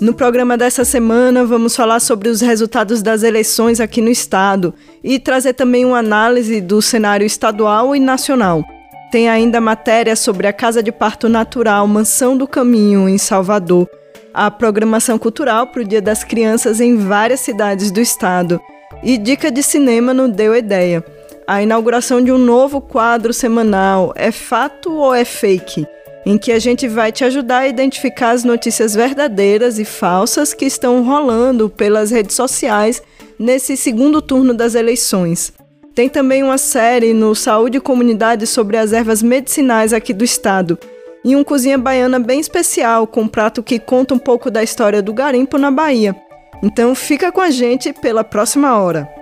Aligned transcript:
No 0.00 0.14
programa 0.14 0.56
dessa 0.56 0.82
semana, 0.82 1.44
vamos 1.44 1.76
falar 1.76 2.00
sobre 2.00 2.30
os 2.30 2.40
resultados 2.40 3.02
das 3.02 3.22
eleições 3.22 3.80
aqui 3.80 4.00
no 4.00 4.08
estado 4.08 4.72
e 5.04 5.18
trazer 5.18 5.52
também 5.52 5.84
uma 5.84 5.98
análise 5.98 6.58
do 6.58 6.80
cenário 6.80 7.26
estadual 7.26 7.94
e 7.94 8.00
nacional. 8.00 8.64
Tem 9.12 9.28
ainda 9.28 9.60
matéria 9.60 10.16
sobre 10.16 10.46
a 10.46 10.54
Casa 10.54 10.82
de 10.82 10.90
Parto 10.90 11.28
Natural 11.28 11.86
Mansão 11.86 12.34
do 12.34 12.48
Caminho, 12.48 13.10
em 13.10 13.18
Salvador, 13.18 13.86
a 14.32 14.50
programação 14.50 15.18
cultural 15.18 15.66
para 15.66 15.82
o 15.82 15.84
Dia 15.84 16.00
das 16.00 16.24
Crianças 16.24 16.80
em 16.80 16.96
várias 16.96 17.40
cidades 17.40 17.90
do 17.90 18.00
estado 18.00 18.58
e 19.02 19.18
dica 19.18 19.50
de 19.50 19.62
cinema 19.62 20.14
no 20.14 20.28
Deu 20.28 20.56
Ideia. 20.56 21.04
A 21.46 21.62
inauguração 21.62 22.24
de 22.24 22.32
um 22.32 22.38
novo 22.38 22.80
quadro 22.80 23.34
semanal 23.34 24.14
É 24.16 24.32
Fato 24.32 24.94
ou 24.94 25.14
é 25.14 25.26
Fake? 25.26 25.86
Em 26.24 26.36
que 26.36 26.52
a 26.52 26.58
gente 26.58 26.86
vai 26.86 27.10
te 27.10 27.24
ajudar 27.24 27.58
a 27.60 27.68
identificar 27.68 28.30
as 28.30 28.44
notícias 28.44 28.94
verdadeiras 28.94 29.78
e 29.78 29.84
falsas 29.84 30.52
que 30.52 30.64
estão 30.64 31.02
rolando 31.04 31.68
pelas 31.68 32.10
redes 32.10 32.36
sociais 32.36 33.02
nesse 33.38 33.76
segundo 33.76 34.20
turno 34.20 34.52
das 34.52 34.74
eleições. 34.74 35.52
Tem 35.94 36.08
também 36.08 36.42
uma 36.42 36.58
série 36.58 37.12
no 37.12 37.34
Saúde 37.34 37.78
e 37.78 37.80
Comunidade 37.80 38.46
sobre 38.46 38.76
as 38.76 38.92
ervas 38.92 39.22
medicinais 39.22 39.92
aqui 39.92 40.12
do 40.12 40.24
estado. 40.24 40.78
E 41.24 41.36
um 41.36 41.44
cozinha 41.44 41.76
baiana 41.76 42.18
bem 42.18 42.40
especial, 42.40 43.06
com 43.06 43.22
um 43.22 43.28
prato 43.28 43.62
que 43.62 43.78
conta 43.78 44.14
um 44.14 44.18
pouco 44.18 44.50
da 44.50 44.62
história 44.62 45.02
do 45.02 45.12
garimpo 45.12 45.58
na 45.58 45.70
Bahia. 45.70 46.16
Então 46.62 46.94
fica 46.94 47.32
com 47.32 47.40
a 47.40 47.50
gente 47.50 47.92
pela 47.92 48.22
próxima 48.22 48.78
hora. 48.78 49.19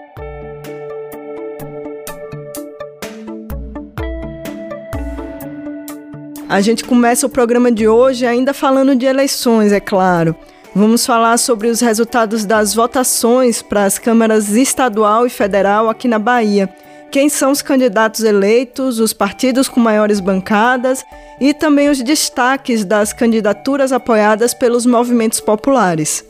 A 6.48 6.62
gente 6.62 6.82
começa 6.82 7.26
o 7.26 7.28
programa 7.28 7.70
de 7.70 7.86
hoje 7.86 8.24
ainda 8.24 8.54
falando 8.54 8.96
de 8.96 9.04
eleições, 9.04 9.70
é 9.70 9.80
claro. 9.80 10.34
Vamos 10.74 11.04
falar 11.04 11.36
sobre 11.36 11.68
os 11.68 11.80
resultados 11.80 12.46
das 12.46 12.72
votações 12.72 13.60
para 13.60 13.84
as 13.84 13.98
câmaras 13.98 14.56
estadual 14.56 15.26
e 15.26 15.30
federal 15.30 15.90
aqui 15.90 16.08
na 16.08 16.18
Bahia. 16.18 16.66
Quem 17.10 17.28
são 17.28 17.50
os 17.50 17.60
candidatos 17.60 18.24
eleitos, 18.24 18.98
os 18.98 19.12
partidos 19.12 19.68
com 19.68 19.78
maiores 19.78 20.20
bancadas 20.20 21.04
e 21.38 21.52
também 21.52 21.90
os 21.90 22.02
destaques 22.02 22.82
das 22.82 23.12
candidaturas 23.12 23.92
apoiadas 23.92 24.54
pelos 24.54 24.86
movimentos 24.86 25.40
populares. 25.40 26.24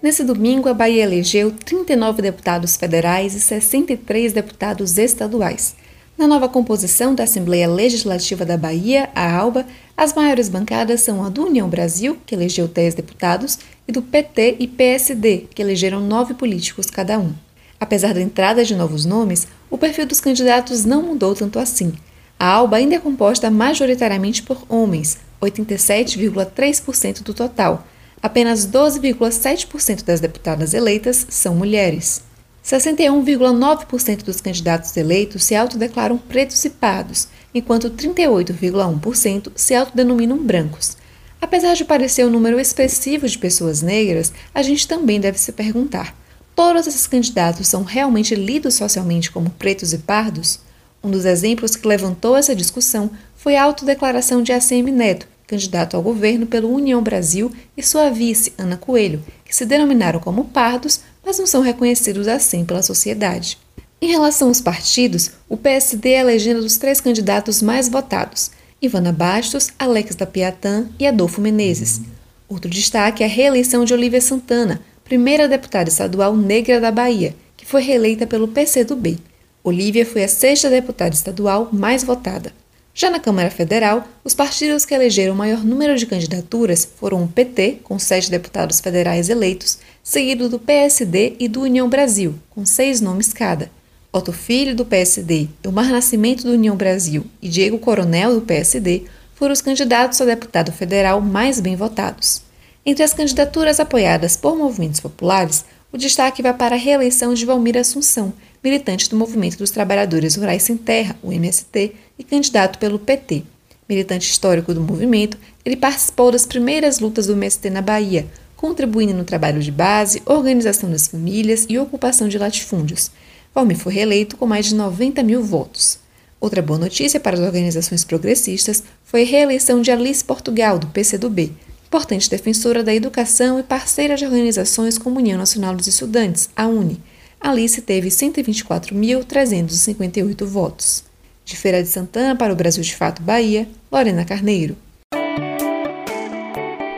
Nesse 0.00 0.22
domingo, 0.22 0.68
a 0.68 0.74
Bahia 0.74 1.02
elegeu 1.02 1.50
39 1.50 2.22
deputados 2.22 2.76
federais 2.76 3.34
e 3.34 3.40
63 3.40 4.32
deputados 4.32 4.96
estaduais. 4.96 5.74
Na 6.16 6.28
nova 6.28 6.48
composição 6.48 7.12
da 7.12 7.24
Assembleia 7.24 7.66
Legislativa 7.66 8.46
da 8.46 8.56
Bahia, 8.56 9.10
a 9.16 9.36
ALBA, 9.36 9.66
as 9.96 10.14
maiores 10.14 10.48
bancadas 10.48 11.00
são 11.00 11.24
a 11.24 11.28
do 11.28 11.44
União 11.44 11.68
Brasil, 11.68 12.16
que 12.24 12.36
elegeu 12.36 12.68
10 12.68 12.94
deputados, 12.94 13.58
e 13.86 13.90
do 13.90 14.00
PT 14.00 14.56
e 14.60 14.68
PSD, 14.68 15.48
que 15.52 15.60
elegeram 15.60 16.00
nove 16.00 16.32
políticos 16.34 16.86
cada 16.86 17.18
um. 17.18 17.32
Apesar 17.80 18.14
da 18.14 18.20
entrada 18.20 18.64
de 18.64 18.76
novos 18.76 19.04
nomes, 19.04 19.48
o 19.68 19.76
perfil 19.76 20.06
dos 20.06 20.20
candidatos 20.20 20.84
não 20.84 21.02
mudou 21.02 21.34
tanto 21.34 21.58
assim. 21.58 21.92
A 22.38 22.46
ALBA 22.46 22.76
ainda 22.76 22.94
é 22.94 23.00
composta 23.00 23.50
majoritariamente 23.50 24.40
por 24.44 24.64
homens, 24.68 25.18
87,3% 25.42 27.24
do 27.24 27.34
total. 27.34 27.84
Apenas 28.22 28.66
12,7% 28.68 30.04
das 30.04 30.20
deputadas 30.20 30.74
eleitas 30.74 31.26
são 31.28 31.56
mulheres. 31.56 32.22
61,9% 32.64 34.22
dos 34.22 34.40
candidatos 34.40 34.96
eleitos 34.96 35.44
se 35.44 35.54
autodeclaram 35.54 36.16
pretos 36.16 36.64
e 36.64 36.70
pardos, 36.70 37.28
enquanto 37.54 37.90
38,1% 37.90 39.52
se 39.54 39.74
autodenominam 39.74 40.38
brancos. 40.38 40.96
Apesar 41.40 41.74
de 41.74 41.84
parecer 41.84 42.24
um 42.24 42.30
número 42.30 42.58
expressivo 42.58 43.28
de 43.28 43.36
pessoas 43.36 43.82
negras, 43.82 44.32
a 44.54 44.62
gente 44.62 44.88
também 44.88 45.20
deve 45.20 45.38
se 45.38 45.52
perguntar: 45.52 46.16
todos 46.56 46.86
esses 46.86 47.06
candidatos 47.06 47.68
são 47.68 47.82
realmente 47.82 48.34
lidos 48.34 48.74
socialmente 48.74 49.30
como 49.30 49.50
pretos 49.50 49.92
e 49.92 49.98
pardos? 49.98 50.60
Um 51.02 51.10
dos 51.10 51.26
exemplos 51.26 51.76
que 51.76 51.86
levantou 51.86 52.34
essa 52.34 52.56
discussão 52.56 53.10
foi 53.36 53.56
a 53.56 53.62
autodeclaração 53.62 54.42
de 54.42 54.54
ACM 54.54 54.90
Neto, 54.90 55.28
candidato 55.46 55.98
ao 55.98 56.02
governo 56.02 56.46
pelo 56.46 56.72
União 56.72 57.02
Brasil, 57.02 57.52
e 57.76 57.82
sua 57.82 58.08
vice, 58.08 58.54
Ana 58.56 58.78
Coelho, 58.78 59.22
que 59.44 59.54
se 59.54 59.66
denominaram 59.66 60.18
como 60.18 60.46
pardos, 60.46 61.00
mas 61.24 61.38
não 61.38 61.46
são 61.46 61.62
reconhecidos 61.62 62.28
assim 62.28 62.64
pela 62.64 62.82
sociedade. 62.82 63.58
Em 64.00 64.08
relação 64.08 64.48
aos 64.48 64.60
partidos, 64.60 65.30
o 65.48 65.56
PSD 65.56 66.10
é 66.10 66.20
a 66.20 66.24
legenda 66.24 66.60
dos 66.60 66.76
três 66.76 67.00
candidatos 67.00 67.62
mais 67.62 67.88
votados: 67.88 68.50
Ivana 68.80 69.12
Bastos, 69.12 69.70
Alex 69.78 70.14
da 70.14 70.26
Piatã 70.26 70.86
e 70.98 71.06
Adolfo 71.06 71.40
Menezes. 71.40 72.00
Outro 72.48 72.70
destaque 72.70 73.22
é 73.22 73.26
a 73.26 73.28
reeleição 73.28 73.84
de 73.84 73.94
Olivia 73.94 74.20
Santana, 74.20 74.82
primeira 75.04 75.48
deputada 75.48 75.88
estadual 75.88 76.36
negra 76.36 76.80
da 76.80 76.90
Bahia, 76.90 77.34
que 77.56 77.64
foi 77.64 77.82
reeleita 77.82 78.26
pelo 78.26 78.48
PCdoB. 78.48 79.18
Olivia 79.62 80.04
foi 80.04 80.24
a 80.24 80.28
sexta 80.28 80.68
deputada 80.68 81.14
estadual 81.14 81.70
mais 81.72 82.04
votada. 82.04 82.52
Já 82.96 83.10
na 83.10 83.18
Câmara 83.18 83.50
Federal, 83.50 84.06
os 84.22 84.36
partidos 84.36 84.84
que 84.84 84.94
elegeram 84.94 85.34
o 85.34 85.36
maior 85.36 85.64
número 85.64 85.96
de 85.96 86.06
candidaturas 86.06 86.88
foram 86.96 87.24
o 87.24 87.28
PT, 87.28 87.80
com 87.82 87.98
sete 87.98 88.30
deputados 88.30 88.78
federais 88.78 89.28
eleitos, 89.28 89.78
seguido 90.00 90.48
do 90.48 90.60
PSD 90.60 91.34
e 91.40 91.48
do 91.48 91.62
União 91.62 91.88
Brasil, 91.88 92.36
com 92.50 92.64
seis 92.64 93.00
nomes 93.00 93.32
cada. 93.32 93.68
Otto 94.12 94.32
Filho, 94.32 94.76
do 94.76 94.84
PSD, 94.84 95.48
Elmar 95.64 95.90
Nascimento, 95.90 96.44
do 96.44 96.52
União 96.52 96.76
Brasil 96.76 97.26
e 97.42 97.48
Diego 97.48 97.80
Coronel, 97.80 98.36
do 98.36 98.42
PSD, 98.42 99.02
foram 99.34 99.52
os 99.52 99.60
candidatos 99.60 100.20
a 100.20 100.24
deputado 100.24 100.70
federal 100.70 101.20
mais 101.20 101.58
bem 101.58 101.74
votados. 101.74 102.42
Entre 102.86 103.02
as 103.02 103.12
candidaturas 103.12 103.80
apoiadas 103.80 104.36
por 104.36 104.56
movimentos 104.56 105.00
populares, 105.00 105.64
o 105.90 105.98
destaque 105.98 106.42
vai 106.42 106.54
para 106.54 106.76
a 106.76 106.78
reeleição 106.78 107.34
de 107.34 107.44
Valmir 107.44 107.76
Assunção, 107.76 108.32
militante 108.64 109.10
do 109.10 109.16
Movimento 109.16 109.58
dos 109.58 109.70
Trabalhadores 109.70 110.36
Rurais 110.36 110.62
Sem 110.62 110.78
Terra, 110.78 111.14
o 111.22 111.30
MST, 111.30 111.92
e 112.18 112.24
candidato 112.24 112.78
pelo 112.78 112.98
PT. 112.98 113.42
Militante 113.86 114.30
histórico 114.30 114.72
do 114.72 114.80
movimento, 114.80 115.36
ele 115.62 115.76
participou 115.76 116.32
das 116.32 116.46
primeiras 116.46 116.98
lutas 116.98 117.26
do 117.26 117.34
MST 117.34 117.68
na 117.68 117.82
Bahia, 117.82 118.26
contribuindo 118.56 119.12
no 119.12 119.22
trabalho 119.22 119.60
de 119.60 119.70
base, 119.70 120.22
organização 120.24 120.90
das 120.90 121.06
famílias 121.06 121.66
e 121.68 121.78
ocupação 121.78 122.26
de 122.26 122.38
latifúndios. 122.38 123.10
Valmir 123.54 123.76
foi 123.76 123.92
reeleito 123.92 124.38
com 124.38 124.46
mais 124.46 124.64
de 124.64 124.74
90 124.74 125.22
mil 125.22 125.42
votos. 125.42 125.98
Outra 126.40 126.62
boa 126.62 126.78
notícia 126.78 127.20
para 127.20 127.36
as 127.36 127.42
organizações 127.42 128.02
progressistas 128.02 128.82
foi 129.04 129.24
a 129.24 129.26
reeleição 129.26 129.82
de 129.82 129.90
Alice 129.90 130.24
Portugal, 130.24 130.78
do 130.78 130.86
PCdoB, 130.86 131.52
importante 131.86 132.30
defensora 132.30 132.82
da 132.82 132.94
educação 132.94 133.60
e 133.60 133.62
parceira 133.62 134.16
de 134.16 134.24
organizações 134.24 134.96
como 134.96 135.18
União 135.18 135.36
Nacional 135.36 135.76
dos 135.76 135.86
Estudantes, 135.86 136.48
a 136.56 136.66
UNE, 136.66 137.00
Alice 137.44 137.80
teve 137.82 138.08
124.358 138.08 140.44
votos. 140.46 141.04
De 141.44 141.54
Feira 141.54 141.82
de 141.82 141.88
Santana 141.90 142.34
para 142.34 142.54
o 142.54 142.56
Brasil 142.56 142.82
de 142.82 142.96
Fato 142.96 143.20
Bahia, 143.20 143.68
Lorena 143.92 144.24
Carneiro. 144.24 144.74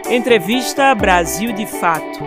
Entrevista 0.09 0.95
Brasil 0.95 1.53
de 1.53 1.67
Fato. 1.67 2.21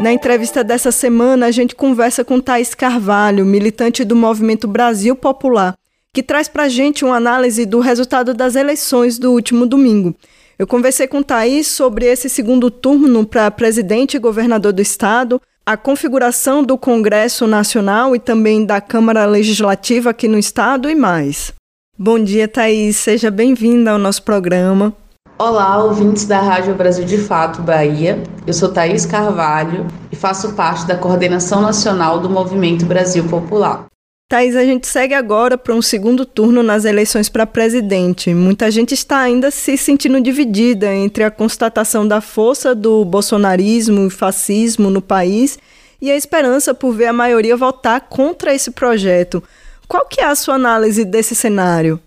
Na 0.00 0.10
entrevista 0.10 0.64
dessa 0.64 0.90
semana, 0.90 1.44
a 1.44 1.50
gente 1.50 1.74
conversa 1.74 2.24
com 2.24 2.40
Thais 2.40 2.74
Carvalho, 2.74 3.44
militante 3.44 4.02
do 4.02 4.16
Movimento 4.16 4.66
Brasil 4.66 5.14
Popular, 5.14 5.74
que 6.14 6.22
traz 6.22 6.48
para 6.48 6.62
a 6.62 6.70
gente 6.70 7.04
uma 7.04 7.16
análise 7.16 7.66
do 7.66 7.80
resultado 7.80 8.32
das 8.32 8.56
eleições 8.56 9.18
do 9.18 9.30
último 9.30 9.66
domingo. 9.66 10.16
Eu 10.58 10.66
conversei 10.66 11.06
com 11.06 11.22
Thaís 11.22 11.68
sobre 11.68 12.06
esse 12.06 12.28
segundo 12.28 12.68
turno 12.68 13.24
para 13.24 13.48
presidente 13.48 14.16
e 14.16 14.18
governador 14.18 14.72
do 14.72 14.82
estado, 14.82 15.40
a 15.64 15.76
configuração 15.76 16.64
do 16.64 16.76
Congresso 16.76 17.46
Nacional 17.46 18.16
e 18.16 18.18
também 18.18 18.66
da 18.66 18.80
Câmara 18.80 19.24
Legislativa 19.24 20.10
aqui 20.10 20.26
no 20.26 20.36
estado 20.36 20.90
e 20.90 20.96
mais. 20.96 21.52
Bom 21.96 22.18
dia, 22.18 22.48
Thaís. 22.48 22.96
Seja 22.96 23.30
bem-vinda 23.30 23.92
ao 23.92 23.98
nosso 23.98 24.24
programa. 24.24 24.92
Olá, 25.38 25.80
ouvintes 25.84 26.24
da 26.24 26.40
Rádio 26.40 26.74
Brasil 26.74 27.04
de 27.04 27.18
Fato 27.18 27.62
Bahia. 27.62 28.20
Eu 28.44 28.52
sou 28.52 28.68
Thaís 28.68 29.06
Carvalho 29.06 29.86
e 30.10 30.16
faço 30.16 30.54
parte 30.54 30.84
da 30.88 30.96
coordenação 30.96 31.62
nacional 31.62 32.18
do 32.18 32.28
Movimento 32.28 32.84
Brasil 32.84 33.22
Popular. 33.28 33.86
Thaís, 34.30 34.54
a 34.54 34.62
gente 34.62 34.86
segue 34.86 35.14
agora 35.14 35.56
para 35.56 35.74
um 35.74 35.80
segundo 35.80 36.26
turno 36.26 36.62
nas 36.62 36.84
eleições 36.84 37.30
para 37.30 37.46
presidente. 37.46 38.34
Muita 38.34 38.70
gente 38.70 38.92
está 38.92 39.20
ainda 39.20 39.50
se 39.50 39.74
sentindo 39.78 40.20
dividida 40.20 40.94
entre 40.94 41.24
a 41.24 41.30
constatação 41.30 42.06
da 42.06 42.20
força 42.20 42.74
do 42.74 43.06
bolsonarismo 43.06 44.06
e 44.06 44.10
fascismo 44.10 44.90
no 44.90 45.00
país 45.00 45.58
e 45.98 46.10
a 46.10 46.16
esperança 46.16 46.74
por 46.74 46.92
ver 46.92 47.06
a 47.06 47.12
maioria 47.12 47.56
votar 47.56 48.02
contra 48.02 48.54
esse 48.54 48.70
projeto. 48.70 49.42
Qual 49.88 50.04
que 50.04 50.20
é 50.20 50.26
a 50.26 50.34
sua 50.34 50.56
análise 50.56 51.06
desse 51.06 51.34
cenário? 51.34 51.98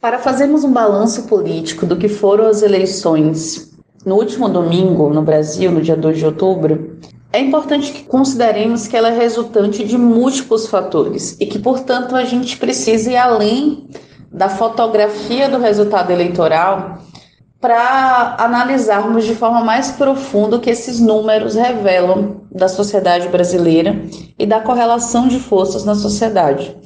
Para 0.00 0.20
fazermos 0.20 0.62
um 0.62 0.72
balanço 0.72 1.24
político 1.24 1.84
do 1.84 1.96
que 1.96 2.08
foram 2.08 2.46
as 2.46 2.62
eleições 2.62 3.74
no 4.06 4.14
último 4.14 4.48
domingo 4.48 5.12
no 5.12 5.22
Brasil, 5.22 5.72
no 5.72 5.82
dia 5.82 5.96
2 5.96 6.18
de 6.18 6.24
outubro, 6.24 7.00
é 7.34 7.40
importante 7.40 7.90
que 7.90 8.04
consideremos 8.04 8.86
que 8.86 8.96
ela 8.96 9.08
é 9.08 9.18
resultante 9.18 9.84
de 9.84 9.98
múltiplos 9.98 10.68
fatores 10.68 11.36
e 11.40 11.46
que, 11.46 11.58
portanto, 11.58 12.14
a 12.14 12.24
gente 12.24 12.56
precisa 12.56 13.10
ir 13.10 13.16
além 13.16 13.88
da 14.32 14.48
fotografia 14.48 15.48
do 15.48 15.58
resultado 15.58 16.12
eleitoral 16.12 16.98
para 17.60 18.36
analisarmos 18.38 19.24
de 19.24 19.34
forma 19.34 19.64
mais 19.64 19.90
profunda 19.90 20.56
o 20.56 20.60
que 20.60 20.70
esses 20.70 21.00
números 21.00 21.56
revelam 21.56 22.42
da 22.52 22.68
sociedade 22.68 23.26
brasileira 23.26 24.00
e 24.38 24.46
da 24.46 24.60
correlação 24.60 25.26
de 25.26 25.40
forças 25.40 25.84
na 25.84 25.96
sociedade. 25.96 26.76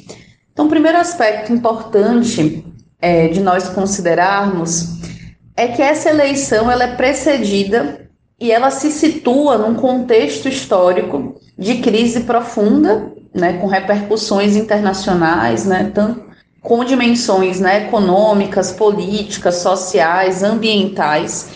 Então, 0.51 0.65
o 0.65 0.71
primeiro 0.71 0.97
aspecto 0.97 1.53
importante 1.53 2.65
é, 2.99 3.29
de 3.29 3.41
nós 3.41 3.69
considerarmos 3.69 4.97
é 5.55 5.69
que 5.69 5.83
essa 5.83 6.09
eleição 6.09 6.71
ela 6.71 6.85
é 6.85 6.97
precedida 6.97 8.08
e 8.41 8.53
ela 8.53 8.71
se 8.71 8.91
situa 8.91 9.59
num 9.59 9.75
contexto 9.75 10.49
histórico 10.49 11.35
de 11.59 11.79
crise 11.79 12.21
profunda, 12.21 13.13
né, 13.35 13.55
com 13.55 13.67
repercussões 13.67 14.57
internacionais, 14.57 15.65
né, 15.65 15.91
tanto 15.93 16.29
com 16.63 16.85
dimensões 16.85 17.61
né, 17.61 17.87
econômicas, 17.87 18.73
políticas, 18.73 19.57
sociais, 19.57 20.43
ambientais, 20.43 21.51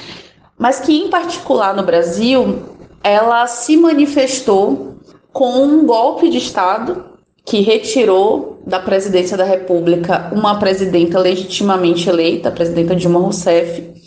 mas 0.59 0.81
que, 0.81 0.93
em 0.93 1.09
particular 1.09 1.75
no 1.75 1.83
Brasil, 1.83 2.63
ela 3.03 3.47
se 3.47 3.77
manifestou 3.77 4.97
com 5.33 5.65
um 5.65 5.85
golpe 5.87 6.29
de 6.29 6.39
Estado 6.39 7.13
que 7.45 7.61
retirou 7.61 8.61
da 8.65 8.79
presidência 8.79 9.37
da 9.37 9.45
República 9.45 10.31
uma 10.33 10.59
presidenta 10.59 11.19
legitimamente 11.19 12.09
eleita, 12.09 12.49
a 12.49 12.53
presidenta 12.53 12.95
Dilma 12.95 13.19
Rousseff, 13.19 14.02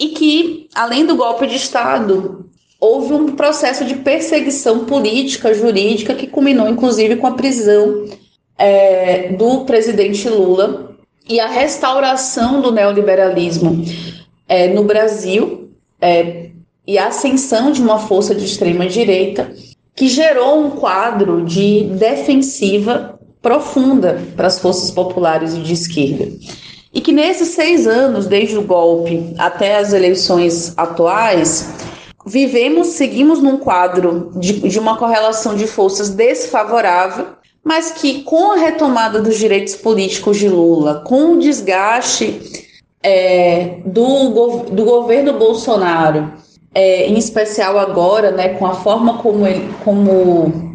e 0.00 0.08
que, 0.08 0.68
além 0.74 1.04
do 1.04 1.14
golpe 1.14 1.46
de 1.46 1.56
Estado, 1.56 2.46
houve 2.80 3.12
um 3.12 3.36
processo 3.36 3.84
de 3.84 3.96
perseguição 3.96 4.86
política, 4.86 5.52
jurídica, 5.52 6.14
que 6.14 6.26
culminou 6.26 6.66
inclusive 6.66 7.16
com 7.16 7.26
a 7.26 7.32
prisão 7.32 8.06
é, 8.56 9.28
do 9.34 9.66
presidente 9.66 10.26
Lula 10.26 10.96
e 11.28 11.38
a 11.38 11.46
restauração 11.46 12.62
do 12.62 12.72
neoliberalismo 12.72 13.84
é, 14.48 14.68
no 14.68 14.84
Brasil 14.84 15.70
é, 16.00 16.48
e 16.86 16.96
a 16.96 17.08
ascensão 17.08 17.70
de 17.70 17.82
uma 17.82 17.98
força 17.98 18.34
de 18.34 18.46
extrema 18.46 18.86
direita 18.86 19.52
que 19.94 20.08
gerou 20.08 20.64
um 20.64 20.70
quadro 20.70 21.44
de 21.44 21.84
defensiva 21.84 23.20
profunda 23.42 24.22
para 24.34 24.46
as 24.46 24.58
forças 24.58 24.90
populares 24.90 25.54
e 25.54 25.60
de 25.60 25.74
esquerda. 25.74 26.28
E 26.92 27.00
que 27.00 27.12
nesses 27.12 27.48
seis 27.48 27.86
anos, 27.86 28.26
desde 28.26 28.58
o 28.58 28.62
golpe 28.62 29.34
até 29.38 29.76
as 29.76 29.92
eleições 29.92 30.74
atuais, 30.76 31.72
vivemos, 32.26 32.88
seguimos 32.88 33.40
num 33.40 33.58
quadro 33.58 34.32
de, 34.36 34.68
de 34.68 34.78
uma 34.78 34.96
correlação 34.96 35.54
de 35.54 35.66
forças 35.66 36.10
desfavorável, 36.10 37.28
mas 37.62 37.92
que 37.92 38.22
com 38.22 38.52
a 38.52 38.56
retomada 38.56 39.20
dos 39.20 39.38
direitos 39.38 39.76
políticos 39.76 40.38
de 40.38 40.48
Lula, 40.48 41.02
com 41.06 41.34
o 41.34 41.38
desgaste 41.38 42.68
é, 43.02 43.76
do, 43.84 44.64
do 44.70 44.84
governo 44.84 45.34
Bolsonaro, 45.34 46.32
é, 46.74 47.06
em 47.06 47.18
especial 47.18 47.78
agora, 47.78 48.30
né, 48.30 48.50
com 48.50 48.66
a 48.66 48.74
forma 48.74 49.18
como 49.18 49.46
ele 49.46 49.72
como 49.84 50.70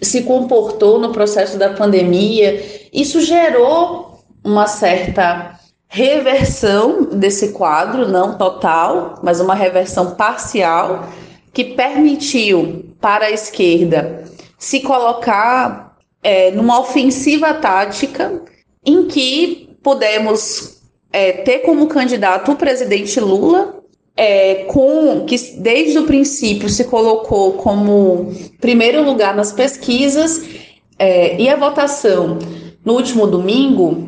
se 0.00 0.22
comportou 0.22 0.98
no 0.98 1.12
processo 1.12 1.58
da 1.58 1.70
pandemia, 1.70 2.62
isso 2.92 3.20
gerou 3.20 4.22
uma 4.44 4.66
certa 4.66 5.57
reversão 5.88 7.04
desse 7.04 7.48
quadro, 7.48 8.08
não 8.08 8.36
total, 8.36 9.18
mas 9.22 9.40
uma 9.40 9.54
reversão 9.54 10.14
parcial, 10.14 11.08
que 11.52 11.64
permitiu 11.64 12.94
para 13.00 13.26
a 13.26 13.30
esquerda 13.30 14.24
se 14.58 14.80
colocar 14.80 15.96
é, 16.22 16.50
numa 16.50 16.78
ofensiva 16.80 17.54
tática 17.54 18.42
em 18.84 19.06
que 19.06 19.76
pudemos 19.82 20.82
é, 21.12 21.32
ter 21.32 21.60
como 21.60 21.86
candidato 21.86 22.52
o 22.52 22.56
presidente 22.56 23.18
Lula, 23.18 23.82
é, 24.16 24.66
com 24.66 25.24
que 25.24 25.36
desde 25.58 25.98
o 25.98 26.04
princípio 26.04 26.68
se 26.68 26.84
colocou 26.84 27.52
como 27.52 28.32
primeiro 28.60 29.02
lugar 29.02 29.34
nas 29.34 29.52
pesquisas, 29.52 30.42
é, 30.98 31.40
e 31.40 31.48
a 31.48 31.56
votação 31.56 32.38
no 32.84 32.94
último 32.94 33.26
domingo 33.26 34.07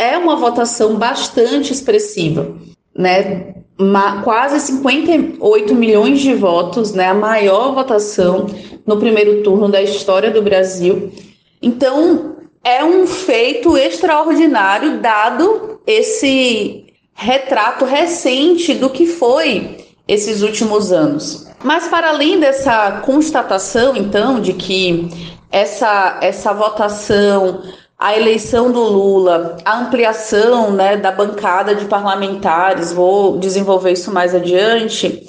é 0.00 0.16
uma 0.16 0.34
votação 0.34 0.96
bastante 0.96 1.74
expressiva, 1.74 2.56
né? 2.96 3.54
Ma 3.78 4.22
quase 4.22 4.58
58 4.60 5.74
milhões 5.74 6.20
de 6.20 6.34
votos, 6.34 6.94
né? 6.94 7.08
A 7.08 7.14
maior 7.14 7.74
votação 7.74 8.46
no 8.86 8.96
primeiro 8.96 9.42
turno 9.42 9.68
da 9.68 9.82
história 9.82 10.30
do 10.30 10.40
Brasil. 10.40 11.12
Então, 11.60 12.36
é 12.64 12.82
um 12.82 13.06
feito 13.06 13.76
extraordinário 13.76 15.00
dado 15.00 15.80
esse 15.86 16.86
retrato 17.14 17.84
recente 17.84 18.72
do 18.72 18.88
que 18.88 19.06
foi 19.06 19.84
esses 20.08 20.40
últimos 20.40 20.92
anos. 20.92 21.46
Mas 21.62 21.88
para 21.88 22.08
além 22.08 22.40
dessa 22.40 23.02
constatação, 23.04 23.94
então, 23.94 24.40
de 24.40 24.54
que 24.54 25.10
essa 25.52 26.18
essa 26.22 26.54
votação 26.54 27.62
a 28.00 28.16
eleição 28.16 28.72
do 28.72 28.82
Lula, 28.82 29.58
a 29.62 29.78
ampliação 29.78 30.72
né, 30.72 30.96
da 30.96 31.12
bancada 31.12 31.74
de 31.74 31.84
parlamentares, 31.84 32.94
vou 32.94 33.36
desenvolver 33.36 33.92
isso 33.92 34.10
mais 34.10 34.34
adiante, 34.34 35.26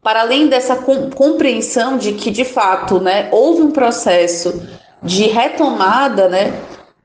para 0.00 0.20
além 0.20 0.46
dessa 0.46 0.76
compreensão 0.76 1.98
de 1.98 2.12
que, 2.12 2.30
de 2.30 2.44
fato, 2.44 3.00
né, 3.00 3.28
houve 3.32 3.62
um 3.62 3.72
processo 3.72 4.62
de 5.02 5.24
retomada 5.24 6.28
né, 6.28 6.54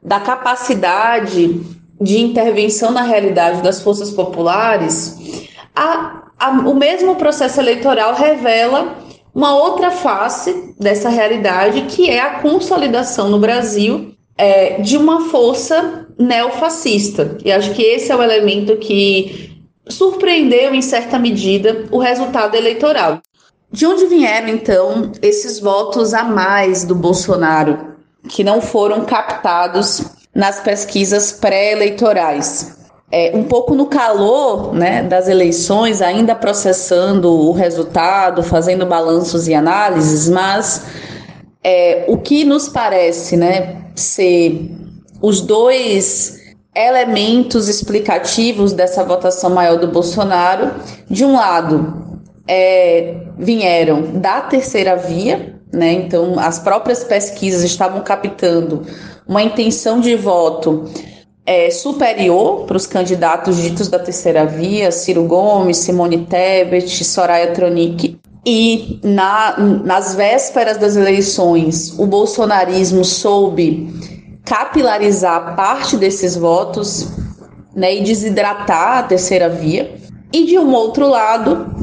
da 0.03 0.19
capacidade 0.19 1.61
de 1.99 2.19
intervenção 2.19 2.91
na 2.91 3.01
realidade 3.01 3.63
das 3.63 3.81
forças 3.81 4.11
populares, 4.11 5.47
a, 5.75 6.25
a, 6.37 6.49
o 6.51 6.75
mesmo 6.75 7.15
processo 7.15 7.59
eleitoral 7.59 8.13
revela 8.13 8.95
uma 9.33 9.55
outra 9.55 9.89
face 9.89 10.75
dessa 10.79 11.09
realidade, 11.09 11.87
que 11.87 12.07
é 12.07 12.19
a 12.19 12.39
consolidação 12.39 13.29
no 13.29 13.39
Brasil 13.39 14.15
é, 14.37 14.79
de 14.81 14.97
uma 14.97 15.29
força 15.29 16.05
neofascista. 16.17 17.37
E 17.43 17.51
acho 17.51 17.73
que 17.73 17.81
esse 17.81 18.11
é 18.11 18.15
o 18.15 18.21
elemento 18.21 18.77
que 18.77 19.63
surpreendeu, 19.89 20.73
em 20.73 20.81
certa 20.81 21.17
medida, 21.17 21.85
o 21.91 21.97
resultado 21.97 22.55
eleitoral. 22.55 23.19
De 23.71 23.85
onde 23.85 24.05
vieram, 24.05 24.49
então, 24.49 25.11
esses 25.21 25.59
votos 25.59 26.13
a 26.13 26.23
mais 26.23 26.83
do 26.83 26.95
Bolsonaro, 26.95 27.95
que 28.29 28.43
não 28.43 28.61
foram 28.61 29.05
captados 29.05 30.03
nas 30.33 30.59
pesquisas 30.59 31.31
pré-eleitorais? 31.31 32.77
É, 33.09 33.31
um 33.33 33.43
pouco 33.43 33.73
no 33.73 33.85
calor 33.85 34.73
né, 34.73 35.01
das 35.03 35.29
eleições, 35.29 36.01
ainda 36.01 36.35
processando 36.35 37.31
o 37.31 37.53
resultado, 37.53 38.43
fazendo 38.43 38.85
balanços 38.85 39.47
e 39.47 39.53
análises, 39.53 40.29
mas 40.29 40.83
é, 41.63 42.05
o 42.07 42.17
que 42.17 42.43
nos 42.43 42.69
parece 42.69 43.35
né, 43.35 43.83
ser 43.95 44.71
os 45.21 45.41
dois 45.41 46.37
elementos 46.75 47.67
explicativos 47.67 48.71
dessa 48.71 49.03
votação 49.03 49.49
maior 49.49 49.79
do 49.79 49.87
Bolsonaro. 49.87 50.71
De 51.09 51.25
um 51.25 51.33
lado, 51.35 52.21
é, 52.47 53.15
vieram 53.37 54.19
da 54.19 54.41
terceira 54.41 54.95
via, 54.95 55.59
né? 55.73 55.91
Então, 55.93 56.39
as 56.39 56.59
próprias 56.59 57.03
pesquisas 57.03 57.63
estavam 57.63 58.01
captando 58.01 58.83
uma 59.27 59.43
intenção 59.43 59.99
de 59.99 60.15
voto 60.15 60.85
é, 61.45 61.69
superior 61.71 62.65
para 62.65 62.77
os 62.77 62.85
candidatos 62.85 63.57
ditos 63.57 63.87
da 63.87 63.99
terceira 63.99 64.45
via, 64.45 64.91
Ciro 64.91 65.23
Gomes, 65.23 65.77
Simone 65.77 66.25
Tebet, 66.25 67.03
Soraya 67.03 67.51
Tronic. 67.53 68.19
E 68.49 69.01
na, 69.03 69.57
nas 69.57 70.15
vésperas 70.15 70.77
das 70.77 70.95
eleições, 70.95 71.93
o 71.99 72.05
bolsonarismo 72.05 73.03
soube 73.03 73.93
capilarizar 74.45 75.53
parte 75.57 75.97
desses 75.97 76.37
votos 76.37 77.09
né, 77.75 77.97
e 77.97 78.03
desidratar 78.05 78.99
a 78.99 79.03
terceira 79.03 79.49
via. 79.49 79.97
E 80.31 80.45
de 80.45 80.57
um 80.57 80.73
outro 80.73 81.09
lado, 81.09 81.75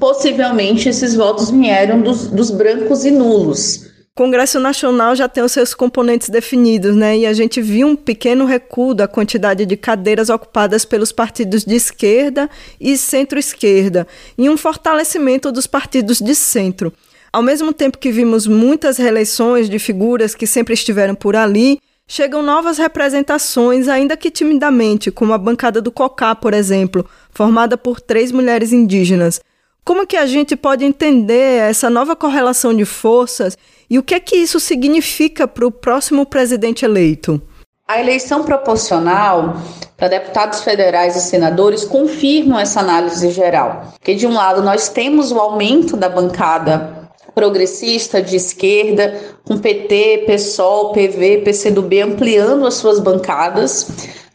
possivelmente 0.00 0.88
esses 0.88 1.14
votos 1.14 1.50
vieram 1.50 2.00
dos, 2.00 2.28
dos 2.28 2.50
brancos 2.50 3.04
e 3.04 3.10
nulos, 3.10 3.87
Congresso 4.18 4.58
Nacional 4.58 5.14
já 5.14 5.28
tem 5.28 5.44
os 5.44 5.52
seus 5.52 5.72
componentes 5.72 6.28
definidos, 6.28 6.96
né? 6.96 7.18
E 7.18 7.24
a 7.24 7.32
gente 7.32 7.62
viu 7.62 7.86
um 7.86 7.94
pequeno 7.94 8.46
recuo 8.46 8.92
da 8.92 9.06
quantidade 9.06 9.64
de 9.64 9.76
cadeiras 9.76 10.28
ocupadas 10.28 10.84
pelos 10.84 11.12
partidos 11.12 11.64
de 11.64 11.76
esquerda 11.76 12.50
e 12.80 12.96
centro-esquerda, 12.96 14.08
e 14.36 14.50
um 14.50 14.56
fortalecimento 14.56 15.52
dos 15.52 15.68
partidos 15.68 16.18
de 16.18 16.34
centro. 16.34 16.92
Ao 17.32 17.40
mesmo 17.40 17.72
tempo 17.72 17.96
que 17.96 18.10
vimos 18.10 18.48
muitas 18.48 18.98
reeleições 18.98 19.70
de 19.70 19.78
figuras 19.78 20.34
que 20.34 20.48
sempre 20.48 20.74
estiveram 20.74 21.14
por 21.14 21.36
ali, 21.36 21.78
chegam 22.04 22.42
novas 22.42 22.76
representações, 22.76 23.86
ainda 23.86 24.16
que 24.16 24.32
timidamente, 24.32 25.12
como 25.12 25.32
a 25.32 25.38
bancada 25.38 25.80
do 25.80 25.92
COCA, 25.92 26.34
por 26.34 26.54
exemplo, 26.54 27.08
formada 27.30 27.78
por 27.78 28.00
três 28.00 28.32
mulheres 28.32 28.72
indígenas. 28.72 29.40
Como 29.84 30.06
que 30.06 30.16
a 30.16 30.26
gente 30.26 30.56
pode 30.56 30.84
entender 30.84 31.60
essa 31.62 31.88
nova 31.88 32.16
correlação 32.16 32.74
de 32.74 32.84
forças 32.84 33.56
e 33.90 33.98
o 33.98 34.02
que 34.02 34.14
é 34.14 34.20
que 34.20 34.36
isso 34.36 34.60
significa 34.60 35.48
para 35.48 35.66
o 35.66 35.70
próximo 35.70 36.26
presidente 36.26 36.84
eleito? 36.84 37.40
A 37.86 37.98
eleição 37.98 38.44
proporcional 38.44 39.56
para 39.96 40.08
deputados 40.08 40.60
federais 40.60 41.16
e 41.16 41.20
senadores 41.20 41.84
confirma 41.84 42.60
essa 42.60 42.80
análise 42.80 43.30
geral. 43.30 43.94
Que 44.02 44.14
de 44.14 44.26
um 44.26 44.34
lado 44.34 44.62
nós 44.62 44.88
temos 44.90 45.32
o 45.32 45.38
aumento 45.38 45.96
da 45.96 46.08
bancada 46.08 46.98
progressista 47.34 48.20
de 48.20 48.34
esquerda, 48.34 49.16
com 49.44 49.56
PT, 49.56 50.24
PSOL, 50.26 50.92
PV, 50.92 51.42
PCdoB 51.44 52.00
ampliando 52.02 52.66
as 52.66 52.74
suas 52.74 52.98
bancadas, 52.98 53.88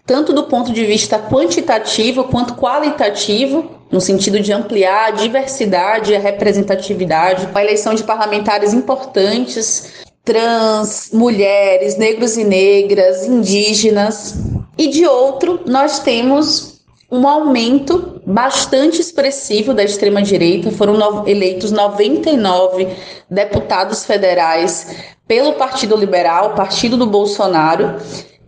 tanto 0.06 0.34
do 0.34 0.44
ponto 0.44 0.74
de 0.74 0.86
vista 0.86 1.18
quantitativo 1.18 2.26
quanto 2.26 2.56
qualitativo, 2.56 3.72
no 3.90 4.02
sentido 4.02 4.40
de 4.40 4.52
ampliar 4.52 5.08
a 5.08 5.12
diversidade 5.12 6.12
e 6.12 6.16
a 6.16 6.20
representatividade, 6.20 7.48
a 7.54 7.64
eleição 7.64 7.94
de 7.94 8.04
parlamentares 8.04 8.74
importantes, 8.74 10.04
trans, 10.26 11.12
mulheres, 11.14 11.98
negros 11.98 12.38
e 12.38 12.44
negras, 12.44 13.26
indígenas. 13.26 14.36
E 14.78 14.88
de 14.88 15.06
outro, 15.06 15.62
nós 15.66 16.00
temos 16.00 16.82
um 17.10 17.28
aumento 17.28 18.22
bastante 18.26 19.00
expressivo 19.00 19.74
da 19.74 19.84
extrema-direita. 19.84 20.72
Foram 20.72 21.28
eleitos 21.28 21.72
99 21.72 22.88
deputados 23.30 24.04
federais 24.04 24.88
pelo 25.28 25.54
Partido 25.54 25.96
Liberal, 25.96 26.56
Partido 26.56 26.98
do 26.98 27.06
Bolsonaro. 27.06 27.96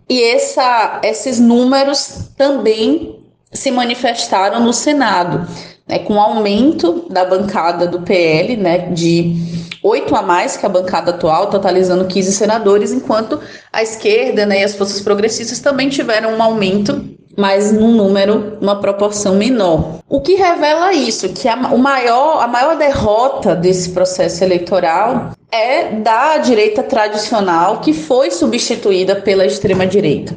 E 0.08 0.22
essa, 0.22 1.00
esses 1.02 1.40
números 1.40 2.30
também 2.36 3.20
se 3.52 3.70
manifestaram 3.70 4.60
no 4.60 4.72
Senado, 4.72 5.48
né, 5.86 5.98
com 6.00 6.20
aumento 6.20 7.06
da 7.10 7.24
bancada 7.24 7.86
do 7.86 8.02
PL, 8.02 8.56
né, 8.56 8.90
de 8.90 9.34
oito 9.82 10.14
a 10.14 10.22
mais 10.22 10.56
que 10.56 10.66
a 10.66 10.68
bancada 10.68 11.10
atual, 11.10 11.48
totalizando 11.48 12.06
15 12.06 12.32
senadores, 12.32 12.92
enquanto 12.92 13.40
a 13.72 13.82
esquerda 13.82 14.44
né, 14.44 14.60
e 14.60 14.64
as 14.64 14.74
forças 14.74 15.00
progressistas 15.00 15.60
também 15.60 15.88
tiveram 15.88 16.36
um 16.36 16.42
aumento, 16.42 17.15
mas 17.36 17.70
num 17.70 17.92
número, 17.92 18.56
uma 18.60 18.80
proporção 18.80 19.34
menor. 19.34 20.00
O 20.08 20.20
que 20.20 20.34
revela 20.34 20.92
isso, 20.92 21.28
que 21.28 21.46
a, 21.46 21.54
o 21.72 21.78
maior, 21.78 22.42
a 22.42 22.48
maior 22.48 22.76
derrota 22.76 23.54
desse 23.54 23.90
processo 23.90 24.42
eleitoral 24.42 25.32
é 25.52 25.90
da 26.00 26.38
direita 26.38 26.82
tradicional, 26.82 27.80
que 27.80 27.92
foi 27.92 28.30
substituída 28.30 29.16
pela 29.16 29.44
extrema-direita. 29.44 30.34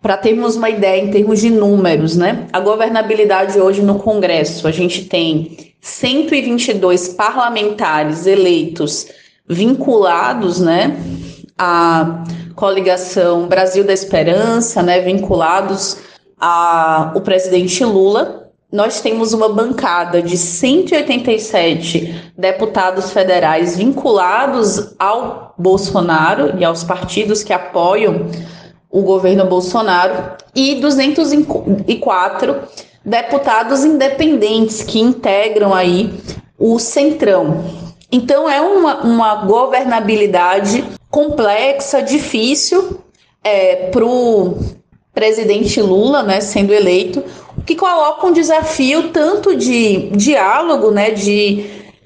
Para 0.00 0.16
termos 0.16 0.56
uma 0.56 0.68
ideia 0.68 1.00
em 1.00 1.10
termos 1.10 1.40
de 1.40 1.48
números, 1.48 2.16
né? 2.16 2.46
A 2.52 2.60
governabilidade 2.60 3.58
hoje 3.58 3.82
no 3.82 4.00
Congresso, 4.00 4.66
a 4.66 4.72
gente 4.72 5.04
tem 5.04 5.74
122 5.80 7.08
parlamentares 7.08 8.26
eleitos 8.26 9.06
vinculados, 9.48 10.60
né, 10.60 10.96
à 11.58 12.24
coligação 12.54 13.46
Brasil 13.46 13.84
da 13.84 13.92
Esperança, 13.92 14.82
né, 14.82 15.00
vinculados 15.00 15.98
ao 16.42 17.20
presidente 17.20 17.84
Lula. 17.84 18.50
Nós 18.72 19.00
temos 19.00 19.32
uma 19.32 19.48
bancada 19.48 20.20
de 20.20 20.36
187 20.36 22.32
deputados 22.36 23.12
federais 23.12 23.76
vinculados 23.76 24.94
ao 24.98 25.54
Bolsonaro 25.56 26.58
e 26.58 26.64
aos 26.64 26.82
partidos 26.82 27.44
que 27.44 27.52
apoiam 27.52 28.26
o 28.90 29.02
governo 29.02 29.46
Bolsonaro, 29.46 30.36
e 30.54 30.74
204 30.74 32.56
deputados 33.04 33.84
independentes 33.84 34.82
que 34.82 35.00
integram 35.00 35.72
aí 35.72 36.12
o 36.58 36.78
Centrão. 36.78 37.64
Então 38.10 38.48
é 38.50 38.60
uma, 38.60 39.02
uma 39.02 39.34
governabilidade 39.46 40.84
complexa, 41.10 42.02
difícil 42.02 43.02
é, 43.42 43.88
para 43.90 44.04
o 44.04 44.81
presidente 45.14 45.80
Lula, 45.80 46.22
né, 46.22 46.40
sendo 46.40 46.72
eleito, 46.72 47.22
que 47.66 47.76
coloca 47.76 48.26
um 48.26 48.32
desafio 48.32 49.10
tanto 49.10 49.54
de 49.54 50.10
diálogo, 50.10 50.90
né, 50.90 51.10
de 51.10 51.64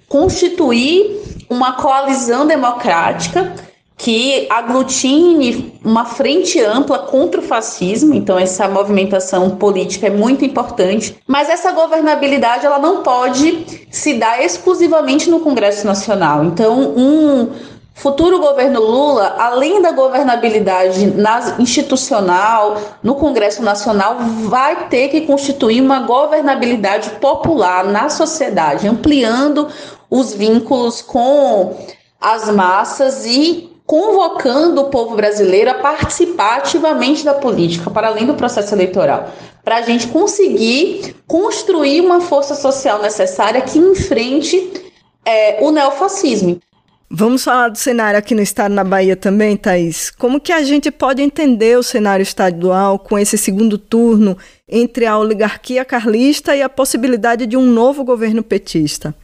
constituir 0.08 1.44
uma 1.48 1.74
coalizão 1.74 2.46
democrática 2.46 3.54
que 3.96 4.46
aglutine 4.50 5.72
uma 5.82 6.04
frente 6.04 6.60
ampla 6.60 6.98
contra 6.98 7.40
o 7.40 7.42
fascismo, 7.42 8.14
então 8.14 8.38
essa 8.38 8.68
movimentação 8.68 9.50
política 9.56 10.08
é 10.08 10.10
muito 10.10 10.44
importante, 10.44 11.16
mas 11.26 11.48
essa 11.48 11.72
governabilidade 11.72 12.66
ela 12.66 12.78
não 12.78 13.02
pode 13.02 13.86
se 13.90 14.14
dar 14.14 14.44
exclusivamente 14.44 15.30
no 15.30 15.40
Congresso 15.40 15.86
Nacional. 15.86 16.44
Então, 16.44 16.78
um 16.78 17.50
futuro 17.96 18.38
governo 18.38 18.80
Lula, 18.80 19.36
além 19.38 19.80
da 19.80 19.90
governabilidade 19.90 21.06
na, 21.06 21.56
institucional, 21.58 22.76
no 23.02 23.14
Congresso 23.14 23.62
Nacional, 23.62 24.18
vai 24.44 24.88
ter 24.88 25.08
que 25.08 25.22
constituir 25.22 25.80
uma 25.80 26.00
governabilidade 26.00 27.10
popular 27.18 27.84
na 27.84 28.10
sociedade, 28.10 28.86
ampliando 28.86 29.68
os 30.10 30.34
vínculos 30.34 31.00
com 31.00 31.74
as 32.20 32.50
massas 32.50 33.24
e 33.24 33.72
convocando 33.86 34.82
o 34.82 34.90
povo 34.90 35.16
brasileiro 35.16 35.70
a 35.70 35.74
participar 35.74 36.58
ativamente 36.58 37.24
da 37.24 37.34
política, 37.34 37.90
para 37.90 38.08
além 38.08 38.26
do 38.26 38.34
processo 38.34 38.74
eleitoral, 38.74 39.30
para 39.64 39.76
a 39.76 39.82
gente 39.82 40.08
conseguir 40.08 41.16
construir 41.26 42.02
uma 42.02 42.20
força 42.20 42.54
social 42.54 43.00
necessária 43.00 43.62
que 43.62 43.78
enfrente 43.78 44.84
é, 45.24 45.58
o 45.64 45.70
neofascismo. 45.70 46.60
Vamos 47.08 47.44
falar 47.44 47.68
do 47.68 47.78
cenário 47.78 48.18
aqui 48.18 48.34
no 48.34 48.42
estado 48.42 48.74
na 48.74 48.82
Bahia 48.82 49.16
também, 49.16 49.56
Thaís. 49.56 50.10
Como 50.10 50.40
que 50.40 50.52
a 50.52 50.62
gente 50.62 50.90
pode 50.90 51.22
entender 51.22 51.78
o 51.78 51.82
cenário 51.82 52.22
estadual 52.22 52.98
com 52.98 53.18
esse 53.18 53.38
segundo 53.38 53.78
turno 53.78 54.36
entre 54.68 55.06
a 55.06 55.16
oligarquia 55.16 55.84
carlista 55.84 56.56
e 56.56 56.62
a 56.62 56.68
possibilidade 56.68 57.46
de 57.46 57.56
um 57.56 57.64
novo 57.64 58.04
governo 58.04 58.42
petista? 58.42 59.14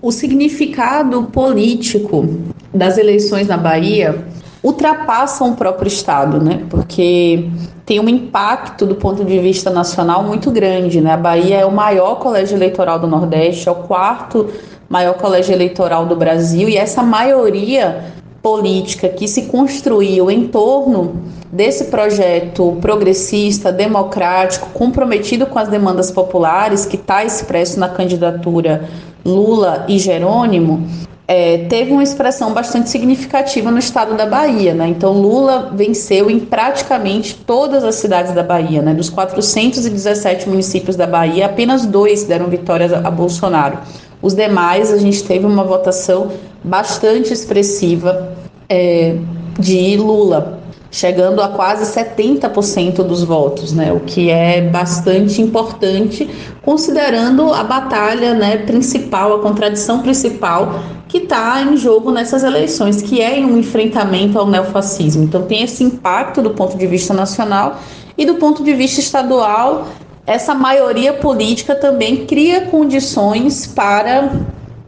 o 0.00 0.12
significado 0.12 1.24
político 1.24 2.28
das 2.72 2.98
eleições 2.98 3.48
na 3.48 3.56
Bahia 3.56 4.24
ultrapassam 4.62 5.50
o 5.50 5.56
próprio 5.56 5.88
Estado, 5.88 6.42
né? 6.42 6.64
Porque 6.68 7.48
tem 7.84 8.00
um 8.00 8.08
impacto 8.08 8.84
do 8.84 8.96
ponto 8.96 9.24
de 9.24 9.38
vista 9.38 9.70
nacional 9.70 10.22
muito 10.24 10.50
grande, 10.50 11.00
né? 11.00 11.12
A 11.12 11.16
Bahia 11.16 11.58
é 11.58 11.64
o 11.64 11.72
maior 11.72 12.16
colégio 12.16 12.56
eleitoral 12.56 12.98
do 12.98 13.06
Nordeste, 13.06 13.68
é 13.68 13.72
o 13.72 13.76
quarto 13.76 14.48
maior 14.88 15.14
colégio 15.14 15.52
eleitoral 15.52 16.06
do 16.06 16.16
Brasil 16.16 16.68
e 16.68 16.76
essa 16.76 17.02
maioria 17.02 18.14
política 18.42 19.08
que 19.08 19.26
se 19.26 19.42
construiu 19.42 20.30
em 20.30 20.46
torno 20.46 21.22
desse 21.50 21.86
projeto 21.86 22.76
progressista, 22.80 23.72
democrático, 23.72 24.68
comprometido 24.70 25.46
com 25.46 25.58
as 25.58 25.68
demandas 25.68 26.10
populares, 26.10 26.86
que 26.86 26.96
está 26.96 27.24
expresso 27.24 27.80
na 27.80 27.88
candidatura 27.88 28.88
Lula 29.24 29.84
e 29.88 29.98
Jerônimo, 29.98 30.86
é, 31.28 31.58
teve 31.68 31.90
uma 31.90 32.04
expressão 32.04 32.52
bastante 32.52 32.88
significativa 32.88 33.70
no 33.70 33.78
estado 33.78 34.16
da 34.16 34.26
Bahia. 34.26 34.74
Né? 34.74 34.88
Então, 34.88 35.12
Lula 35.12 35.72
venceu 35.74 36.30
em 36.30 36.38
praticamente 36.38 37.34
todas 37.34 37.82
as 37.82 37.96
cidades 37.96 38.32
da 38.32 38.44
Bahia. 38.44 38.80
Né? 38.80 38.94
Dos 38.94 39.10
417 39.10 40.48
municípios 40.48 40.94
da 40.94 41.06
Bahia, 41.06 41.46
apenas 41.46 41.84
dois 41.84 42.22
deram 42.22 42.46
vitórias 42.46 42.92
a 42.92 43.10
Bolsonaro. 43.10 43.78
Os 44.20 44.34
demais, 44.34 44.92
a 44.92 44.96
gente 44.96 45.22
teve 45.24 45.46
uma 45.46 45.64
votação 45.64 46.32
bastante 46.64 47.32
expressiva 47.32 48.34
é, 48.68 49.16
de 49.58 49.96
Lula. 49.96 50.60
chegando 50.88 51.42
a 51.42 51.48
quase 51.48 51.92
70% 51.92 53.02
dos 53.02 53.22
votos, 53.22 53.72
né, 53.72 53.92
o 53.92 54.00
que 54.00 54.30
é 54.30 54.62
bastante 54.62 55.42
importante, 55.42 56.30
considerando 56.62 57.52
a 57.52 57.62
batalha 57.62 58.32
né, 58.32 58.56
principal, 58.58 59.34
a 59.34 59.38
contradição 59.40 60.00
principal 60.00 60.80
que 61.08 61.18
está 61.18 61.62
em 61.62 61.76
jogo 61.76 62.10
nessas 62.10 62.42
eleições, 62.42 63.02
que 63.02 63.20
é 63.20 63.38
um 63.38 63.58
enfrentamento 63.58 64.38
ao 64.38 64.46
neofascismo. 64.46 65.22
Então, 65.22 65.42
tem 65.42 65.62
esse 65.62 65.84
impacto 65.84 66.40
do 66.42 66.50
ponto 66.50 66.76
de 66.76 66.86
vista 66.86 67.14
nacional 67.14 67.78
e 68.16 68.24
do 68.24 68.36
ponto 68.36 68.64
de 68.64 68.72
vista 68.72 69.00
estadual. 69.00 69.86
Essa 70.26 70.54
maioria 70.54 71.12
política 71.12 71.74
também 71.74 72.26
cria 72.26 72.62
condições 72.62 73.66
para 73.66 74.32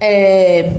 é, 0.01 0.73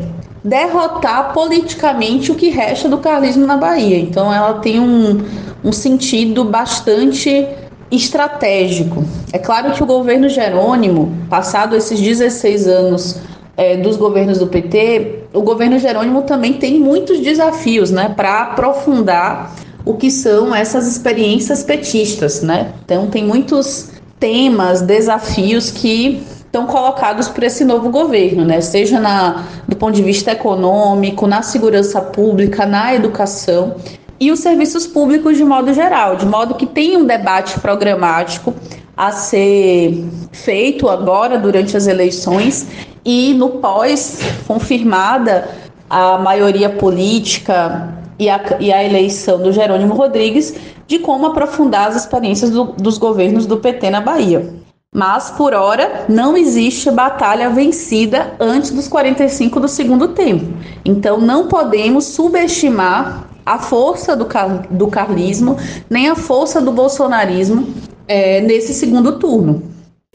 derrotar 0.44 1.34
politicamente 1.34 2.32
o 2.32 2.36
que 2.36 2.50
resta 2.50 2.90
do 2.90 2.98
carlismo 2.98 3.46
na 3.46 3.56
Bahia. 3.56 3.98
Então 3.98 4.34
ela 4.34 4.56
tem 4.56 4.80
um, 4.80 5.24
um 5.64 5.72
sentido 5.72 6.44
bastante 6.44 7.48
estratégico. 7.90 9.04
É 9.32 9.40
claro 9.40 9.72
que 9.72 9.82
o 9.82 9.86
governo 9.86 10.28
Jerônimo, 10.28 11.12
passado 11.30 11.76
esses 11.76 12.00
16 12.00 12.68
anos 12.68 13.20
é, 13.58 13.78
dos 13.78 13.98
governos 13.98 14.40
do 14.40 14.48
PT, 14.48 15.24
o 15.34 15.42
governo 15.42 15.80
Jerônimo 15.80 16.24
também 16.24 16.54
tem 16.54 16.80
muitos 16.80 17.20
desafios 17.20 17.92
né, 17.92 18.14
para 18.16 18.42
aprofundar 18.42 19.56
o 19.86 19.96
que 19.96 20.12
são 20.12 20.54
essas 20.54 20.88
experiências 20.88 21.64
petistas. 21.64 22.42
Né? 22.42 22.74
Então 22.86 23.08
tem 23.08 23.26
muitos 23.26 23.90
temas, 24.20 24.82
desafios 24.82 25.72
que 25.72 26.24
estão 26.50 26.66
colocados 26.66 27.28
por 27.28 27.44
esse 27.44 27.64
novo 27.64 27.90
governo, 27.90 28.44
né? 28.44 28.60
Seja 28.60 29.00
na, 29.00 29.46
do 29.68 29.76
ponto 29.76 29.94
de 29.94 30.02
vista 30.02 30.32
econômico, 30.32 31.28
na 31.28 31.42
segurança 31.42 32.02
pública, 32.02 32.66
na 32.66 32.94
educação 32.94 33.76
e 34.20 34.32
os 34.32 34.40
serviços 34.40 34.86
públicos 34.86 35.38
de 35.38 35.46
modo 35.46 35.74
geral, 35.74 36.16
de 36.16 36.26
modo 36.26 36.56
que 36.56 36.66
tem 36.66 36.98
um 36.98 37.06
debate 37.06 37.60
programático 37.60 38.54
a 38.98 39.12
ser 39.12 40.04
feito 40.32 40.90
agora 40.90 41.38
durante 41.38 41.78
as 41.78 41.88
eleições 41.88 42.68
e 43.06 43.34
no 43.34 43.50
pós 43.50 44.20
confirmada 44.46 45.48
a 45.90 46.18
maioria 46.18 46.70
política 46.70 47.99
e 48.20 48.30
a, 48.30 48.58
e 48.60 48.72
a 48.72 48.84
eleição 48.84 49.42
do 49.42 49.52
Jerônimo 49.52 49.96
Rodrigues 49.96 50.54
de 50.86 51.00
como 51.00 51.28
aprofundar 51.28 51.88
as 51.88 51.96
experiências 51.96 52.50
do, 52.50 52.66
dos 52.74 52.98
governos 52.98 53.46
do 53.46 53.58
PT 53.58 53.90
na 53.90 54.02
Bahia. 54.02 54.54
Mas, 54.94 55.30
por 55.32 55.54
hora, 55.54 56.06
não 56.10 56.36
existe 56.36 56.90
batalha 56.90 57.50
vencida 57.50 58.36
antes 58.40 58.72
dos 58.72 58.88
45 58.88 59.60
do 59.60 59.68
segundo 59.68 60.10
tempo. 60.10 60.46
Então, 60.84 61.22
não 61.22 61.48
podemos 61.48 62.06
subestimar 62.06 63.30
a 63.46 63.60
força 63.60 64.16
do, 64.16 64.26
car 64.26 64.68
do 64.70 64.88
carlismo, 64.88 65.58
nem 65.90 66.10
a 66.10 66.16
força 66.16 66.60
do 66.60 66.72
bolsonarismo 66.72 67.72
é, 68.08 68.42
nesse 68.42 68.74
segundo 68.74 69.20
turno. 69.20 69.64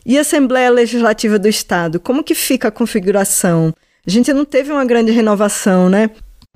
E 0.05 0.19
a 0.19 0.23
Assembleia 0.23 0.71
Legislativa 0.71 1.39
do 1.39 1.49
Estado, 1.49 2.01
como 2.01 2.25
que 2.25 2.35
fica 2.35 2.69
a 2.69 2.73
configuração? 2.73 3.73
A 4.07 4.11
gente 4.11 4.33
não 4.33 4.45
teve 4.45 4.71
uma 4.71 4.85
grande 4.85 5.11
renovação, 5.13 5.89
né? 5.89 6.11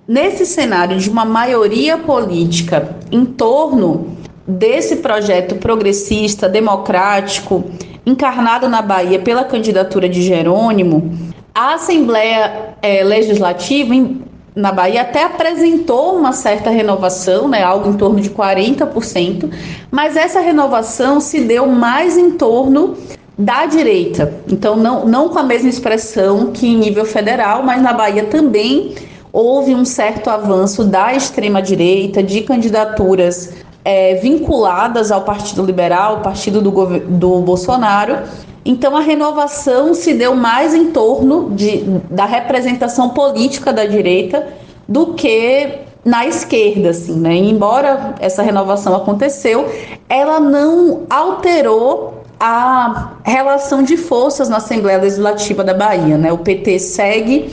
Nesse 0.09 0.47
cenário 0.47 0.97
de 0.97 1.11
uma 1.11 1.27
maioria 1.27 1.99
política 1.99 2.97
em 3.13 3.27
torno 3.27 4.17
desse 4.47 4.97
projeto 4.97 5.57
progressista, 5.57 6.49
democrático, 6.49 7.65
encarnado 8.07 8.71
na 8.71 8.81
Bahia 8.81 9.19
pela 9.19 9.45
candidatura 9.45 10.09
de 10.09 10.23
Jerônimo, 10.23 11.13
a 11.55 11.75
Assembleia 11.75 12.75
é, 12.81 13.05
Legislativa 13.05 13.95
em, 13.95 14.23
na 14.57 14.73
Bahia 14.73 15.03
até 15.03 15.25
apresentou 15.25 16.17
uma 16.17 16.33
certa 16.33 16.71
renovação, 16.71 17.47
né, 17.47 17.63
algo 17.63 17.91
em 17.91 17.99
torno 17.99 18.19
de 18.19 18.31
40%, 18.31 19.53
mas 19.91 20.17
essa 20.17 20.41
renovação 20.41 21.21
se 21.21 21.41
deu 21.41 21.67
mais 21.67 22.17
em 22.17 22.31
torno 22.31 22.97
da 23.37 23.67
direita. 23.67 24.41
Então, 24.51 24.75
não, 24.75 25.07
não 25.07 25.29
com 25.29 25.39
a 25.39 25.43
mesma 25.43 25.69
expressão 25.69 26.51
que 26.51 26.67
em 26.67 26.79
nível 26.79 27.05
federal, 27.05 27.63
mas 27.63 27.83
na 27.83 27.93
Bahia 27.93 28.25
também 28.25 28.95
houve 29.33 29.75
um 29.75 29.85
certo 29.85 30.31
avanço 30.31 30.85
da 30.85 31.15
extrema-direita, 31.15 32.23
de 32.23 32.43
candidaturas 32.43 33.53
é, 33.85 34.15
vinculadas 34.17 35.11
ao 35.11 35.23
Partido 35.23 35.65
Liberal, 35.65 36.21
partido 36.21 36.61
do, 36.61 36.71
do 37.01 37.41
Bolsonaro. 37.41 38.19
Então 38.65 38.97
a 38.97 39.01
renovação 39.01 39.95
se 39.95 40.13
deu 40.15 40.35
mais 40.35 40.75
em 40.75 40.91
torno 40.91 41.51
de, 41.51 41.85
da 42.11 42.25
representação 42.25 43.11
política 43.11 43.73
da 43.73 43.87
direita 43.87 44.47
do 44.87 45.15
que 45.15 45.87
na 46.05 46.27
esquerda, 46.27 46.91
assim, 46.91 47.19
né? 47.19 47.35
Embora 47.35 48.15
essa 48.21 48.43
renovação 48.43 48.95
aconteceu, 48.95 49.67
ela 50.09 50.41
não 50.41 51.03
alterou 51.11 52.23
a 52.41 53.13
relação 53.25 53.83
de 53.83 53.97
forças 53.97 54.49
na 54.49 54.59
Assembleia 54.59 54.99
Legislativa 54.99 55.65
da 55.65 55.75
Bahia, 55.75 56.17
né? 56.17 56.33
O 56.33 56.39
PT 56.39 56.79
segue 56.79 57.53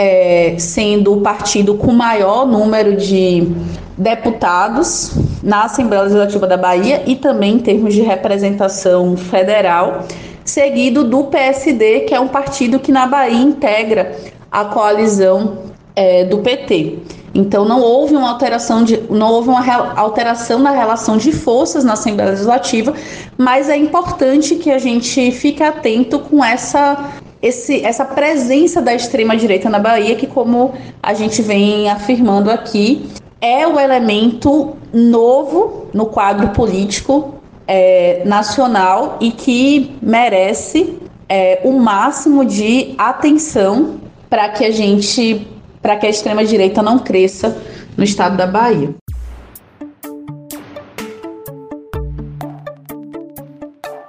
é, 0.00 0.54
sendo 0.60 1.12
o 1.12 1.20
partido 1.22 1.74
com 1.74 1.92
maior 1.92 2.46
número 2.46 2.96
de 2.96 3.48
deputados 3.96 5.10
na 5.42 5.64
Assembleia 5.64 6.04
Legislativa 6.04 6.46
da 6.46 6.56
Bahia 6.56 7.02
e 7.04 7.16
também 7.16 7.54
em 7.54 7.58
termos 7.58 7.92
de 7.94 8.02
representação 8.02 9.16
federal, 9.16 10.04
seguido 10.44 11.02
do 11.02 11.24
PSD, 11.24 12.00
que 12.00 12.14
é 12.14 12.20
um 12.20 12.28
partido 12.28 12.78
que 12.78 12.92
na 12.92 13.08
Bahia 13.08 13.40
integra 13.40 14.14
a 14.52 14.66
coalizão 14.66 15.64
é, 15.96 16.24
do 16.24 16.38
PT. 16.38 16.98
Então 17.34 17.64
não 17.64 17.80
houve 17.80 18.14
uma 18.14 18.30
alteração 18.30 18.84
de, 18.84 19.02
não 19.10 19.32
houve 19.32 19.48
uma 19.48 19.98
alteração 19.98 20.60
na 20.60 20.70
relação 20.70 21.16
de 21.16 21.32
forças 21.32 21.82
na 21.82 21.94
Assembleia 21.94 22.30
Legislativa, 22.30 22.94
mas 23.36 23.68
é 23.68 23.76
importante 23.76 24.54
que 24.54 24.70
a 24.70 24.78
gente 24.78 25.32
fique 25.32 25.60
atento 25.60 26.20
com 26.20 26.44
essa 26.44 27.18
esse, 27.40 27.84
essa 27.84 28.04
presença 28.04 28.82
da 28.82 28.94
extrema 28.94 29.36
direita 29.36 29.70
na 29.70 29.78
Bahia, 29.78 30.16
que 30.16 30.26
como 30.26 30.74
a 31.02 31.14
gente 31.14 31.40
vem 31.42 31.88
afirmando 31.88 32.50
aqui, 32.50 33.08
é 33.40 33.66
o 33.66 33.78
elemento 33.78 34.76
novo 34.92 35.86
no 35.92 36.06
quadro 36.06 36.48
político 36.48 37.34
é, 37.66 38.22
nacional 38.24 39.18
e 39.20 39.30
que 39.30 39.96
merece 40.02 40.98
é, 41.28 41.60
o 41.62 41.72
máximo 41.72 42.44
de 42.44 42.94
atenção 42.98 44.00
para 44.28 44.48
que 44.48 44.64
a 44.64 44.70
gente, 44.70 45.46
para 45.80 45.96
que 45.96 46.06
a 46.06 46.10
extrema 46.10 46.44
direita 46.44 46.82
não 46.82 46.98
cresça 46.98 47.56
no 47.96 48.04
estado 48.04 48.36
da 48.36 48.46
Bahia. 48.46 48.94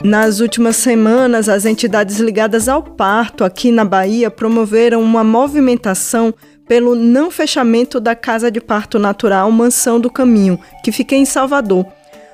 Nas 0.03 0.39
últimas 0.39 0.77
semanas, 0.77 1.49
as 1.49 1.65
entidades 1.65 2.19
ligadas 2.19 2.69
ao 2.69 2.81
parto 2.81 3.43
aqui 3.43 3.69
na 3.69 3.83
Bahia 3.83 4.31
promoveram 4.31 5.01
uma 5.01 5.25
movimentação 5.25 6.33
pelo 6.65 6.95
não 6.95 7.29
fechamento 7.29 7.99
da 7.99 8.15
Casa 8.15 8.49
de 8.49 8.62
Parto 8.62 8.97
Natural 8.97 9.51
Mansão 9.51 9.99
do 9.99 10.09
Caminho, 10.09 10.57
que 10.81 10.93
fica 10.93 11.15
em 11.15 11.25
Salvador. 11.25 11.85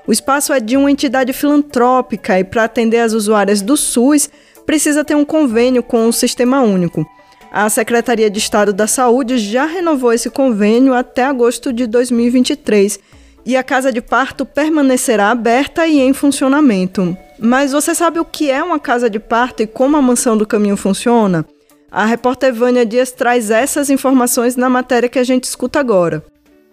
O 0.05 0.11
espaço 0.11 0.53
é 0.53 0.59
de 0.59 0.77
uma 0.77 0.91
entidade 0.91 1.33
filantrópica 1.33 2.39
e, 2.39 2.43
para 2.43 2.65
atender 2.65 2.99
as 2.99 3.13
usuárias 3.13 3.63
do 3.63 3.75
SUS, 3.75 4.29
precisa 4.63 5.03
ter 5.03 5.15
um 5.15 5.25
convênio 5.25 5.81
com 5.81 6.07
o 6.07 6.13
Sistema 6.13 6.61
Único. 6.61 7.03
A 7.51 7.67
Secretaria 7.67 8.29
de 8.29 8.37
Estado 8.37 8.73
da 8.73 8.85
Saúde 8.85 9.39
já 9.39 9.65
renovou 9.65 10.13
esse 10.13 10.29
convênio 10.29 10.93
até 10.93 11.23
agosto 11.23 11.73
de 11.73 11.87
2023 11.87 12.99
e 13.45 13.55
a 13.55 13.63
casa 13.63 13.91
de 13.91 14.01
parto 14.01 14.45
permanecerá 14.45 15.29
aberta 15.29 15.85
e 15.87 15.99
em 15.99 16.13
funcionamento. 16.13 17.15
Mas 17.37 17.71
você 17.71 17.93
sabe 17.93 18.19
o 18.19 18.25
que 18.25 18.49
é 18.49 18.63
uma 18.63 18.79
casa 18.79 19.09
de 19.09 19.19
parto 19.19 19.61
e 19.61 19.67
como 19.67 19.95
a 19.95 20.01
Mansão 20.01 20.35
do 20.35 20.47
Caminho 20.47 20.75
funciona? 20.75 21.45
A 21.91 22.05
repórter 22.05 22.53
Vânia 22.53 22.85
Dias 22.85 23.11
traz 23.11 23.51
essas 23.51 23.89
informações 23.89 24.55
na 24.55 24.69
matéria 24.69 25.07
que 25.07 25.19
a 25.19 25.23
gente 25.23 25.43
escuta 25.43 25.79
agora. 25.79 26.25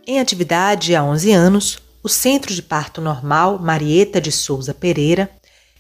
Em 0.06 0.18
atividade 0.18 0.96
há 0.96 1.04
11 1.04 1.32
anos, 1.32 1.78
o 2.02 2.08
Centro 2.08 2.52
de 2.52 2.62
Parto 2.62 3.00
Normal 3.00 3.58
Marieta 3.58 4.20
de 4.20 4.32
Souza 4.32 4.74
Pereira, 4.74 5.30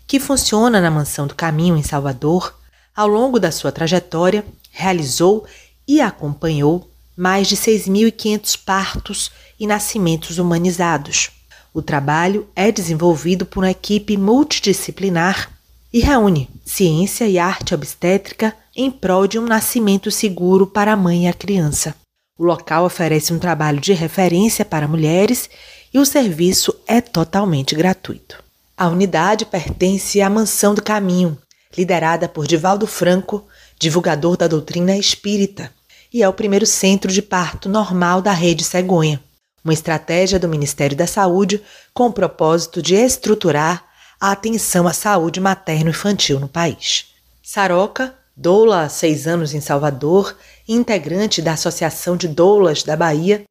que 0.06 0.20
funciona 0.20 0.80
na 0.80 0.90
Mansão 0.90 1.26
do 1.26 1.34
Caminho 1.34 1.76
em 1.76 1.82
Salvador, 1.82 2.54
ao 2.94 3.08
longo 3.08 3.40
da 3.40 3.50
sua 3.50 3.72
trajetória, 3.72 4.44
realizou 4.70 5.44
e 5.88 6.00
acompanhou 6.00 6.91
mais 7.16 7.48
de 7.48 7.56
6.500 7.56 8.58
partos 8.64 9.30
e 9.58 9.66
nascimentos 9.66 10.38
humanizados. 10.38 11.30
O 11.74 11.80
trabalho 11.80 12.48
é 12.54 12.70
desenvolvido 12.70 13.46
por 13.46 13.64
uma 13.64 13.70
equipe 13.70 14.16
multidisciplinar 14.16 15.50
e 15.92 16.00
reúne 16.00 16.48
ciência 16.64 17.28
e 17.28 17.38
arte 17.38 17.74
obstétrica 17.74 18.54
em 18.74 18.90
prol 18.90 19.26
de 19.26 19.38
um 19.38 19.44
nascimento 19.44 20.10
seguro 20.10 20.66
para 20.66 20.92
a 20.92 20.96
mãe 20.96 21.24
e 21.24 21.28
a 21.28 21.34
criança. 21.34 21.94
O 22.38 22.44
local 22.44 22.84
oferece 22.84 23.32
um 23.32 23.38
trabalho 23.38 23.80
de 23.80 23.92
referência 23.92 24.64
para 24.64 24.88
mulheres 24.88 25.48
e 25.92 25.98
o 25.98 26.06
serviço 26.06 26.74
é 26.86 27.00
totalmente 27.00 27.74
gratuito. 27.74 28.42
A 28.76 28.88
unidade 28.88 29.44
pertence 29.44 30.20
à 30.20 30.30
Mansão 30.30 30.74
do 30.74 30.82
Caminho, 30.82 31.36
liderada 31.76 32.28
por 32.28 32.46
Divaldo 32.46 32.86
Franco, 32.86 33.46
divulgador 33.78 34.36
da 34.36 34.48
doutrina 34.48 34.96
espírita, 34.96 35.70
e 36.12 36.22
é 36.22 36.28
o 36.28 36.32
primeiro 36.32 36.66
centro 36.66 37.10
de 37.10 37.22
parto 37.22 37.68
normal 37.68 38.20
da 38.20 38.32
rede 38.32 38.64
Cegonha. 38.64 39.20
uma 39.64 39.72
estratégia 39.72 40.38
do 40.38 40.48
Ministério 40.48 40.96
da 40.96 41.06
Saúde 41.06 41.62
com 41.94 42.08
o 42.08 42.12
propósito 42.12 42.82
de 42.82 42.94
estruturar 42.94 43.84
a 44.20 44.32
atenção 44.32 44.88
à 44.88 44.92
saúde 44.92 45.40
materno-infantil 45.40 46.40
no 46.40 46.48
país. 46.48 47.06
Saroca, 47.42 48.14
doula 48.36 48.82
há 48.82 48.88
seis 48.88 49.26
anos 49.26 49.54
em 49.54 49.60
Salvador 49.60 50.36
integrante 50.68 51.42
da 51.42 51.52
Associação 51.52 52.16
de 52.16 52.28
Doulas 52.28 52.82
da 52.82 52.96
Bahia, 52.96 53.44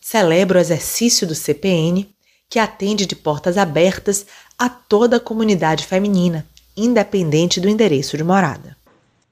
celebra 0.00 0.58
o 0.58 0.60
exercício 0.60 1.26
do 1.26 1.34
CPN, 1.34 2.08
que 2.48 2.58
atende 2.58 3.04
de 3.04 3.14
portas 3.14 3.58
abertas 3.58 4.26
a 4.58 4.68
toda 4.68 5.16
a 5.16 5.20
comunidade 5.20 5.86
feminina, 5.86 6.46
independente 6.76 7.60
do 7.60 7.68
endereço 7.68 8.16
de 8.16 8.24
morada. 8.24 8.77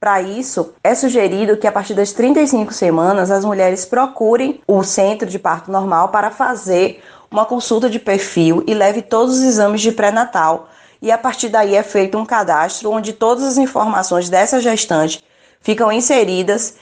Para 0.07 0.23
isso, 0.23 0.73
é 0.85 0.95
sugerido 0.95 1.57
que 1.57 1.67
a 1.67 1.73
partir 1.73 1.93
das 1.93 2.13
35 2.13 2.73
semanas 2.73 3.29
as 3.29 3.45
mulheres 3.45 3.85
procurem 3.85 4.61
o 4.65 4.85
centro 4.85 5.29
de 5.29 5.37
parto 5.37 5.69
normal 5.69 6.11
para 6.11 6.31
fazer 6.31 7.03
uma 7.29 7.45
consulta 7.45 7.91
de 7.91 7.99
perfil 7.99 8.63
e 8.69 8.73
leve 8.73 9.03
todos 9.03 9.39
os 9.39 9.43
exames 9.43 9.81
de 9.81 9.91
pré-natal. 9.91 10.69
E 11.03 11.11
a 11.11 11.19
partir 11.19 11.49
daí 11.49 11.75
é 11.75 11.83
feito 11.83 12.17
um 12.17 12.25
cadastro 12.25 12.93
onde 12.93 13.13
todas 13.13 13.43
as 13.43 13.59
informações 13.59 14.29
dessa 14.29 14.61
gestante 14.61 15.25
ficam 15.61 15.91
inseridas 15.91 16.77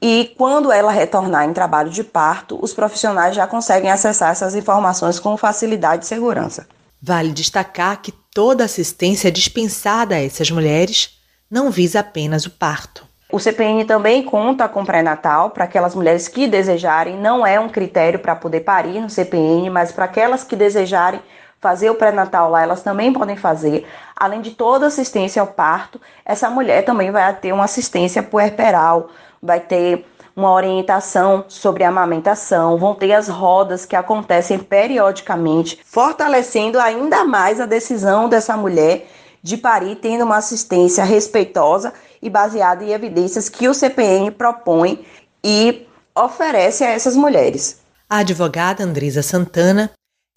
e 0.00 0.32
quando 0.38 0.70
ela 0.70 0.92
retornar 0.92 1.48
em 1.48 1.52
trabalho 1.52 1.90
de 1.90 2.04
parto, 2.04 2.56
os 2.62 2.72
profissionais 2.72 3.34
já 3.34 3.48
conseguem 3.48 3.90
acessar 3.90 4.30
essas 4.30 4.54
informações 4.54 5.18
com 5.18 5.36
facilidade 5.36 6.04
e 6.04 6.08
segurança. 6.08 6.68
Vale 7.02 7.32
destacar 7.32 8.00
que 8.00 8.12
toda 8.32 8.62
assistência 8.62 9.32
dispensada 9.32 10.14
a 10.14 10.24
essas 10.24 10.52
mulheres 10.52 11.18
não 11.50 11.70
visa 11.70 12.00
apenas 12.00 12.46
o 12.46 12.50
parto. 12.50 13.04
O 13.32 13.38
CPN 13.38 13.84
também 13.84 14.22
conta 14.22 14.68
com 14.68 14.84
pré-natal 14.84 15.50
para 15.50 15.64
aquelas 15.64 15.94
mulheres 15.94 16.28
que 16.28 16.46
desejarem, 16.46 17.16
não 17.16 17.46
é 17.46 17.58
um 17.58 17.68
critério 17.68 18.18
para 18.18 18.36
poder 18.36 18.60
parir 18.60 19.00
no 19.00 19.10
CPN, 19.10 19.70
mas 19.70 19.92
para 19.92 20.04
aquelas 20.04 20.44
que 20.44 20.56
desejarem 20.56 21.20
fazer 21.60 21.90
o 21.90 21.94
pré-natal 21.94 22.50
lá, 22.50 22.62
elas 22.62 22.82
também 22.82 23.12
podem 23.12 23.36
fazer. 23.36 23.86
Além 24.16 24.40
de 24.40 24.52
toda 24.52 24.86
assistência 24.86 25.42
ao 25.42 25.48
parto, 25.48 26.00
essa 26.24 26.48
mulher 26.48 26.84
também 26.84 27.10
vai 27.10 27.32
ter 27.34 27.52
uma 27.52 27.64
assistência 27.64 28.22
puerperal, 28.22 29.10
vai 29.42 29.60
ter 29.60 30.06
uma 30.34 30.52
orientação 30.52 31.44
sobre 31.48 31.84
a 31.84 31.88
amamentação, 31.88 32.78
vão 32.78 32.94
ter 32.94 33.12
as 33.12 33.28
rodas 33.28 33.84
que 33.84 33.94
acontecem 33.94 34.58
periodicamente, 34.58 35.80
fortalecendo 35.84 36.80
ainda 36.80 37.24
mais 37.24 37.60
a 37.60 37.66
decisão 37.66 38.28
dessa 38.28 38.56
mulher 38.56 39.06
de 39.42 39.56
parir 39.56 39.96
tendo 39.96 40.24
uma 40.24 40.36
assistência 40.36 41.04
respeitosa 41.04 41.92
e 42.22 42.28
baseada 42.28 42.84
em 42.84 42.92
evidências 42.92 43.48
que 43.48 43.68
o 43.68 43.74
CPN 43.74 44.30
propõe 44.30 45.04
e 45.42 45.86
oferece 46.14 46.84
a 46.84 46.90
essas 46.90 47.16
mulheres. 47.16 47.80
A 48.08 48.18
advogada 48.18 48.84
Andresa 48.84 49.22
Santana 49.22 49.90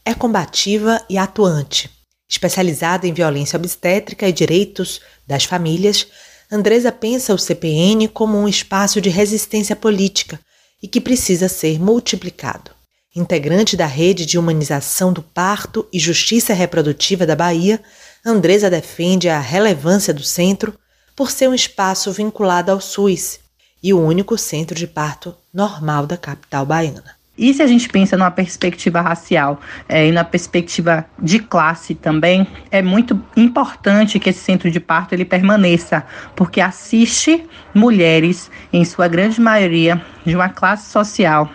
é 0.06 0.14
combativa 0.14 1.04
e 1.10 1.18
atuante. 1.18 1.90
Especializada 2.30 3.08
em 3.08 3.14
violência 3.14 3.58
obstétrica 3.58 4.28
e 4.28 4.34
direitos 4.34 5.02
das 5.28 5.44
famílias, 5.44 6.08
Andresa 6.52 6.92
pensa 6.92 7.34
o 7.34 7.38
CPN 7.38 8.08
como 8.08 8.38
um 8.38 8.48
espaço 8.48 9.02
de 9.02 9.10
resistência 9.10 9.76
política 9.76 10.40
e 10.82 10.88
que 10.88 11.02
precisa 11.02 11.48
ser 11.48 11.80
multiplicado. 11.80 12.72
Integrante 13.16 13.78
da 13.78 13.86
rede 13.86 14.26
de 14.26 14.38
humanização 14.38 15.14
do 15.14 15.22
parto 15.22 15.88
e 15.94 16.00
justiça 16.00 16.54
reprodutiva 16.54 17.26
da 17.26 17.36
Bahia, 17.36 17.80
Andresa 18.26 18.70
defende 18.70 19.28
a 19.28 19.38
relevância 19.38 20.14
do 20.14 20.24
centro 20.24 20.74
por 21.14 21.30
ser 21.30 21.50
um 21.50 21.54
espaço 21.54 22.10
vinculado 22.10 22.72
ao 22.72 22.80
SUS 22.80 23.42
e 23.84 23.94
o 23.94 24.00
único 24.00 24.38
centro 24.38 24.76
de 24.76 24.88
parto 24.88 25.36
normal 25.54 26.08
da 26.08 26.16
capital 26.16 26.66
baiana. 26.66 27.18
E 27.38 27.54
se 27.54 27.62
a 27.62 27.68
gente 27.68 27.90
pensa 27.90 28.16
numa 28.16 28.32
perspectiva 28.32 29.02
racial 29.02 29.60
é, 29.90 30.08
e 30.08 30.12
na 30.14 30.24
perspectiva 30.24 31.06
de 31.22 31.38
classe 31.38 31.96
também, 31.96 32.48
é 32.72 32.82
muito 32.82 33.22
importante 33.36 34.18
que 34.20 34.30
esse 34.30 34.40
centro 34.40 34.72
de 34.72 34.80
parto 34.80 35.12
ele 35.12 35.26
permaneça, 35.26 36.06
porque 36.34 36.62
assiste 36.62 37.46
mulheres, 37.74 38.50
em 38.72 38.86
sua 38.86 39.10
grande 39.10 39.42
maioria, 39.42 40.02
de 40.26 40.34
uma 40.34 40.48
classe 40.48 40.90
social 40.90 41.52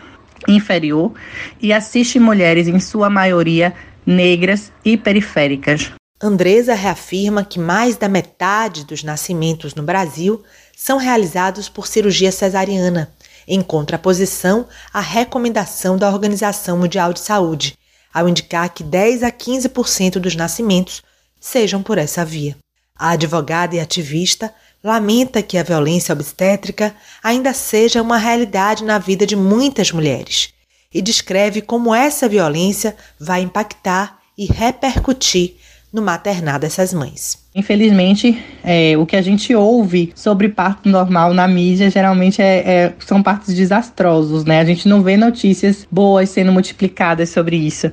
inferior 0.46 1.14
e 1.62 1.72
assiste 1.72 2.18
mulheres, 2.20 2.68
em 2.68 2.78
sua 2.78 3.09
maioria, 3.09 3.72
negras 4.04 4.70
e 4.85 4.98
periféricas. 4.98 5.92
Andresa 6.20 6.74
reafirma 6.74 7.44
que 7.44 7.61
mais 7.61 7.96
da 7.96 8.09
metade 8.09 8.85
dos 8.85 9.04
nascimentos 9.04 9.76
no 9.76 9.85
Brasil 9.85 10.42
são 10.76 10.98
realizados 10.98 11.68
por 11.68 11.87
cirurgia 11.87 12.33
cesariana, 12.33 13.12
em 13.46 13.62
contraposição 13.62 14.66
à 14.92 15.00
recomendação 15.00 15.96
da 15.96 16.11
Organização 16.11 16.76
Mundial 16.76 17.12
de 17.12 17.20
Saúde, 17.20 17.78
ao 18.12 18.28
indicar 18.28 18.68
que 18.70 18.83
10 18.83 19.22
a 19.22 19.31
15% 19.31 20.18
dos 20.18 20.35
nascimentos 20.35 21.02
sejam 21.40 21.85
por 21.85 21.98
essa 21.98 22.24
via. 22.24 22.57
A 22.98 23.11
advogada 23.11 23.76
e 23.76 23.81
ativista 23.81 24.52
lamenta 24.83 25.40
que 25.40 25.57
a 25.57 25.62
violência 25.62 26.12
obstétrica 26.12 26.96
ainda 27.22 27.54
seja 27.54 28.02
uma 28.02 28.18
realidade 28.18 28.83
na 28.83 28.98
vida 28.98 29.24
de 29.24 29.37
muitas 29.37 29.92
mulheres 29.92 30.52
e 30.92 31.00
descreve 31.00 31.62
como 31.62 31.94
essa 31.94 32.28
violência 32.28 32.96
vai 33.20 33.40
impactar 33.40 34.18
e 34.37 34.46
repercutir 34.46 35.57
no 35.92 36.03
maternar 36.03 36.59
dessas 36.59 36.92
mães. 36.92 37.38
Infelizmente, 37.55 38.42
é, 38.62 38.96
o 38.96 39.07
que 39.07 39.16
a 39.16 39.22
gente 39.22 39.55
ouve 39.55 40.12
sobre 40.14 40.48
parto 40.48 40.88
normal 40.88 41.33
na 41.33 41.48
mídia 41.48 41.90
geralmente 41.90 42.42
é, 42.42 42.59
é, 42.59 42.94
são 43.01 43.22
partos 43.22 43.55
desastrosos, 43.55 44.44
né? 44.44 44.61
A 44.61 44.64
gente 44.64 44.88
não 44.88 45.03
vê 45.03 45.16
notícias 45.16 45.87
boas 45.90 46.29
sendo 46.29 46.53
multiplicadas 46.53 47.31
sobre 47.31 47.57
isso. 47.57 47.88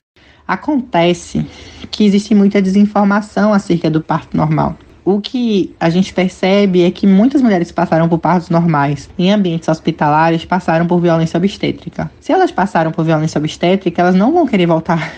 Acontece 0.48 1.46
que 1.90 2.06
existe 2.06 2.36
muita 2.36 2.62
desinformação 2.62 3.54
acerca 3.54 3.90
do 3.90 4.02
parto 4.02 4.38
normal. 4.38 4.78
O 5.04 5.22
que 5.22 5.76
a 5.80 5.88
gente 5.88 6.12
percebe 6.12 6.84
é 6.84 6.90
que 6.90 7.06
muitas 7.06 7.40
mulheres 7.40 7.68
que 7.68 7.76
passaram 7.76 8.10
por 8.10 8.18
partos 8.18 8.50
normais 8.50 9.08
em 9.20 9.32
ambientes 9.32 9.70
hospitalares 9.70 10.46
passaram 10.46 10.88
por 10.88 11.00
violência 11.00 11.38
obstétrica. 11.38 12.10
Se 12.20 12.32
elas 12.32 12.52
passaram 12.52 12.92
por 12.92 13.06
violência 13.06 13.38
obstétrica, 13.38 14.02
elas 14.02 14.16
não 14.16 14.34
vão 14.34 14.48
querer 14.48 14.66
voltar 14.66 15.14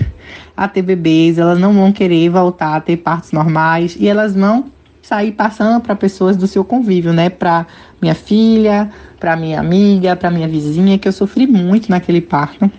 a 0.57 0.67
ter 0.67 0.81
bebês, 0.81 1.37
elas 1.37 1.59
não 1.59 1.71
vão 1.71 1.93
querer 1.93 2.29
voltar 2.29 2.75
a 2.75 2.81
ter 2.81 2.97
partos 2.97 3.31
normais 3.31 3.95
e 3.99 4.07
elas 4.07 4.33
vão 4.33 4.65
sair 5.03 5.31
passando 5.31 5.79
para 5.81 5.95
pessoas 5.95 6.35
do 6.35 6.47
seu 6.47 6.65
convívio, 6.65 7.13
né? 7.13 7.29
Para 7.29 7.67
minha 8.01 8.15
filha, 8.15 8.89
para 9.19 9.37
minha 9.37 9.59
amiga, 9.59 10.15
para 10.15 10.31
minha 10.31 10.47
vizinha, 10.47 10.97
que 10.97 11.07
eu 11.07 11.13
sofri 11.13 11.45
muito 11.45 11.89
naquele 11.91 12.19
parto. 12.19 12.69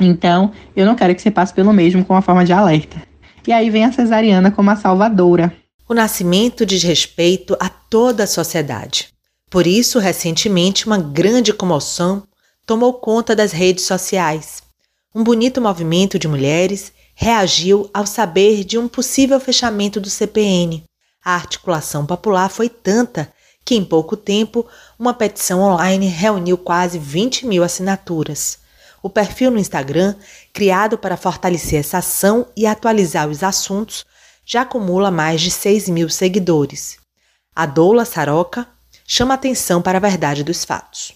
Então, 0.00 0.52
eu 0.76 0.84
não 0.84 0.94
quero 0.94 1.14
que 1.14 1.22
você 1.22 1.30
passe 1.30 1.54
pelo 1.54 1.72
mesmo 1.72 2.04
com 2.04 2.12
uma 2.12 2.22
forma 2.22 2.44
de 2.44 2.52
alerta. 2.52 3.02
E 3.46 3.52
aí 3.52 3.70
vem 3.70 3.84
a 3.84 3.92
cesariana 3.92 4.50
como 4.50 4.70
a 4.70 4.76
salvadora. 4.76 5.52
O 5.88 5.94
nascimento 5.94 6.66
diz 6.66 6.82
respeito 6.82 7.56
a 7.58 7.68
toda 7.68 8.24
a 8.24 8.26
sociedade. 8.26 9.08
Por 9.50 9.66
isso, 9.66 9.98
recentemente, 9.98 10.86
uma 10.86 10.98
grande 10.98 11.52
comoção 11.52 12.22
tomou 12.66 12.92
conta 12.92 13.34
das 13.34 13.52
redes 13.52 13.84
sociais. 13.84 14.62
Um 15.14 15.24
bonito 15.24 15.60
movimento 15.60 16.18
de 16.18 16.28
mulheres 16.28 16.92
reagiu 17.20 17.90
ao 17.92 18.06
saber 18.06 18.62
de 18.62 18.78
um 18.78 18.86
possível 18.86 19.40
fechamento 19.40 20.00
do 20.00 20.08
CPN. 20.08 20.84
A 21.24 21.34
articulação 21.34 22.06
popular 22.06 22.48
foi 22.48 22.68
tanta 22.68 23.32
que, 23.64 23.74
em 23.74 23.84
pouco 23.84 24.16
tempo, 24.16 24.64
uma 24.96 25.12
petição 25.12 25.60
online 25.60 26.06
reuniu 26.06 26.56
quase 26.56 26.96
20 26.96 27.44
mil 27.44 27.64
assinaturas. 27.64 28.60
O 29.02 29.10
perfil 29.10 29.50
no 29.50 29.58
Instagram, 29.58 30.14
criado 30.52 30.96
para 30.96 31.16
fortalecer 31.16 31.80
essa 31.80 31.98
ação 31.98 32.46
e 32.56 32.68
atualizar 32.68 33.28
os 33.28 33.42
assuntos, 33.42 34.06
já 34.46 34.60
acumula 34.60 35.10
mais 35.10 35.40
de 35.40 35.50
6 35.50 35.88
mil 35.88 36.08
seguidores. 36.08 36.98
A 37.52 37.66
doula 37.66 38.04
Saroca 38.04 38.64
chama 39.04 39.34
atenção 39.34 39.82
para 39.82 39.98
a 39.98 40.00
verdade 40.00 40.44
dos 40.44 40.64
fatos. 40.64 41.14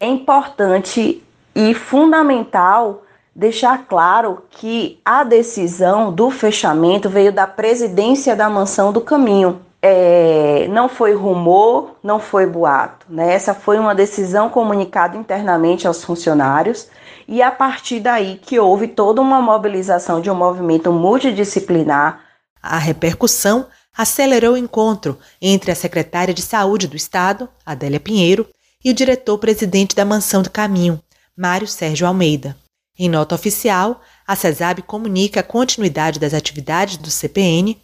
É 0.00 0.06
importante 0.06 1.22
e 1.54 1.74
fundamental 1.74 3.02
deixar 3.34 3.86
claro 3.86 4.44
que 4.50 5.00
a 5.04 5.24
decisão 5.24 6.12
do 6.12 6.30
fechamento 6.30 7.08
veio 7.08 7.32
da 7.32 7.46
presidência 7.46 8.36
da 8.36 8.48
Mansão 8.48 8.92
do 8.92 9.00
Caminho. 9.00 9.60
É, 9.80 10.68
não 10.70 10.88
foi 10.88 11.14
rumor, 11.14 11.96
não 12.02 12.20
foi 12.20 12.46
boato. 12.46 13.06
Né? 13.08 13.34
Essa 13.34 13.52
foi 13.52 13.78
uma 13.78 13.94
decisão 13.94 14.48
comunicada 14.48 15.16
internamente 15.16 15.86
aos 15.86 16.04
funcionários 16.04 16.88
e 17.26 17.42
a 17.42 17.50
partir 17.50 17.98
daí 17.98 18.38
que 18.40 18.60
houve 18.60 18.86
toda 18.86 19.20
uma 19.20 19.42
mobilização 19.42 20.20
de 20.20 20.30
um 20.30 20.34
movimento 20.34 20.92
multidisciplinar 20.92 22.20
a 22.62 22.78
repercussão 22.78 23.66
acelerou 23.96 24.54
o 24.54 24.56
encontro 24.56 25.18
entre 25.40 25.72
a 25.72 25.74
secretária 25.74 26.32
de 26.32 26.40
Saúde 26.40 26.86
do 26.86 26.96
Estado, 26.96 27.48
Adélia 27.66 27.98
Pinheiro, 27.98 28.48
e 28.84 28.90
o 28.90 28.94
diretor-presidente 28.94 29.96
da 29.96 30.04
Mansão 30.04 30.42
do 30.42 30.50
Caminho, 30.50 31.02
Mário 31.36 31.66
Sérgio 31.66 32.06
Almeida. 32.06 32.56
Em 32.98 33.08
nota 33.08 33.34
oficial, 33.34 34.02
a 34.26 34.36
CESAB 34.36 34.82
comunica 34.82 35.40
a 35.40 35.42
continuidade 35.42 36.18
das 36.18 36.34
atividades 36.34 36.98
do 36.98 37.10
CPN 37.10 37.80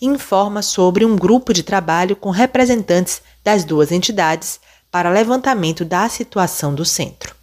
e 0.00 0.06
informa 0.06 0.62
sobre 0.62 1.04
um 1.04 1.16
grupo 1.16 1.52
de 1.52 1.62
trabalho 1.62 2.14
com 2.14 2.30
representantes 2.30 3.20
das 3.42 3.64
duas 3.64 3.90
entidades 3.90 4.60
para 4.90 5.10
levantamento 5.10 5.84
da 5.84 6.08
situação 6.08 6.74
do 6.74 6.84
centro. 6.84 7.34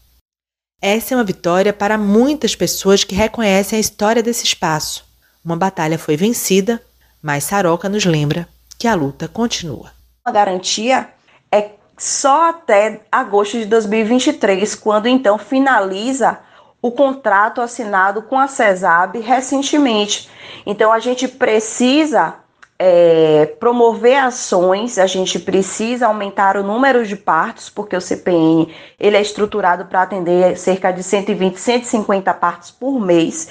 Essa 0.82 1.14
é 1.14 1.18
uma 1.18 1.24
vitória 1.24 1.74
para 1.74 1.98
muitas 1.98 2.56
pessoas 2.56 3.04
que 3.04 3.14
reconhecem 3.14 3.78
a 3.78 3.80
história 3.80 4.24
desse 4.24 4.46
espaço. 4.46 5.06
Uma 5.44 5.58
batalha 5.58 6.00
foi 6.00 6.16
vencida, 6.16 6.82
mas 7.22 7.44
Saroca 7.44 7.90
nos 7.90 8.06
lembra 8.06 8.48
que 8.80 8.88
a 8.88 8.96
luta 8.96 9.28
continua. 9.28 9.92
A 10.24 10.32
garantia 10.32 11.10
é 11.52 11.72
só 11.98 12.50
até 12.50 13.02
agosto 13.12 13.60
de 13.60 13.66
2023, 13.66 14.74
quando 14.76 15.08
então 15.08 15.38
finaliza 15.38 16.40
o 16.82 16.92
contrato 16.92 17.62
assinado 17.62 18.22
com 18.24 18.40
a 18.40 18.48
CESAB 18.48 19.20
recentemente. 19.20 20.30
Então 20.66 20.92
a 20.92 21.00
gente 21.00 21.28
precisa 21.28 22.36
é, 22.80 23.46
promover 23.60 24.18
ações, 24.18 24.98
a 24.98 25.06
gente 25.06 25.38
precisa 25.38 26.08
aumentar 26.08 26.58
o 26.58 26.64
número 26.64 27.06
de 27.06 27.16
partos, 27.16 27.70
porque 27.70 27.96
o 27.96 28.02
CPN 28.02 28.74
ele 29.00 29.16
é 29.16 29.22
estruturado 29.22 29.86
para 29.86 30.02
atender 30.02 30.58
cerca 30.58 30.92
de 30.92 31.04
120, 31.04 31.60
150 31.60 32.34
partos 32.34 32.72
por 32.72 33.00
mês. 33.00 33.50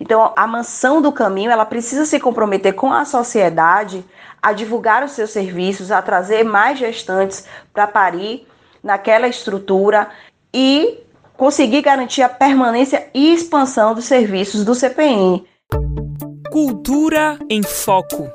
Então, 0.00 0.32
a 0.34 0.46
mansão 0.46 1.02
do 1.02 1.12
caminho 1.12 1.50
ela 1.50 1.66
precisa 1.66 2.06
se 2.06 2.18
comprometer 2.18 2.72
com 2.72 2.90
a 2.90 3.04
sociedade 3.04 4.02
a 4.42 4.52
divulgar 4.52 5.04
os 5.04 5.12
seus 5.12 5.30
serviços, 5.30 5.92
a 5.92 6.00
trazer 6.00 6.42
mais 6.42 6.78
gestantes 6.78 7.46
para 7.72 7.86
parir 7.86 8.48
naquela 8.82 9.28
estrutura 9.28 10.08
e 10.52 10.98
conseguir 11.42 11.82
garantir 11.82 12.22
a 12.22 12.28
permanência 12.28 13.08
e 13.12 13.34
expansão 13.34 13.96
dos 13.96 14.04
serviços 14.04 14.64
do 14.64 14.76
CPN. 14.76 15.44
Cultura 16.52 17.36
em 17.50 17.64
Foco. 17.64 18.30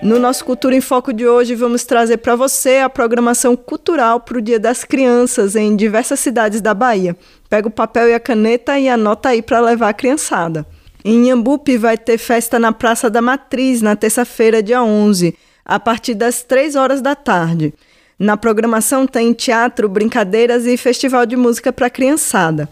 No 0.00 0.20
nosso 0.20 0.44
Cultura 0.44 0.76
em 0.76 0.80
Foco 0.80 1.12
de 1.12 1.26
hoje, 1.26 1.56
vamos 1.56 1.82
trazer 1.82 2.18
para 2.18 2.36
você 2.36 2.78
a 2.78 2.88
programação 2.88 3.56
cultural 3.56 4.20
para 4.20 4.38
o 4.38 4.40
Dia 4.40 4.60
das 4.60 4.84
Crianças 4.84 5.56
em 5.56 5.74
diversas 5.74 6.20
cidades 6.20 6.60
da 6.60 6.72
Bahia. 6.72 7.16
Pega 7.50 7.66
o 7.66 7.72
papel 7.72 8.10
e 8.10 8.14
a 8.14 8.20
caneta 8.20 8.78
e 8.78 8.88
anota 8.88 9.30
aí 9.30 9.42
para 9.42 9.58
levar 9.58 9.88
a 9.88 9.94
criançada. 9.94 10.64
Em 11.04 11.26
Inhambupe 11.26 11.76
vai 11.76 11.98
ter 11.98 12.18
festa 12.18 12.56
na 12.56 12.70
Praça 12.70 13.10
da 13.10 13.20
Matriz 13.20 13.82
na 13.82 13.96
terça-feira, 13.96 14.62
dia 14.62 14.80
11, 14.80 15.36
a 15.64 15.80
partir 15.80 16.14
das 16.14 16.44
3 16.44 16.76
horas 16.76 17.00
da 17.02 17.16
tarde. 17.16 17.74
Na 18.18 18.36
programação 18.36 19.06
tem 19.06 19.32
teatro, 19.32 19.88
brincadeiras 19.88 20.66
e 20.66 20.76
festival 20.76 21.24
de 21.24 21.36
música 21.36 21.72
para 21.72 21.88
criançada. 21.88 22.68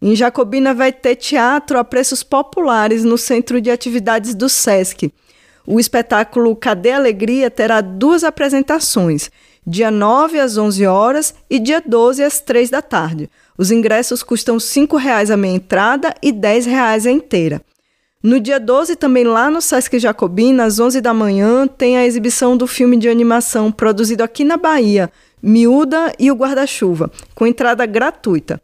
Em 0.00 0.14
Jacobina 0.14 0.72
vai 0.72 0.92
ter 0.92 1.16
teatro 1.16 1.78
a 1.78 1.84
preços 1.84 2.22
populares 2.22 3.02
no 3.02 3.18
Centro 3.18 3.60
de 3.60 3.72
Atividades 3.72 4.34
do 4.34 4.48
SESC. 4.48 5.12
O 5.66 5.80
espetáculo 5.80 6.54
Cadê 6.54 6.92
Alegria 6.92 7.50
terá 7.50 7.80
duas 7.80 8.22
apresentações, 8.22 9.30
dia 9.66 9.90
9 9.90 10.38
às 10.38 10.56
11 10.56 10.86
horas 10.86 11.34
e 11.50 11.58
dia 11.58 11.82
12 11.84 12.22
às 12.22 12.38
3 12.38 12.70
da 12.70 12.82
tarde. 12.82 13.28
Os 13.58 13.72
ingressos 13.72 14.22
custam 14.22 14.56
R$ 14.56 14.60
5,00 14.60 15.30
a 15.32 15.36
meia 15.36 15.56
entrada 15.56 16.14
e 16.22 16.30
R$ 16.30 16.38
10,00 16.38 17.06
a 17.06 17.10
inteira. 17.10 17.62
No 18.24 18.40
dia 18.40 18.58
12, 18.58 18.96
também 18.96 19.22
lá 19.22 19.50
no 19.50 19.60
Sesc 19.60 19.98
Jacobina, 19.98 20.64
às 20.64 20.80
11 20.80 20.98
da 21.02 21.12
manhã, 21.12 21.66
tem 21.66 21.98
a 21.98 22.06
exibição 22.06 22.56
do 22.56 22.66
filme 22.66 22.96
de 22.96 23.06
animação 23.06 23.70
produzido 23.70 24.24
aqui 24.24 24.44
na 24.44 24.56
Bahia, 24.56 25.12
Miúda 25.42 26.10
e 26.18 26.30
o 26.30 26.34
Guarda-Chuva, 26.34 27.10
com 27.34 27.46
entrada 27.46 27.84
gratuita. 27.84 28.58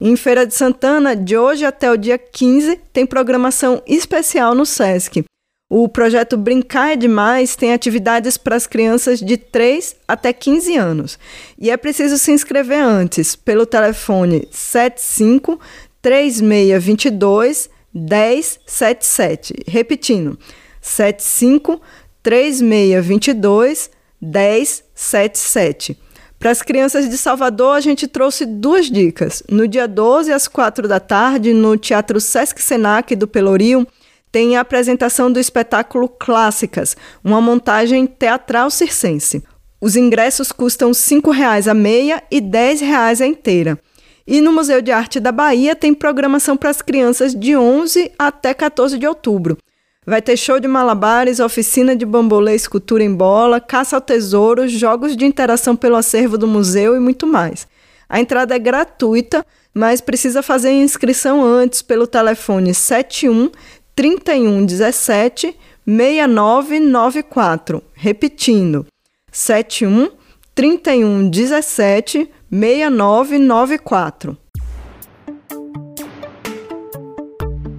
Em 0.00 0.16
Feira 0.16 0.46
de 0.46 0.54
Santana, 0.54 1.14
de 1.14 1.36
hoje 1.36 1.62
até 1.62 1.92
o 1.92 1.96
dia 1.98 2.16
15, 2.16 2.80
tem 2.90 3.04
programação 3.04 3.82
especial 3.86 4.54
no 4.54 4.64
Sesc. 4.64 5.22
O 5.70 5.90
projeto 5.90 6.38
Brincar 6.38 6.92
é 6.92 6.96
Demais 6.96 7.54
tem 7.54 7.74
atividades 7.74 8.38
para 8.38 8.56
as 8.56 8.66
crianças 8.66 9.20
de 9.20 9.36
3 9.36 9.94
até 10.08 10.32
15 10.32 10.74
anos. 10.78 11.18
E 11.58 11.70
é 11.70 11.76
preciso 11.76 12.16
se 12.16 12.32
inscrever 12.32 12.82
antes, 12.82 13.36
pelo 13.36 13.66
telefone 13.66 14.48
75 14.50 15.60
3622 16.00 17.71
1077. 17.94 19.64
Repetindo, 19.66 20.38
75 20.80 21.80
3622 22.22 23.90
1077. 24.20 25.98
Para 26.38 26.50
as 26.50 26.60
crianças 26.60 27.08
de 27.08 27.16
Salvador, 27.16 27.76
a 27.76 27.80
gente 27.80 28.08
trouxe 28.08 28.44
duas 28.44 28.90
dicas. 28.90 29.42
No 29.48 29.68
dia 29.68 29.86
12, 29.86 30.32
às 30.32 30.48
4 30.48 30.88
da 30.88 30.98
tarde, 30.98 31.52
no 31.52 31.76
Teatro 31.76 32.20
Sesc 32.20 32.60
Senac 32.60 33.14
do 33.14 33.28
Pelourinho, 33.28 33.86
tem 34.32 34.56
a 34.56 34.60
apresentação 34.60 35.30
do 35.30 35.38
espetáculo 35.38 36.08
Clássicas, 36.08 36.96
uma 37.22 37.40
montagem 37.40 38.06
teatral 38.06 38.70
circense. 38.70 39.44
Os 39.80 39.94
ingressos 39.94 40.50
custam 40.50 40.88
R$ 40.88 40.94
5,00 40.94 41.70
a 41.70 41.74
meia 41.74 42.22
e 42.30 42.36
R$ 42.36 42.42
10,00 42.42 43.20
a 43.20 43.26
inteira. 43.26 43.78
E 44.26 44.40
no 44.40 44.52
Museu 44.52 44.80
de 44.80 44.92
Arte 44.92 45.18
da 45.18 45.32
Bahia 45.32 45.74
tem 45.74 45.92
programação 45.92 46.56
para 46.56 46.70
as 46.70 46.80
crianças 46.80 47.34
de 47.34 47.56
11 47.56 48.12
até 48.18 48.54
14 48.54 48.96
de 48.98 49.06
outubro. 49.06 49.58
Vai 50.04 50.20
ter 50.20 50.36
show 50.36 50.58
de 50.58 50.66
malabares, 50.66 51.38
oficina 51.38 51.94
de 51.94 52.04
bambolê, 52.04 52.54
escultura 52.54 53.04
em 53.04 53.14
bola, 53.14 53.60
caça 53.60 53.96
ao 53.96 54.00
tesouro, 54.00 54.66
jogos 54.66 55.16
de 55.16 55.24
interação 55.24 55.76
pelo 55.76 55.96
acervo 55.96 56.36
do 56.36 56.46
museu 56.46 56.96
e 56.96 57.00
muito 57.00 57.26
mais. 57.26 57.68
A 58.08 58.20
entrada 58.20 58.54
é 58.54 58.58
gratuita, 58.58 59.46
mas 59.72 60.00
precisa 60.00 60.42
fazer 60.42 60.70
inscrição 60.72 61.44
antes 61.44 61.82
pelo 61.82 62.06
telefone 62.06 62.74
71 62.74 63.50
3117 63.94 65.56
6994. 65.86 67.82
Repetindo, 67.94 68.86
71 69.30 70.10
3117 70.54 72.18
6994. 72.18 72.41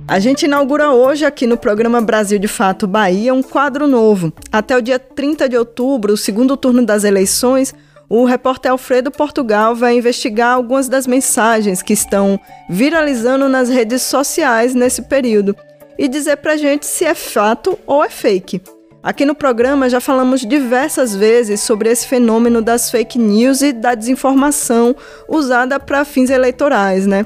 A 0.07 0.17
gente 0.17 0.47
inaugura 0.47 0.89
hoje 0.89 1.23
aqui 1.23 1.45
no 1.45 1.55
programa 1.57 2.01
Brasil 2.01 2.39
de 2.39 2.47
Fato 2.47 2.87
Bahia 2.87 3.35
um 3.35 3.43
quadro 3.43 3.85
novo. 3.85 4.33
Até 4.51 4.75
o 4.75 4.81
dia 4.81 4.97
30 4.97 5.47
de 5.47 5.55
outubro, 5.55 6.13
o 6.13 6.17
segundo 6.17 6.57
turno 6.57 6.83
das 6.83 7.03
eleições, 7.03 7.71
o 8.09 8.25
repórter 8.25 8.71
Alfredo 8.71 9.11
Portugal 9.11 9.75
vai 9.75 9.95
investigar 9.95 10.55
algumas 10.55 10.89
das 10.89 11.05
mensagens 11.05 11.83
que 11.83 11.93
estão 11.93 12.39
viralizando 12.67 13.47
nas 13.47 13.69
redes 13.69 14.01
sociais 14.01 14.73
nesse 14.73 15.03
período 15.03 15.55
e 15.99 16.07
dizer 16.07 16.37
pra 16.37 16.57
gente 16.57 16.87
se 16.87 17.05
é 17.05 17.13
fato 17.13 17.77
ou 17.85 18.03
é 18.03 18.09
fake. 18.09 18.59
Aqui 19.03 19.25
no 19.25 19.35
programa 19.35 19.89
já 19.89 19.99
falamos 19.99 20.45
diversas 20.45 21.13
vezes 21.13 21.59
sobre 21.59 21.89
esse 21.89 22.07
fenômeno 22.07 22.61
das 22.61 22.89
fake 22.89 23.19
news 23.19 23.61
e 23.61 23.73
da 23.73 23.95
desinformação 23.95 24.95
usada 25.27 25.77
para 25.77 26.05
fins 26.05 26.29
eleitorais, 26.29 27.05
né? 27.05 27.25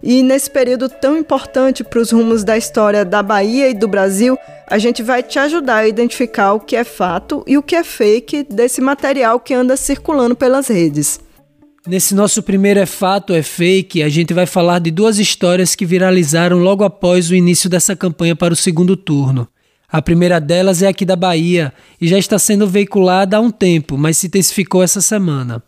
E 0.00 0.22
nesse 0.22 0.48
período 0.48 0.88
tão 0.88 1.18
importante 1.18 1.82
para 1.82 1.98
os 1.98 2.12
rumos 2.12 2.44
da 2.44 2.56
história 2.56 3.04
da 3.04 3.24
Bahia 3.24 3.68
e 3.68 3.74
do 3.74 3.88
Brasil, 3.88 4.38
a 4.68 4.78
gente 4.78 5.02
vai 5.02 5.20
te 5.20 5.36
ajudar 5.40 5.78
a 5.78 5.88
identificar 5.88 6.52
o 6.52 6.60
que 6.60 6.76
é 6.76 6.84
fato 6.84 7.42
e 7.44 7.58
o 7.58 7.62
que 7.62 7.74
é 7.74 7.82
fake 7.82 8.44
desse 8.44 8.80
material 8.80 9.40
que 9.40 9.52
anda 9.52 9.76
circulando 9.76 10.36
pelas 10.36 10.68
redes. 10.68 11.18
Nesse 11.84 12.14
nosso 12.14 12.40
primeiro 12.40 12.78
é 12.78 12.86
fato, 12.86 13.32
é 13.32 13.42
fake, 13.42 14.00
a 14.00 14.08
gente 14.08 14.32
vai 14.32 14.46
falar 14.46 14.78
de 14.78 14.92
duas 14.92 15.18
histórias 15.18 15.74
que 15.74 15.86
viralizaram 15.86 16.58
logo 16.58 16.84
após 16.84 17.30
o 17.30 17.34
início 17.34 17.68
dessa 17.68 17.96
campanha 17.96 18.36
para 18.36 18.54
o 18.54 18.56
segundo 18.56 18.96
turno. 18.96 19.48
A 19.90 20.02
primeira 20.02 20.40
delas 20.40 20.82
é 20.82 20.88
aqui 20.88 21.04
da 21.04 21.16
Bahia 21.16 21.72
e 22.00 22.08
já 22.08 22.18
está 22.18 22.38
sendo 22.38 22.66
veiculada 22.66 23.36
há 23.36 23.40
um 23.40 23.50
tempo, 23.50 23.96
mas 23.96 24.16
se 24.16 24.26
intensificou 24.26 24.82
essa 24.82 25.00
semana. 25.00 25.62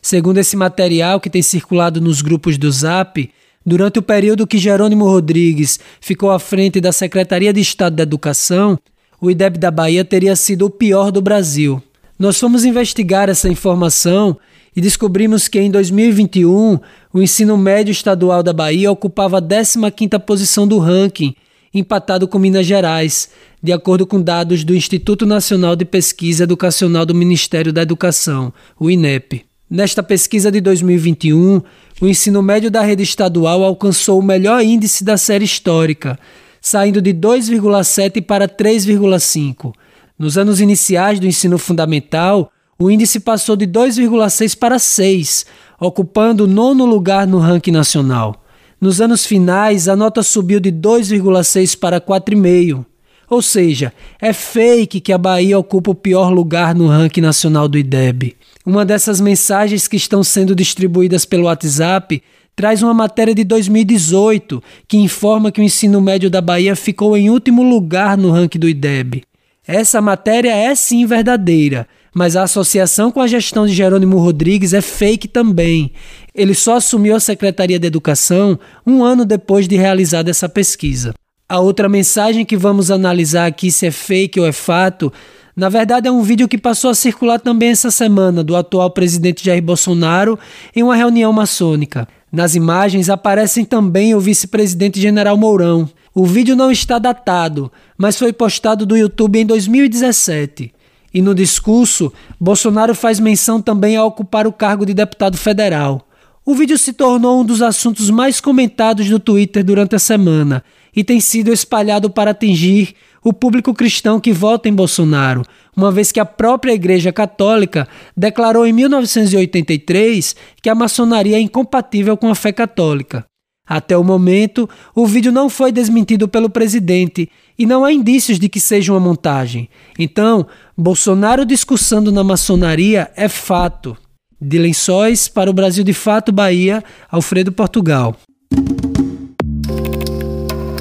Segundo 0.00 0.38
esse 0.38 0.56
material 0.56 1.20
que 1.20 1.28
tem 1.28 1.42
circulado 1.42 2.00
nos 2.00 2.22
grupos 2.22 2.56
do 2.56 2.70
Zap, 2.70 3.28
durante 3.64 3.98
o 3.98 4.02
período 4.02 4.46
que 4.46 4.56
Jerônimo 4.56 5.04
Rodrigues 5.04 5.80
ficou 6.00 6.30
à 6.30 6.38
frente 6.38 6.80
da 6.80 6.92
Secretaria 6.92 7.52
de 7.52 7.60
Estado 7.60 7.96
da 7.96 8.04
Educação, 8.04 8.78
o 9.20 9.30
IDEB 9.30 9.58
da 9.58 9.70
Bahia 9.70 10.04
teria 10.04 10.36
sido 10.36 10.66
o 10.66 10.70
pior 10.70 11.10
do 11.10 11.20
Brasil. 11.20 11.82
Nós 12.16 12.38
fomos 12.38 12.64
investigar 12.64 13.28
essa 13.28 13.48
informação 13.48 14.38
e 14.76 14.80
descobrimos 14.80 15.48
que 15.48 15.58
em 15.58 15.70
2021 15.70 16.78
o 17.12 17.22
ensino 17.22 17.56
médio 17.56 17.90
estadual 17.90 18.42
da 18.42 18.52
Bahia 18.52 18.92
ocupava 18.92 19.38
a 19.38 19.42
15ª 19.42 20.20
posição 20.20 20.68
do 20.68 20.78
ranking, 20.78 21.34
empatado 21.78 22.26
com 22.28 22.38
Minas 22.38 22.66
Gerais, 22.66 23.28
de 23.62 23.72
acordo 23.72 24.06
com 24.06 24.20
dados 24.20 24.64
do 24.64 24.74
Instituto 24.74 25.26
Nacional 25.26 25.74
de 25.74 25.84
Pesquisa 25.84 26.44
Educacional 26.44 27.04
do 27.04 27.14
Ministério 27.14 27.72
da 27.72 27.82
Educação, 27.82 28.52
o 28.78 28.90
INEP. 28.90 29.44
Nesta 29.68 30.02
pesquisa 30.02 30.50
de 30.50 30.60
2021, 30.60 31.60
o 32.00 32.06
ensino 32.06 32.40
médio 32.40 32.70
da 32.70 32.82
rede 32.82 33.02
estadual 33.02 33.64
alcançou 33.64 34.20
o 34.20 34.22
melhor 34.22 34.62
índice 34.62 35.02
da 35.02 35.16
série 35.16 35.44
histórica, 35.44 36.18
saindo 36.60 37.02
de 37.02 37.12
2,7 37.12 38.22
para 38.24 38.48
3,5. 38.48 39.72
Nos 40.18 40.38
anos 40.38 40.60
iniciais 40.60 41.18
do 41.18 41.26
ensino 41.26 41.58
fundamental, 41.58 42.52
o 42.78 42.90
índice 42.90 43.18
passou 43.18 43.56
de 43.56 43.66
2,6 43.66 44.56
para 44.56 44.78
6, 44.78 45.46
ocupando 45.80 46.44
o 46.44 46.46
nono 46.46 46.84
lugar 46.84 47.26
no 47.26 47.38
ranking 47.38 47.72
nacional. 47.72 48.45
Nos 48.80 49.00
anos 49.00 49.24
finais, 49.24 49.88
a 49.88 49.96
nota 49.96 50.22
subiu 50.22 50.60
de 50.60 50.70
2,6 50.70 51.78
para 51.78 52.00
4,5. 52.00 52.84
Ou 53.28 53.42
seja, 53.42 53.92
é 54.20 54.32
fake 54.32 55.00
que 55.00 55.12
a 55.12 55.18
Bahia 55.18 55.58
ocupa 55.58 55.90
o 55.90 55.94
pior 55.94 56.30
lugar 56.30 56.74
no 56.74 56.86
ranking 56.86 57.20
nacional 57.20 57.66
do 57.66 57.78
IDEB. 57.78 58.36
Uma 58.64 58.84
dessas 58.84 59.20
mensagens 59.20 59.88
que 59.88 59.96
estão 59.96 60.22
sendo 60.22 60.54
distribuídas 60.54 61.24
pelo 61.24 61.44
WhatsApp 61.44 62.22
traz 62.54 62.82
uma 62.82 62.94
matéria 62.94 63.34
de 63.34 63.44
2018 63.44 64.62
que 64.86 64.96
informa 64.96 65.50
que 65.50 65.60
o 65.60 65.64
ensino 65.64 66.00
médio 66.00 66.30
da 66.30 66.40
Bahia 66.40 66.76
ficou 66.76 67.16
em 67.16 67.28
último 67.28 67.62
lugar 67.62 68.16
no 68.16 68.30
ranking 68.30 68.58
do 68.58 68.68
IDEB. 68.68 69.24
Essa 69.66 70.00
matéria 70.00 70.54
é 70.54 70.74
sim 70.74 71.04
verdadeira, 71.04 71.88
mas 72.14 72.36
a 72.36 72.44
associação 72.44 73.10
com 73.10 73.20
a 73.20 73.26
gestão 73.26 73.66
de 73.66 73.74
Jerônimo 73.74 74.18
Rodrigues 74.18 74.72
é 74.72 74.80
fake 74.80 75.26
também. 75.28 75.92
Ele 76.36 76.54
só 76.54 76.76
assumiu 76.76 77.16
a 77.16 77.20
Secretaria 77.20 77.78
de 77.78 77.86
Educação 77.86 78.58
um 78.86 79.02
ano 79.02 79.24
depois 79.24 79.66
de 79.66 79.76
realizada 79.76 80.30
essa 80.30 80.48
pesquisa. 80.48 81.14
A 81.48 81.58
outra 81.60 81.88
mensagem 81.88 82.44
que 82.44 82.56
vamos 82.56 82.90
analisar 82.90 83.46
aqui 83.46 83.72
se 83.72 83.86
é 83.86 83.90
fake 83.90 84.38
ou 84.38 84.46
é 84.46 84.52
fato 84.52 85.12
na 85.56 85.70
verdade, 85.70 86.06
é 86.06 86.12
um 86.12 86.20
vídeo 86.20 86.46
que 86.46 86.58
passou 86.58 86.90
a 86.90 86.94
circular 86.94 87.40
também 87.40 87.70
essa 87.70 87.90
semana 87.90 88.44
do 88.44 88.54
atual 88.54 88.90
presidente 88.90 89.42
Jair 89.42 89.62
Bolsonaro 89.62 90.38
em 90.74 90.82
uma 90.82 90.94
reunião 90.94 91.32
maçônica. 91.32 92.06
Nas 92.30 92.54
imagens 92.54 93.08
aparecem 93.08 93.64
também 93.64 94.14
o 94.14 94.20
vice-presidente 94.20 95.00
General 95.00 95.34
Mourão. 95.34 95.88
O 96.14 96.26
vídeo 96.26 96.54
não 96.54 96.70
está 96.70 96.98
datado, 96.98 97.72
mas 97.96 98.18
foi 98.18 98.34
postado 98.34 98.84
do 98.84 98.98
YouTube 98.98 99.38
em 99.38 99.46
2017. 99.46 100.74
E 101.14 101.22
no 101.22 101.34
discurso, 101.34 102.12
Bolsonaro 102.38 102.94
faz 102.94 103.18
menção 103.18 103.62
também 103.62 103.96
a 103.96 104.04
ocupar 104.04 104.46
o 104.46 104.52
cargo 104.52 104.84
de 104.84 104.92
deputado 104.92 105.38
federal. 105.38 106.05
O 106.48 106.54
vídeo 106.54 106.78
se 106.78 106.92
tornou 106.92 107.40
um 107.40 107.44
dos 107.44 107.60
assuntos 107.60 108.08
mais 108.08 108.40
comentados 108.40 109.10
no 109.10 109.18
Twitter 109.18 109.64
durante 109.64 109.96
a 109.96 109.98
semana 109.98 110.62
e 110.94 111.02
tem 111.02 111.18
sido 111.18 111.52
espalhado 111.52 112.08
para 112.08 112.30
atingir 112.30 112.94
o 113.24 113.32
público 113.32 113.74
cristão 113.74 114.20
que 114.20 114.32
vota 114.32 114.68
em 114.68 114.72
Bolsonaro, 114.72 115.42
uma 115.76 115.90
vez 115.90 116.12
que 116.12 116.20
a 116.20 116.24
própria 116.24 116.72
Igreja 116.72 117.12
Católica 117.12 117.88
declarou 118.16 118.64
em 118.64 118.72
1983 118.72 120.36
que 120.62 120.68
a 120.68 120.74
maçonaria 120.76 121.36
é 121.36 121.40
incompatível 121.40 122.16
com 122.16 122.30
a 122.30 122.34
fé 122.36 122.52
católica. 122.52 123.24
Até 123.68 123.98
o 123.98 124.04
momento, 124.04 124.70
o 124.94 125.04
vídeo 125.04 125.32
não 125.32 125.50
foi 125.50 125.72
desmentido 125.72 126.28
pelo 126.28 126.48
presidente 126.48 127.28
e 127.58 127.66
não 127.66 127.84
há 127.84 127.92
indícios 127.92 128.38
de 128.38 128.48
que 128.48 128.60
seja 128.60 128.92
uma 128.92 129.00
montagem. 129.00 129.68
Então, 129.98 130.46
Bolsonaro 130.78 131.44
discursando 131.44 132.12
na 132.12 132.22
maçonaria 132.22 133.10
é 133.16 133.28
fato. 133.28 133.96
De 134.40 134.58
Lençóis 134.58 135.28
para 135.28 135.50
o 135.50 135.54
Brasil 135.54 135.82
de 135.82 135.92
Fato 135.92 136.32
Bahia, 136.32 136.82
Alfredo 137.10 137.52
Portugal. 137.52 138.16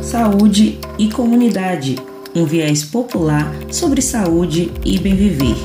Saúde 0.02 0.80
e 0.98 1.10
comunidade 1.10 1.96
um 2.36 2.46
viés 2.46 2.84
popular 2.84 3.50
sobre 3.72 4.02
saúde 4.02 4.70
e 4.84 5.00
bem 5.00 5.16
viver. 5.16 5.56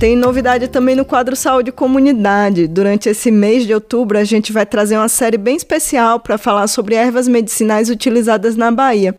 Tem 0.00 0.16
novidade 0.16 0.66
também 0.66 0.96
no 0.96 1.04
quadro 1.04 1.36
Saúde 1.36 1.70
Comunidade. 1.70 2.66
Durante 2.66 3.08
esse 3.08 3.30
mês 3.30 3.64
de 3.64 3.72
outubro, 3.72 4.18
a 4.18 4.24
gente 4.24 4.52
vai 4.52 4.66
trazer 4.66 4.96
uma 4.96 5.08
série 5.08 5.38
bem 5.38 5.54
especial 5.54 6.18
para 6.18 6.36
falar 6.36 6.66
sobre 6.66 6.96
ervas 6.96 7.28
medicinais 7.28 7.88
utilizadas 7.88 8.56
na 8.56 8.72
Bahia. 8.72 9.14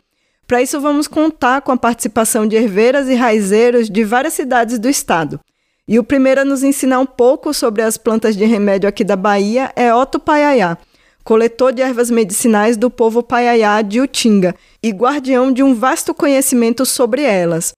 Para 0.46 0.62
isso, 0.62 0.82
vamos 0.82 1.08
contar 1.08 1.62
com 1.62 1.72
a 1.72 1.78
participação 1.78 2.46
de 2.46 2.58
herveiras 2.58 3.08
e 3.08 3.16
raizeiros 3.16 3.90
de 3.90 4.04
várias 4.04 4.34
cidades 4.34 4.78
do 4.78 4.90
estado. 4.90 5.40
E 5.92 6.00
o 6.00 6.06
primeiro 6.06 6.40
a 6.40 6.46
nos 6.46 6.64
ensinar 6.64 7.02
um 7.02 7.06
pouco 7.06 7.54
sobre 7.54 7.82
as 7.82 7.98
plantas 7.98 8.38
de 8.38 8.46
remédio 8.46 8.88
aqui 8.88 9.04
da 9.04 9.18
Bahia 9.18 9.74
é 9.76 9.94
Otto 9.94 10.22
Paiaiá 10.22 10.78
coletor 11.22 11.74
de 11.74 11.82
ervas 11.82 12.10
medicinais 12.10 12.78
do 12.78 12.90
povo 12.90 13.22
Paiaiá 13.22 13.82
de 13.82 14.00
Utinga 14.00 14.56
e 14.82 14.90
guardião 14.90 15.52
de 15.52 15.62
um 15.62 15.76
vasto 15.76 16.14
conhecimento 16.14 16.86
sobre 16.86 17.24
elas. 17.24 17.74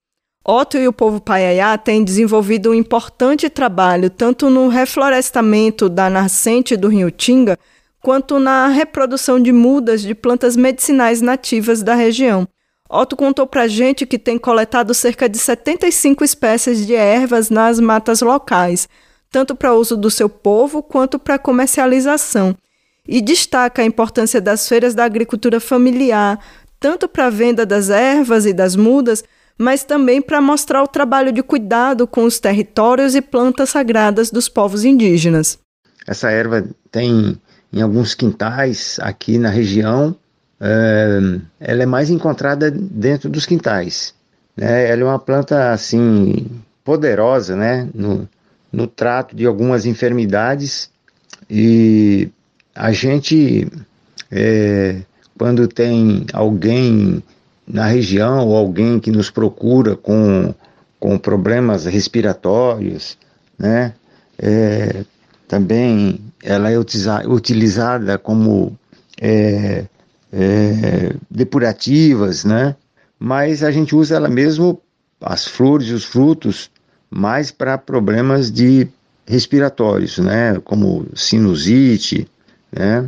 Otto 0.46 0.78
e 0.78 0.86
o 0.86 0.92
povo 0.92 1.20
Paiaiá 1.20 1.76
têm 1.76 2.04
desenvolvido 2.04 2.70
um 2.70 2.74
importante 2.74 3.50
trabalho 3.50 4.08
tanto 4.08 4.48
no 4.48 4.68
reflorestamento 4.68 5.88
da 5.88 6.08
nascente 6.08 6.76
do 6.76 6.86
rio 6.86 7.08
Utinga, 7.08 7.58
quanto 8.00 8.38
na 8.38 8.68
reprodução 8.68 9.40
de 9.40 9.50
mudas 9.50 10.02
de 10.02 10.14
plantas 10.14 10.56
medicinais 10.56 11.20
nativas 11.20 11.82
da 11.82 11.96
região. 11.96 12.46
Otto 12.94 13.16
contou 13.16 13.44
para 13.44 13.66
gente 13.66 14.06
que 14.06 14.18
tem 14.18 14.38
coletado 14.38 14.94
cerca 14.94 15.28
de 15.28 15.36
75 15.36 16.22
espécies 16.22 16.86
de 16.86 16.94
ervas 16.94 17.50
nas 17.50 17.80
matas 17.80 18.20
locais, 18.20 18.88
tanto 19.32 19.56
para 19.56 19.74
uso 19.74 19.96
do 19.96 20.08
seu 20.08 20.28
povo 20.28 20.80
quanto 20.80 21.18
para 21.18 21.36
comercialização 21.36 22.56
e 23.06 23.20
destaca 23.20 23.82
a 23.82 23.84
importância 23.84 24.40
das 24.40 24.68
feiras 24.68 24.94
da 24.94 25.04
agricultura 25.04 25.58
familiar, 25.58 26.38
tanto 26.78 27.08
para 27.08 27.26
a 27.26 27.30
venda 27.30 27.66
das 27.66 27.90
ervas 27.90 28.46
e 28.46 28.52
das 28.52 28.76
mudas, 28.76 29.24
mas 29.58 29.82
também 29.82 30.22
para 30.22 30.40
mostrar 30.40 30.80
o 30.80 30.88
trabalho 30.88 31.32
de 31.32 31.42
cuidado 31.42 32.06
com 32.06 32.22
os 32.22 32.38
territórios 32.38 33.16
e 33.16 33.20
plantas 33.20 33.70
sagradas 33.70 34.30
dos 34.30 34.48
povos 34.48 34.84
indígenas. 34.84 35.58
Essa 36.06 36.30
erva 36.30 36.64
tem 36.92 37.40
em 37.72 37.82
alguns 37.82 38.14
quintais 38.14 38.98
aqui 39.00 39.36
na 39.36 39.48
região, 39.48 40.16
ela 40.60 41.82
é 41.82 41.86
mais 41.86 42.10
encontrada 42.10 42.70
dentro 42.70 43.28
dos 43.28 43.46
quintais. 43.46 44.14
Né? 44.56 44.88
Ela 44.88 45.02
é 45.02 45.04
uma 45.04 45.18
planta 45.18 45.72
assim 45.72 46.46
poderosa, 46.84 47.56
né? 47.56 47.88
No, 47.94 48.28
no 48.72 48.86
trato 48.86 49.34
de 49.34 49.46
algumas 49.46 49.86
enfermidades 49.86 50.90
e 51.48 52.28
a 52.74 52.92
gente, 52.92 53.68
é, 54.30 55.00
quando 55.38 55.68
tem 55.68 56.26
alguém 56.32 57.22
na 57.66 57.86
região 57.86 58.46
ou 58.46 58.56
alguém 58.56 58.98
que 58.98 59.10
nos 59.10 59.30
procura 59.30 59.96
com, 59.96 60.54
com 60.98 61.18
problemas 61.18 61.86
respiratórios, 61.86 63.16
né? 63.58 63.94
É, 64.38 65.04
também 65.46 66.20
ela 66.42 66.70
é 66.70 66.78
utilizada 66.78 68.18
como 68.18 68.76
é, 69.20 69.84
é, 70.36 71.14
depurativas, 71.30 72.44
né? 72.44 72.74
Mas 73.18 73.62
a 73.62 73.70
gente 73.70 73.94
usa 73.94 74.16
ela 74.16 74.28
mesmo, 74.28 74.82
as 75.20 75.46
flores 75.46 75.88
e 75.88 75.92
os 75.92 76.04
frutos, 76.04 76.70
mais 77.08 77.52
para 77.52 77.78
problemas 77.78 78.50
de 78.50 78.88
respiratórios, 79.24 80.18
né? 80.18 80.60
Como 80.64 81.06
sinusite, 81.14 82.28
né? 82.72 83.06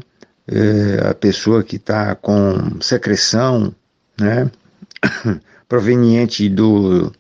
É, 0.49 1.09
a 1.11 1.15
pessoa 1.15 1.65
que 1.65 1.75
está 1.75 2.15
com 2.15 2.81
secreção, 2.81 3.75
né? 4.19 4.49
proveniente 5.69 6.49
do, 6.49 7.13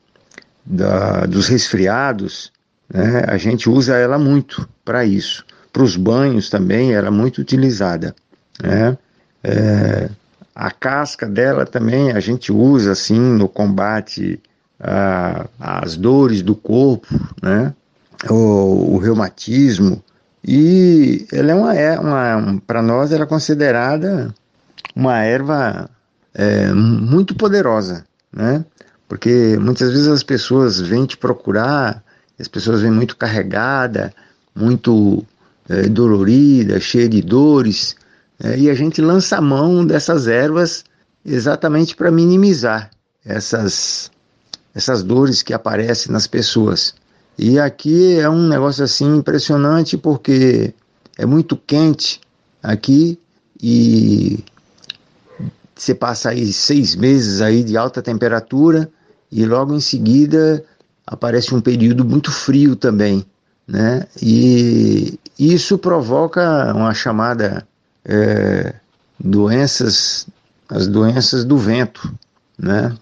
da, 0.64 1.26
dos 1.26 1.48
resfriados, 1.48 2.52
né? 2.88 3.24
a 3.26 3.36
gente 3.36 3.68
usa 3.68 3.96
ela 3.96 4.18
muito 4.20 4.68
para 4.84 5.04
isso. 5.04 5.44
Para 5.72 5.82
os 5.82 5.96
banhos 5.96 6.48
também, 6.48 6.94
ela 6.94 7.08
é 7.08 7.10
muito 7.10 7.38
utilizada. 7.38 8.14
Né? 8.62 8.96
É, 9.48 10.10
a 10.54 10.70
casca 10.70 11.26
dela 11.26 11.64
também 11.64 12.10
a 12.10 12.20
gente 12.20 12.50
usa 12.50 12.92
assim 12.92 13.20
no 13.20 13.48
combate 13.48 14.40
às 15.58 15.96
dores 15.96 16.42
do 16.42 16.54
corpo, 16.54 17.06
né? 17.42 17.72
o, 18.28 18.94
o 18.94 18.98
reumatismo, 18.98 20.02
e 20.44 21.26
ela 21.32 21.52
é 21.52 21.54
uma, 21.54 21.74
é 21.74 21.98
uma 21.98 22.62
para 22.66 22.80
nós 22.82 23.12
ela 23.12 23.24
é 23.24 23.26
considerada 23.26 24.34
uma 24.94 25.18
erva 25.22 25.90
é, 26.34 26.72
muito 26.72 27.34
poderosa, 27.34 28.04
né? 28.32 28.64
Porque 29.08 29.56
muitas 29.60 29.90
vezes 29.90 30.08
as 30.08 30.22
pessoas 30.22 30.80
vêm 30.80 31.06
te 31.06 31.16
procurar, 31.16 32.02
as 32.38 32.48
pessoas 32.48 32.80
vêm 32.80 32.90
muito 32.90 33.16
carregada, 33.16 34.12
muito 34.54 35.24
é, 35.68 35.82
dolorida, 35.82 36.80
cheia 36.80 37.08
de 37.08 37.22
dores, 37.22 37.95
é, 38.42 38.58
e 38.58 38.70
a 38.70 38.74
gente 38.74 39.00
lança 39.00 39.38
a 39.38 39.40
mão 39.40 39.84
dessas 39.84 40.26
ervas 40.26 40.84
exatamente 41.24 41.96
para 41.96 42.10
minimizar 42.10 42.90
essas 43.24 44.10
essas 44.74 45.02
dores 45.02 45.42
que 45.42 45.54
aparecem 45.54 46.12
nas 46.12 46.26
pessoas. 46.26 46.94
E 47.38 47.58
aqui 47.58 48.18
é 48.18 48.28
um 48.28 48.46
negócio 48.46 48.84
assim 48.84 49.16
impressionante 49.16 49.96
porque 49.96 50.74
é 51.16 51.24
muito 51.24 51.56
quente 51.56 52.20
aqui 52.62 53.18
e 53.60 54.44
você 55.74 55.94
passa 55.94 56.30
aí 56.30 56.52
seis 56.52 56.94
meses 56.94 57.40
aí 57.40 57.64
de 57.64 57.74
alta 57.76 58.02
temperatura 58.02 58.90
e 59.32 59.46
logo 59.46 59.74
em 59.74 59.80
seguida 59.80 60.62
aparece 61.06 61.54
um 61.54 61.60
período 61.60 62.04
muito 62.04 62.30
frio 62.30 62.76
também, 62.76 63.24
né? 63.66 64.06
E 64.20 65.18
isso 65.38 65.78
provoca 65.78 66.74
uma 66.74 66.92
chamada 66.92 67.66
é, 68.06 68.74
doenças, 69.18 70.26
as 70.68 70.86
doenças 70.86 71.44
do 71.44 71.58
vento, 71.58 72.14
né? 72.56 72.96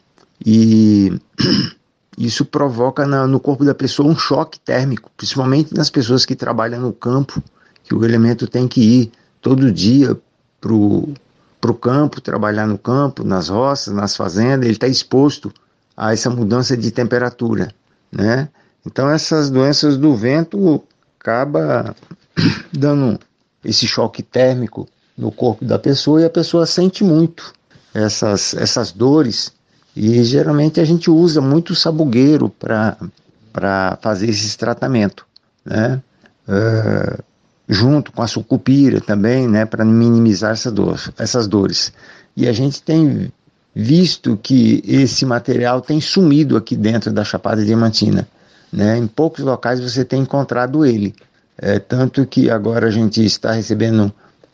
E 0.44 1.12
isso 2.16 2.44
provoca 2.44 3.06
na, 3.06 3.26
no 3.26 3.38
corpo 3.38 3.64
da 3.64 3.74
pessoa 3.74 4.10
um 4.10 4.16
choque 4.16 4.58
térmico, 4.58 5.10
principalmente 5.16 5.74
nas 5.74 5.90
pessoas 5.90 6.24
que 6.24 6.34
trabalham 6.34 6.80
no 6.80 6.92
campo, 6.92 7.42
que 7.82 7.94
o 7.94 8.04
elemento 8.04 8.46
tem 8.46 8.66
que 8.66 8.80
ir 8.80 9.12
todo 9.42 9.70
dia 9.70 10.16
para 10.58 10.72
o 10.72 11.74
campo, 11.80 12.20
trabalhar 12.20 12.66
no 12.66 12.78
campo, 12.78 13.22
nas 13.22 13.50
roças, 13.50 13.92
nas 13.92 14.16
fazendas, 14.16 14.64
ele 14.64 14.74
está 14.74 14.88
exposto 14.88 15.52
a 15.94 16.12
essa 16.12 16.30
mudança 16.30 16.76
de 16.76 16.90
temperatura, 16.90 17.72
né? 18.10 18.48
Então 18.86 19.10
essas 19.10 19.50
doenças 19.50 19.96
do 19.96 20.16
vento 20.16 20.82
acaba 21.20 21.94
dando 22.72 23.18
esse 23.62 23.86
choque 23.86 24.22
térmico 24.22 24.88
no 25.16 25.30
corpo 25.30 25.64
da 25.64 25.78
pessoa 25.78 26.20
e 26.20 26.24
a 26.24 26.30
pessoa 26.30 26.66
sente 26.66 27.04
muito 27.04 27.52
essas, 27.92 28.54
essas 28.54 28.90
dores 28.92 29.52
e 29.96 30.24
geralmente 30.24 30.80
a 30.80 30.84
gente 30.84 31.10
usa 31.10 31.40
muito 31.40 31.74
sabugueiro 31.74 32.48
para 32.48 33.98
fazer 34.00 34.28
esse 34.28 34.58
tratamento, 34.58 35.24
né? 35.64 36.02
Uh, 36.48 37.22
junto 37.68 38.12
com 38.12 38.20
a 38.20 38.26
sucupira 38.26 39.00
também, 39.00 39.48
né, 39.48 39.64
para 39.64 39.84
minimizar 39.84 40.52
essa 40.52 40.70
dor, 40.70 41.00
essas 41.18 41.46
dores. 41.46 41.92
E 42.36 42.46
a 42.46 42.52
gente 42.52 42.82
tem 42.82 43.32
visto 43.74 44.38
que 44.42 44.82
esse 44.86 45.24
material 45.24 45.80
tem 45.80 46.00
sumido 46.00 46.56
aqui 46.56 46.76
dentro 46.76 47.12
da 47.12 47.24
Chapada 47.24 47.64
Diamantina. 47.64 48.28
Né? 48.72 48.98
Em 48.98 49.06
poucos 49.06 49.42
locais 49.42 49.80
você 49.80 50.04
tem 50.04 50.20
encontrado 50.20 50.84
ele. 50.84 51.14
É, 51.56 51.78
tanto 51.78 52.26
que 52.26 52.50
agora 52.50 52.88
a 52.88 52.90
gente 52.90 53.24
está 53.24 53.52
recebendo 53.52 54.12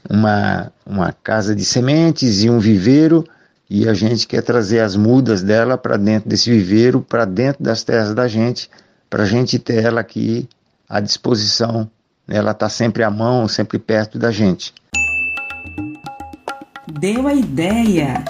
uma, 0.09 0.73
uma 0.87 1.13
casa 1.13 1.55
de 1.55 1.65
sementes 1.65 2.43
e 2.43 2.51
um 2.51 2.59
viveiro, 2.59 3.25
e 3.69 3.89
a 3.89 3.95
gente 3.95 4.27
quer 4.27 4.43
trazer 4.43 4.81
as 4.81 4.97
mudas 4.97 5.43
dela 5.43 5.79
para 5.79 5.97
dentro 5.97 6.29
desse 6.29 6.51
viveiro, 6.51 7.01
para 7.01 7.25
dentro 7.25 7.63
das 7.63 7.85
terras 7.85 8.15
da 8.15 8.27
gente, 8.27 8.69
para 9.09 9.23
a 9.23 9.27
gente 9.27 9.59
ter 9.59 9.85
ela 9.85 10.01
aqui 10.01 10.49
à 10.89 11.01
disposição. 11.01 11.89
Ela 12.29 12.51
está 12.53 12.69
sempre 12.69 13.03
à 13.03 13.11
mão, 13.11 13.47
sempre 13.47 13.79
perto 13.79 14.19
da 14.19 14.31
gente. 14.31 14.73
Deu 16.99 17.27
a 17.27 17.35
ideia! 17.35 18.25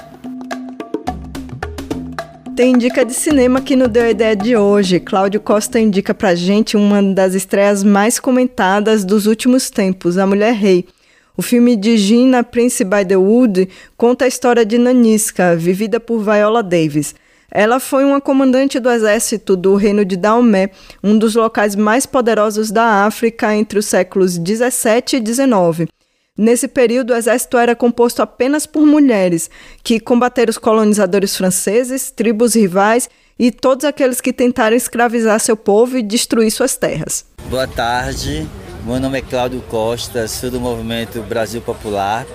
Tem 2.61 2.77
dica 2.77 3.07
de 3.07 3.15
cinema 3.15 3.63
que 3.63 3.75
não 3.75 3.89
deu 3.89 4.05
a 4.05 4.11
ideia 4.11 4.37
de 4.37 4.55
hoje. 4.55 5.01
Cláudio 5.01 5.41
Costa 5.41 5.81
indica 5.81 6.13
pra 6.13 6.35
gente 6.35 6.77
uma 6.77 7.03
das 7.03 7.33
estreias 7.33 7.83
mais 7.83 8.21
comentadas 8.21 9.03
dos 9.03 9.25
últimos 9.25 9.71
tempos, 9.71 10.19
A 10.19 10.27
Mulher 10.27 10.53
Rei. 10.53 10.87
O 11.37 11.43
filme 11.43 11.77
de 11.77 11.97
Gina 11.97 12.43
Prince 12.43 12.85
by 12.85 13.05
the 13.07 13.17
Wood 13.17 13.69
conta 13.97 14.25
a 14.25 14.29
história 14.29 14.65
de 14.65 14.77
Nanisca, 14.79 15.57
vivida 15.57 16.01
por 16.01 16.21
Viola 16.21 16.63
Davis. 16.63 17.15
Ela 17.51 17.81
foi 17.81 18.05
uma 18.05 18.21
comandante 18.21 18.79
do 18.79 18.91
exército 18.91 19.57
do 19.57 19.75
reino 19.75 20.05
de 20.05 20.17
Daomé, 20.17 20.71
um 21.03 21.19
dos 21.19 21.35
locais 21.35 21.75
mais 21.75 22.07
poderosos 22.07 22.71
da 22.71 23.05
África 23.05 23.55
entre 23.55 23.79
os 23.79 23.87
séculos 23.87 24.39
17 24.39 25.17
e 25.17 25.21
19. 25.21 25.89
Nesse 26.39 26.69
período, 26.69 27.13
o 27.13 27.17
exército 27.17 27.59
era 27.59 27.75
composto 27.75 28.23
apenas 28.23 28.67
por 28.67 28.87
mulheres, 28.87 29.51
que 29.83 29.99
combateram 29.99 30.51
os 30.51 30.59
colonizadores 30.59 31.37
franceses, 31.37 32.11
tribos 32.11 32.55
rivais 32.55 33.11
e 33.39 33.51
todos 33.51 33.85
aqueles 33.85 34.21
que 34.21 34.33
tentaram 34.33 34.77
escravizar 34.77 35.39
seu 35.41 35.57
povo 35.57 35.99
e 35.99 36.03
destruir 36.03 36.51
suas 36.51 36.77
terras. 36.77 37.27
Boa 37.51 37.67
tarde, 37.67 38.49
meu 38.85 38.99
nome 38.99 39.19
é 39.19 39.23
Cláudio 39.23 39.61
Costa, 39.63 40.27
sou 40.27 40.51
do 40.51 40.61
movimento 40.61 41.21
Brasil 41.23 41.61
Popular 41.61 42.27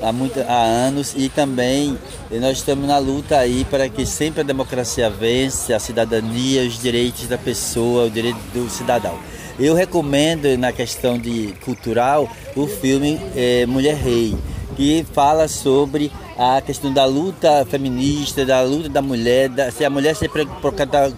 há, 0.00 0.12
muito, 0.12 0.40
há 0.40 0.62
anos 0.62 1.14
e 1.16 1.28
também 1.28 1.98
nós 2.30 2.58
estamos 2.58 2.86
na 2.86 2.98
luta 2.98 3.36
aí 3.36 3.64
para 3.64 3.88
que 3.88 4.06
sempre 4.06 4.40
a 4.40 4.44
democracia 4.44 5.10
vence, 5.10 5.72
a 5.72 5.78
cidadania, 5.78 6.62
os 6.62 6.80
direitos 6.80 7.26
da 7.26 7.36
pessoa, 7.36 8.06
o 8.06 8.10
direito 8.10 8.38
do 8.54 8.68
cidadão. 8.70 9.18
Eu 9.58 9.74
recomendo 9.74 10.56
na 10.56 10.72
questão 10.72 11.18
de 11.18 11.54
cultural 11.64 12.28
o 12.56 12.66
filme 12.66 13.20
é, 13.36 13.66
Mulher 13.66 13.96
Rei, 13.96 14.36
que 14.74 15.04
fala 15.12 15.46
sobre 15.46 16.10
a 16.38 16.60
questão 16.60 16.92
da 16.92 17.04
luta 17.04 17.64
feminista, 17.66 18.44
da 18.44 18.62
luta 18.62 18.88
da 18.88 19.02
mulher, 19.02 19.48
da, 19.48 19.70
se 19.70 19.84
a 19.84 19.90
mulher 19.90 20.16
ser 20.16 20.30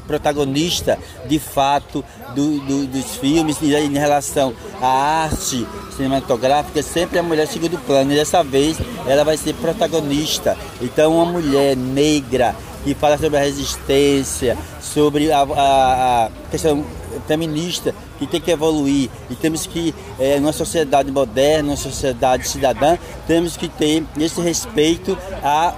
protagonista 0.07 0.99
de 1.27 1.39
fato 1.39 2.05
do, 2.35 2.61
do, 2.61 2.87
dos 2.87 3.17
filmes 3.17 3.59
e 3.63 3.75
em 3.75 3.93
relação 3.93 4.53
à 4.81 5.25
arte 5.25 5.67
cinematográfica, 5.97 6.83
sempre 6.83 7.19
a 7.19 7.23
mulher 7.23 7.47
segundo 7.47 7.79
plano. 7.79 8.13
E 8.13 8.17
dessa 8.17 8.43
vez 8.43 8.77
ela 9.07 9.25
vai 9.25 9.37
ser 9.37 9.55
protagonista. 9.55 10.57
Então 10.81 11.15
uma 11.15 11.25
mulher 11.25 11.77
negra 11.77 12.55
que 12.85 12.95
fala 12.95 13.17
sobre 13.17 13.39
a 13.39 13.41
resistência, 13.41 14.59
sobre 14.81 15.33
a, 15.33 15.41
a, 15.41 16.27
a 16.27 16.31
questão 16.51 16.85
feminista 17.27 17.95
que 18.19 18.27
tem 18.27 18.41
que 18.41 18.51
evoluir 18.51 19.09
e 19.31 19.35
temos 19.35 19.67
que, 19.67 19.95
é, 20.19 20.39
numa 20.39 20.53
sociedade 20.53 21.11
moderna, 21.11 21.69
numa 21.69 21.77
sociedade 21.77 22.47
cidadã, 22.47 22.99
temos 23.27 23.57
que 23.57 23.69
ter 23.69 24.05
esse 24.19 24.41
respeito 24.41 25.17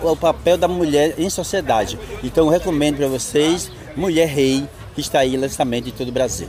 ao 0.02 0.16
papel 0.16 0.58
da 0.58 0.68
mulher 0.68 1.14
em 1.18 1.30
sociedade. 1.30 1.98
Então, 2.22 2.48
recomendo 2.48 2.96
para 2.96 3.08
vocês 3.08 3.70
Mulher 3.96 4.28
Rei, 4.28 4.68
está 5.00 5.20
aí 5.20 5.34
em 5.34 5.38
lançamento 5.38 5.88
em 5.88 5.92
todo 5.92 6.08
o 6.08 6.12
Brasil. 6.12 6.48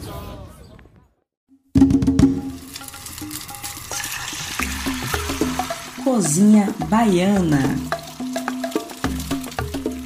Cozinha 6.03 6.69
Baiana. 6.87 7.59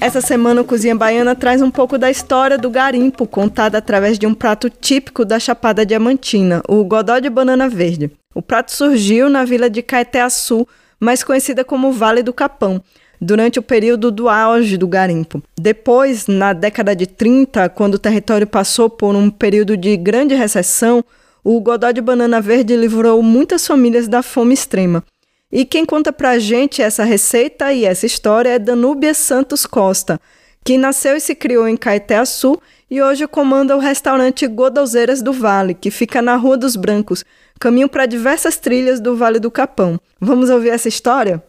Essa 0.02 0.20
semana 0.20 0.62
o 0.62 0.66
Cozinha 0.66 0.96
Baiana 0.96 1.36
traz 1.36 1.62
um 1.62 1.70
pouco 1.70 1.96
da 1.96 2.10
história 2.10 2.58
do 2.58 2.72
garimpo, 2.72 3.28
contada 3.28 3.78
através 3.78 4.18
de 4.18 4.26
um 4.26 4.34
prato 4.34 4.68
típico 4.68 5.24
da 5.24 5.39
Chapada 5.39 5.86
Diamantina, 5.86 6.64
o 6.68 6.84
godó 6.84 7.20
de 7.20 7.30
banana 7.30 7.70
verde. 7.70 8.10
O 8.34 8.42
prato 8.42 8.72
surgiu 8.72 9.30
na 9.30 9.46
vila 9.46 9.70
de 9.70 9.84
Caeté-Açu, 9.84 10.68
mais 11.00 11.24
conhecida 11.24 11.64
como 11.64 11.92
Vale 11.92 12.24
do 12.24 12.34
Capão, 12.34 12.82
durante 13.22 13.59
o 13.59 13.63
período 13.63 14.09
do 14.09 14.28
auge 14.28 14.76
do 14.78 14.88
garimpo. 14.88 15.43
Depois, 15.55 16.26
na 16.26 16.53
década 16.53 16.95
de 16.95 17.05
30, 17.05 17.69
quando 17.69 17.95
o 17.95 17.99
território 17.99 18.47
passou 18.47 18.89
por 18.89 19.15
um 19.15 19.30
período 19.30 19.78
de 19.78 19.95
grande 19.95 20.34
recessão, 20.34 21.05
o 21.43 21.59
godó 21.61 21.91
de 21.91 22.01
banana 22.01 22.41
verde 22.41 22.76
livrou 22.76 23.22
muitas 23.22 23.65
famílias 23.67 24.07
da 24.07 24.24
fome 24.24 24.55
extrema. 24.55 25.03
E 25.51 25.65
quem 25.65 25.86
conta 25.86 26.11
pra 26.11 26.39
gente 26.39 26.82
essa 26.82 27.03
receita 27.03 27.72
e 27.72 27.86
essa 27.86 28.05
história 28.05 28.49
é 28.49 28.59
Danúbia 28.59 29.13
Santos 29.13 29.65
Costa, 29.65 30.19
que 30.63 30.78
nasceu 30.78 31.15
e 31.15 31.19
se 31.19 31.36
criou 31.36 31.67
em 31.67 31.78
Caeté-Açu 31.78 32.59
e 32.89 33.01
hoje 33.01 33.28
comanda 33.28 33.76
o 33.76 33.80
restaurante 33.80 34.47
Godalzeiras 34.47 35.22
do 35.22 35.34
Vale, 35.34 35.74
que 35.74 35.91
fica 35.91 36.22
na 36.22 36.36
Rua 36.36 36.57
dos 36.57 36.76
Brancos, 36.76 37.24
caminho 37.59 37.89
para 37.89 38.05
diversas 38.05 38.57
trilhas 38.57 38.99
do 38.99 39.15
Vale 39.15 39.39
do 39.39 39.51
Capão. 39.51 39.99
Vamos 40.19 40.49
ouvir 40.49 40.69
essa 40.69 40.88
história? 40.88 41.43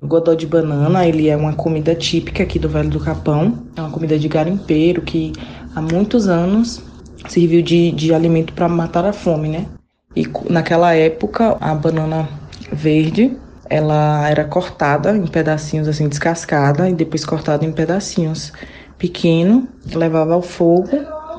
O 0.00 0.06
godó 0.06 0.32
de 0.32 0.46
banana, 0.46 1.06
ele 1.06 1.28
é 1.28 1.36
uma 1.36 1.52
comida 1.52 1.92
típica 1.92 2.44
aqui 2.44 2.56
do 2.56 2.68
Vale 2.68 2.88
do 2.88 3.00
Capão. 3.00 3.58
É 3.76 3.80
uma 3.80 3.90
comida 3.90 4.16
de 4.16 4.28
garimpeiro 4.28 5.02
que 5.02 5.32
há 5.74 5.82
muitos 5.82 6.28
anos 6.28 6.80
serviu 7.28 7.60
de, 7.62 7.90
de 7.90 8.14
alimento 8.14 8.52
para 8.52 8.68
matar 8.68 9.04
a 9.04 9.12
fome, 9.12 9.48
né? 9.48 9.66
E 10.14 10.24
naquela 10.48 10.94
época, 10.94 11.56
a 11.60 11.74
banana 11.74 12.28
verde 12.72 13.36
ela 13.68 14.28
era 14.28 14.44
cortada 14.44 15.16
em 15.16 15.26
pedacinhos 15.26 15.88
assim, 15.88 16.08
descascada 16.08 16.88
e 16.88 16.94
depois 16.94 17.24
cortada 17.24 17.64
em 17.64 17.72
pedacinhos 17.72 18.52
pequeno, 18.96 19.68
levava 19.94 20.34
ao 20.34 20.42
fogo 20.42 20.88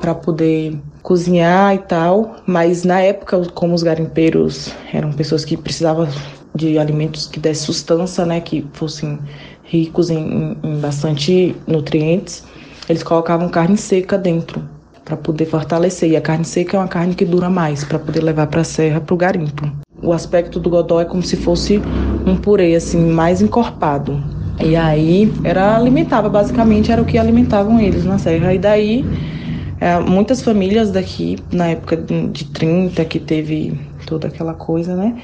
para 0.00 0.14
poder 0.14 0.78
cozinhar 1.02 1.74
e 1.74 1.78
tal, 1.78 2.36
mas 2.46 2.84
na 2.84 3.00
época, 3.00 3.40
como 3.54 3.74
os 3.74 3.82
garimpeiros 3.82 4.72
eram 4.92 5.12
pessoas 5.12 5.44
que 5.44 5.56
precisavam 5.56 6.06
de 6.54 6.78
alimentos 6.78 7.26
que 7.26 7.38
dessem 7.38 7.66
sustância, 7.66 8.24
né, 8.26 8.40
que 8.40 8.66
fossem 8.72 9.18
ricos 9.64 10.10
em, 10.10 10.56
em 10.62 10.80
bastante 10.80 11.54
nutrientes, 11.66 12.44
eles 12.88 13.02
colocavam 13.02 13.48
carne 13.48 13.76
seca 13.76 14.18
dentro 14.18 14.62
para 15.04 15.16
poder 15.16 15.46
fortalecer. 15.46 16.10
E 16.10 16.16
a 16.16 16.20
carne 16.20 16.44
seca 16.44 16.76
é 16.76 16.80
uma 16.80 16.88
carne 16.88 17.14
que 17.14 17.24
dura 17.24 17.48
mais 17.48 17.84
para 17.84 17.98
poder 17.98 18.22
levar 18.22 18.48
para 18.48 18.62
a 18.62 18.64
serra 18.64 19.00
para 19.00 19.14
o 19.14 19.16
garimpo. 19.16 19.70
O 20.02 20.12
aspecto 20.12 20.58
do 20.58 20.70
godó 20.70 21.00
é 21.00 21.04
como 21.04 21.22
se 21.22 21.36
fosse 21.36 21.80
um 22.26 22.36
purê 22.36 22.74
assim 22.74 23.10
mais 23.10 23.40
encorpado. 23.40 24.22
E 24.62 24.76
aí 24.76 25.32
era 25.44 25.76
alimentava 25.76 26.28
basicamente 26.28 26.90
era 26.90 27.00
o 27.00 27.04
que 27.04 27.16
alimentavam 27.16 27.78
eles 27.78 28.04
na 28.04 28.18
serra. 28.18 28.52
E 28.52 28.58
daí 28.58 29.04
é, 29.80 29.98
muitas 29.98 30.42
famílias 30.42 30.90
daqui 30.90 31.38
na 31.52 31.68
época 31.68 31.96
de 31.96 32.44
30 32.46 33.04
que 33.04 33.18
teve 33.18 33.78
toda 34.06 34.28
aquela 34.28 34.54
coisa, 34.54 34.94
né? 34.94 35.16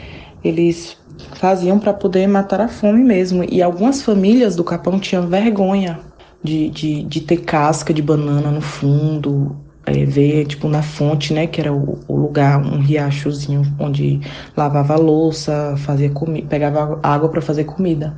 Eles 0.43 0.97
faziam 1.35 1.79
para 1.79 1.93
poder 1.93 2.27
matar 2.27 2.61
a 2.61 2.69
fome 2.69 3.03
mesmo. 3.03 3.45
E 3.45 3.63
algumas 3.63 4.03
famílias 4.03 4.57
do 4.57 4.65
Capão 4.65 4.99
tinham 4.99 5.27
vergonha 5.29 6.01
de, 6.43 6.71
de, 6.71 7.03
de 7.05 7.21
ter 7.21 7.39
casca 7.39 7.93
de 7.93 8.03
banana 8.03 8.51
no 8.51 8.61
fundo, 8.61 9.57
é, 9.87 10.05
ver 10.05 10.47
tipo 10.47 10.69
na 10.69 10.83
fonte, 10.83 11.33
né, 11.33 11.47
que 11.47 11.61
era 11.61 11.73
o, 11.73 11.99
o, 12.09 12.17
lugar, 12.17 12.61
um 12.61 12.81
riachozinho 12.81 13.63
onde 13.79 14.21
lavava 14.57 14.97
louça, 14.97 15.75
fazia 15.79 16.11
comida, 16.11 16.47
pegava 16.49 16.99
água 17.03 17.29
para 17.29 17.41
fazer 17.41 17.65
comida. 17.65 18.17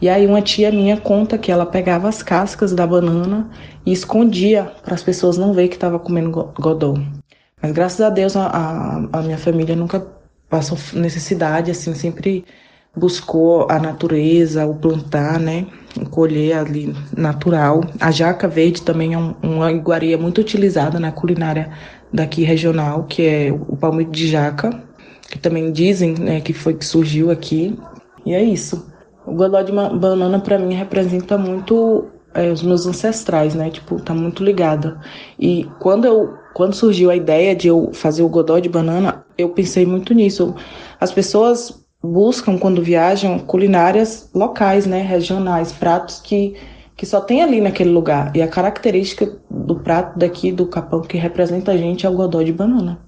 E 0.00 0.08
aí 0.10 0.26
uma 0.26 0.42
tia 0.42 0.70
minha 0.70 0.98
conta 0.98 1.38
que 1.38 1.50
ela 1.50 1.64
pegava 1.64 2.08
as 2.08 2.22
cascas 2.22 2.74
da 2.74 2.86
banana 2.86 3.48
e 3.84 3.92
escondia 3.92 4.70
para 4.84 4.94
as 4.94 5.02
pessoas 5.02 5.38
não 5.38 5.54
ver 5.54 5.68
que 5.68 5.76
estava 5.76 5.98
comendo 5.98 6.30
godó. 6.60 6.94
Mas 7.62 7.72
graças 7.72 8.00
a 8.02 8.10
Deus 8.10 8.36
a, 8.36 9.08
a 9.10 9.22
minha 9.22 9.38
família 9.38 9.74
nunca 9.74 10.06
passou 10.48 10.78
necessidade, 10.94 11.70
assim, 11.70 11.94
sempre 11.94 12.44
buscou 12.96 13.66
a 13.70 13.78
natureza, 13.78 14.66
o 14.66 14.74
plantar, 14.74 15.38
né? 15.38 15.66
colher 16.10 16.58
ali 16.58 16.94
natural. 17.16 17.82
A 18.00 18.10
jaca 18.10 18.48
verde 18.48 18.82
também 18.82 19.14
é 19.14 19.18
um, 19.18 19.34
uma 19.42 19.70
iguaria 19.72 20.16
muito 20.18 20.40
utilizada 20.40 20.98
na 20.98 21.12
culinária 21.12 21.70
daqui 22.12 22.42
regional, 22.42 23.04
que 23.04 23.22
é 23.22 23.52
o 23.52 23.76
palmito 23.76 24.10
de 24.10 24.28
jaca, 24.28 24.70
que 25.30 25.38
também 25.38 25.72
dizem 25.72 26.14
né, 26.14 26.40
que 26.40 26.52
foi 26.52 26.74
que 26.74 26.84
surgiu 26.84 27.30
aqui. 27.30 27.78
E 28.24 28.34
é 28.34 28.42
isso. 28.42 28.86
O 29.26 29.32
godó 29.32 29.60
de 29.62 29.72
banana 29.72 30.38
para 30.38 30.58
mim 30.58 30.74
representa 30.74 31.36
muito 31.36 32.06
é, 32.34 32.50
os 32.50 32.62
meus 32.62 32.86
ancestrais, 32.86 33.54
né? 33.54 33.70
Tipo, 33.70 34.00
tá 34.00 34.14
muito 34.14 34.44
ligada. 34.44 35.00
E 35.38 35.68
quando 35.80 36.04
eu 36.04 36.34
quando 36.56 36.72
surgiu 36.72 37.10
a 37.10 37.14
ideia 37.14 37.54
de 37.54 37.68
eu 37.68 37.90
fazer 37.92 38.22
o 38.22 38.30
godó 38.30 38.58
de 38.58 38.70
banana, 38.70 39.26
eu 39.36 39.50
pensei 39.50 39.84
muito 39.84 40.14
nisso. 40.14 40.54
As 40.98 41.12
pessoas 41.12 41.84
buscam 42.02 42.56
quando 42.56 42.80
viajam 42.82 43.38
culinárias 43.38 44.30
locais, 44.34 44.86
né, 44.86 45.02
regionais, 45.02 45.70
pratos 45.70 46.18
que 46.18 46.54
que 46.96 47.04
só 47.04 47.20
tem 47.20 47.42
ali 47.42 47.60
naquele 47.60 47.90
lugar. 47.90 48.34
E 48.34 48.40
a 48.40 48.48
característica 48.48 49.38
do 49.50 49.76
prato 49.80 50.18
daqui 50.18 50.50
do 50.50 50.64
Capão 50.64 51.02
que 51.02 51.18
representa 51.18 51.72
a 51.72 51.76
gente 51.76 52.06
é 52.06 52.08
o 52.08 52.14
godó 52.14 52.40
de 52.40 52.54
banana. 52.54 53.00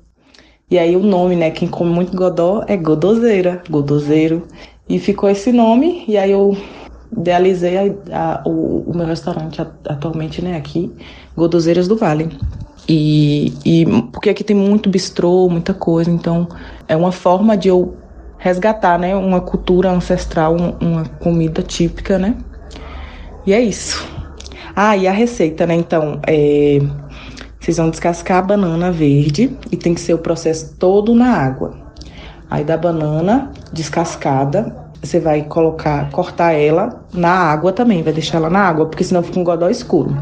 E 0.71 0.79
aí 0.79 0.95
o 0.95 1.03
nome, 1.03 1.35
né, 1.35 1.51
quem 1.51 1.69
come 1.69 1.91
muito 1.91 2.15
godó 2.15 2.63
é 2.69 2.77
godozeira, 2.77 3.63
godozeiro. 3.71 4.47
E 4.87 4.99
ficou 4.99 5.31
esse 5.31 5.53
nome, 5.53 6.05
e 6.07 6.19
aí 6.19 6.33
eu 6.33 6.55
idealizei 7.17 7.79
a, 7.79 7.85
a, 8.13 8.43
o, 8.47 8.91
o, 8.91 8.95
meu 8.95 9.07
restaurante 9.07 9.59
atualmente, 9.63 10.45
né, 10.45 10.55
aqui, 10.55 10.93
Godozeiras 11.35 11.89
do 11.89 11.97
Vale. 11.97 12.29
E, 12.89 13.53
e 13.65 13.85
porque 14.13 14.31
aqui 14.31 14.43
tem 14.43 14.57
muito 14.57 14.89
bistrô, 14.89 15.49
muita 15.51 15.75
coisa, 15.75 16.11
então 16.11 16.49
é 16.87 16.97
uma 16.97 17.13
forma 17.13 17.57
de 17.57 17.69
eu 17.69 17.95
resgatar, 18.39 18.99
né, 18.99 19.15
uma 19.15 19.41
cultura 19.41 19.91
ancestral, 19.91 20.57
uma 20.81 21.05
comida 21.05 21.63
típica, 21.63 22.19
né? 22.19 22.37
E 23.45 23.53
é 23.53 23.61
isso. 23.61 24.07
Ah, 24.75 24.97
e 24.97 25.07
a 25.09 25.13
receita, 25.13 25.67
né? 25.67 25.75
Então, 25.75 26.21
é, 26.27 26.79
vocês 27.59 27.77
vão 27.77 27.91
descascar 27.91 28.39
a 28.39 28.43
banana 28.43 28.93
verde 28.93 29.57
e 29.71 29.77
tem 29.77 29.93
que 29.93 30.01
ser 30.01 30.15
o 30.15 30.19
processo 30.19 30.75
todo 30.79 31.15
na 31.15 31.33
água. 31.33 31.75
Aí 32.49 32.65
da 32.65 32.77
banana 32.77 33.53
descascada, 33.73 34.75
você 35.03 35.21
vai 35.21 35.43
colocar, 35.43 36.11
cortar 36.11 36.53
ela 36.53 37.05
na 37.13 37.31
água 37.31 37.73
também, 37.73 38.03
vai 38.03 38.13
deixar 38.13 38.39
ela 38.39 38.49
na 38.49 38.61
água, 38.61 38.87
porque 38.87 39.05
senão 39.05 39.23
fica 39.23 39.39
um 39.39 39.45
godó 39.45 39.69
escuro. 39.69 40.17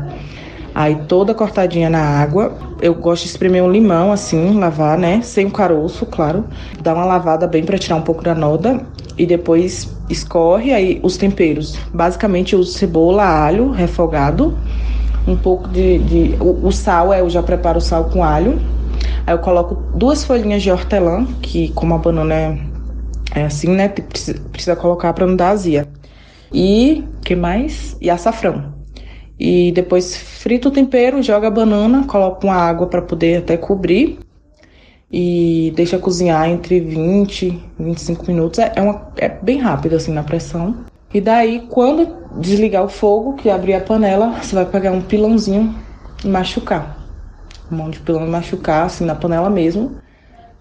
Aí 0.76 0.94
toda 1.08 1.32
cortadinha 1.32 1.88
na 1.88 2.02
água, 2.02 2.54
eu 2.82 2.94
gosto 2.94 3.22
de 3.22 3.30
espremer 3.30 3.64
um 3.64 3.70
limão 3.72 4.12
assim, 4.12 4.58
lavar, 4.58 4.98
né, 4.98 5.22
sem 5.22 5.46
o 5.46 5.50
caroço, 5.50 6.04
claro. 6.04 6.44
Dar 6.82 6.92
uma 6.92 7.06
lavada 7.06 7.46
bem 7.46 7.64
para 7.64 7.78
tirar 7.78 7.96
um 7.96 8.02
pouco 8.02 8.22
da 8.22 8.34
noda 8.34 8.82
e 9.16 9.24
depois 9.24 9.96
escorre 10.10 10.74
aí 10.74 11.00
os 11.02 11.16
temperos. 11.16 11.78
Basicamente 11.94 12.52
eu 12.52 12.58
uso 12.58 12.72
cebola, 12.72 13.24
alho 13.24 13.70
refogado, 13.70 14.54
um 15.26 15.34
pouco 15.34 15.66
de, 15.66 15.96
de 16.00 16.36
o, 16.38 16.66
o 16.66 16.70
sal, 16.70 17.10
é, 17.10 17.22
eu 17.22 17.30
já 17.30 17.42
preparo 17.42 17.78
o 17.78 17.80
sal 17.80 18.10
com 18.10 18.22
alho. 18.22 18.60
Aí 19.26 19.32
eu 19.32 19.38
coloco 19.38 19.76
duas 19.96 20.24
folhinhas 20.24 20.62
de 20.62 20.70
hortelã, 20.70 21.24
que 21.40 21.70
como 21.72 21.94
a 21.94 21.98
banana 21.98 22.34
é 22.34 22.58
é 23.34 23.44
assim, 23.44 23.68
né? 23.68 23.88
Precisa, 23.88 24.38
precisa 24.52 24.76
colocar 24.76 25.14
para 25.14 25.26
não 25.26 25.36
dar 25.36 25.50
azia. 25.50 25.88
E 26.52 27.02
que 27.24 27.34
mais? 27.34 27.96
E 27.98 28.10
açafrão. 28.10 28.75
E 29.38 29.70
depois 29.72 30.16
frita 30.16 30.68
o 30.68 30.70
tempero, 30.70 31.22
joga 31.22 31.48
a 31.48 31.50
banana, 31.50 32.04
coloca 32.06 32.46
uma 32.46 32.56
água 32.56 32.86
para 32.86 33.02
poder 33.02 33.38
até 33.38 33.56
cobrir 33.56 34.18
e 35.10 35.72
deixa 35.76 35.98
cozinhar 35.98 36.48
entre 36.48 36.80
20 36.80 37.42
e 37.42 37.62
25 37.78 38.26
minutos. 38.26 38.58
É, 38.58 38.72
é, 38.76 38.82
uma, 38.82 39.08
é 39.16 39.28
bem 39.28 39.58
rápido 39.58 39.96
assim 39.96 40.12
na 40.12 40.22
pressão. 40.22 40.76
E 41.12 41.20
daí, 41.20 41.66
quando 41.68 42.08
desligar 42.40 42.84
o 42.84 42.88
fogo, 42.88 43.34
que 43.34 43.48
abrir 43.48 43.74
a 43.74 43.80
panela, 43.80 44.38
você 44.42 44.54
vai 44.54 44.66
pegar 44.66 44.92
um 44.92 45.00
pilãozinho 45.00 45.74
e 46.24 46.28
machucar. 46.28 46.96
Um 47.70 47.76
monte 47.76 47.94
de 47.94 48.00
pilão 48.00 48.26
e 48.26 48.30
machucar 48.30 48.86
assim 48.86 49.04
na 49.04 49.14
panela 49.14 49.48
mesmo. 49.48 49.96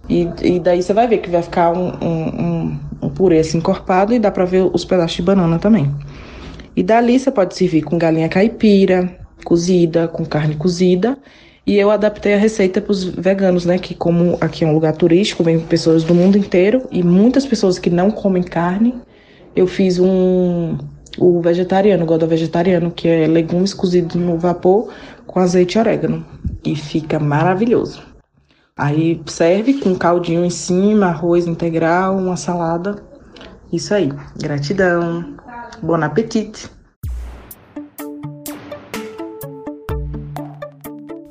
E, 0.07 0.29
e 0.43 0.59
daí 0.59 0.83
você 0.83 0.93
vai 0.93 1.07
ver 1.07 1.17
que 1.17 1.29
vai 1.29 1.41
ficar 1.41 1.71
um, 1.71 1.93
um, 2.01 2.41
um, 2.41 2.79
um 3.01 3.09
purê 3.09 3.39
assim 3.39 3.57
encorpado 3.57 4.13
e 4.13 4.19
dá 4.19 4.29
pra 4.29 4.45
ver 4.45 4.69
os 4.71 4.85
pedaços 4.85 5.15
de 5.15 5.23
banana 5.23 5.57
também. 5.57 5.91
E 6.75 6.83
dali 6.83 7.19
você 7.19 7.31
pode 7.31 7.55
servir 7.55 7.83
com 7.83 7.97
galinha 7.97 8.29
caipira, 8.29 9.17
cozida, 9.43 10.07
com 10.07 10.25
carne 10.25 10.55
cozida. 10.55 11.17
E 11.65 11.77
eu 11.77 11.89
adaptei 11.89 12.33
a 12.33 12.37
receita 12.37 12.79
para 12.79 12.91
os 12.91 13.03
veganos, 13.03 13.65
né? 13.65 13.79
Que 13.79 13.95
como 13.95 14.37
aqui 14.41 14.63
é 14.63 14.67
um 14.67 14.73
lugar 14.73 14.93
turístico, 14.93 15.43
vem 15.43 15.59
pessoas 15.59 16.03
do 16.03 16.13
mundo 16.13 16.37
inteiro 16.37 16.87
e 16.91 17.01
muitas 17.01 17.45
pessoas 17.45 17.79
que 17.79 17.89
não 17.89 18.11
comem 18.11 18.43
carne, 18.43 18.93
eu 19.55 19.65
fiz 19.65 19.99
um 19.99 20.77
o 21.17 21.41
vegetariano, 21.41 22.05
gosto 22.05 22.27
vegetariano, 22.27 22.91
que 22.91 23.07
é 23.07 23.25
legumes 23.25 23.73
cozidos 23.73 24.15
no 24.15 24.37
vapor 24.37 24.91
com 25.25 25.39
azeite 25.39 25.77
e 25.77 25.79
orégano. 25.79 26.25
E 26.63 26.75
fica 26.75 27.19
maravilhoso. 27.19 28.03
Aí 28.77 29.21
serve 29.25 29.75
com 29.75 29.95
caldinho 29.95 30.43
em 30.43 30.49
cima, 30.49 31.07
arroz 31.07 31.47
integral, 31.47 32.17
uma 32.17 32.35
salada. 32.35 33.01
Isso 33.71 33.93
aí. 33.93 34.11
Gratidão. 34.37 35.37
Bom 35.81 36.01
apetite. 36.03 36.69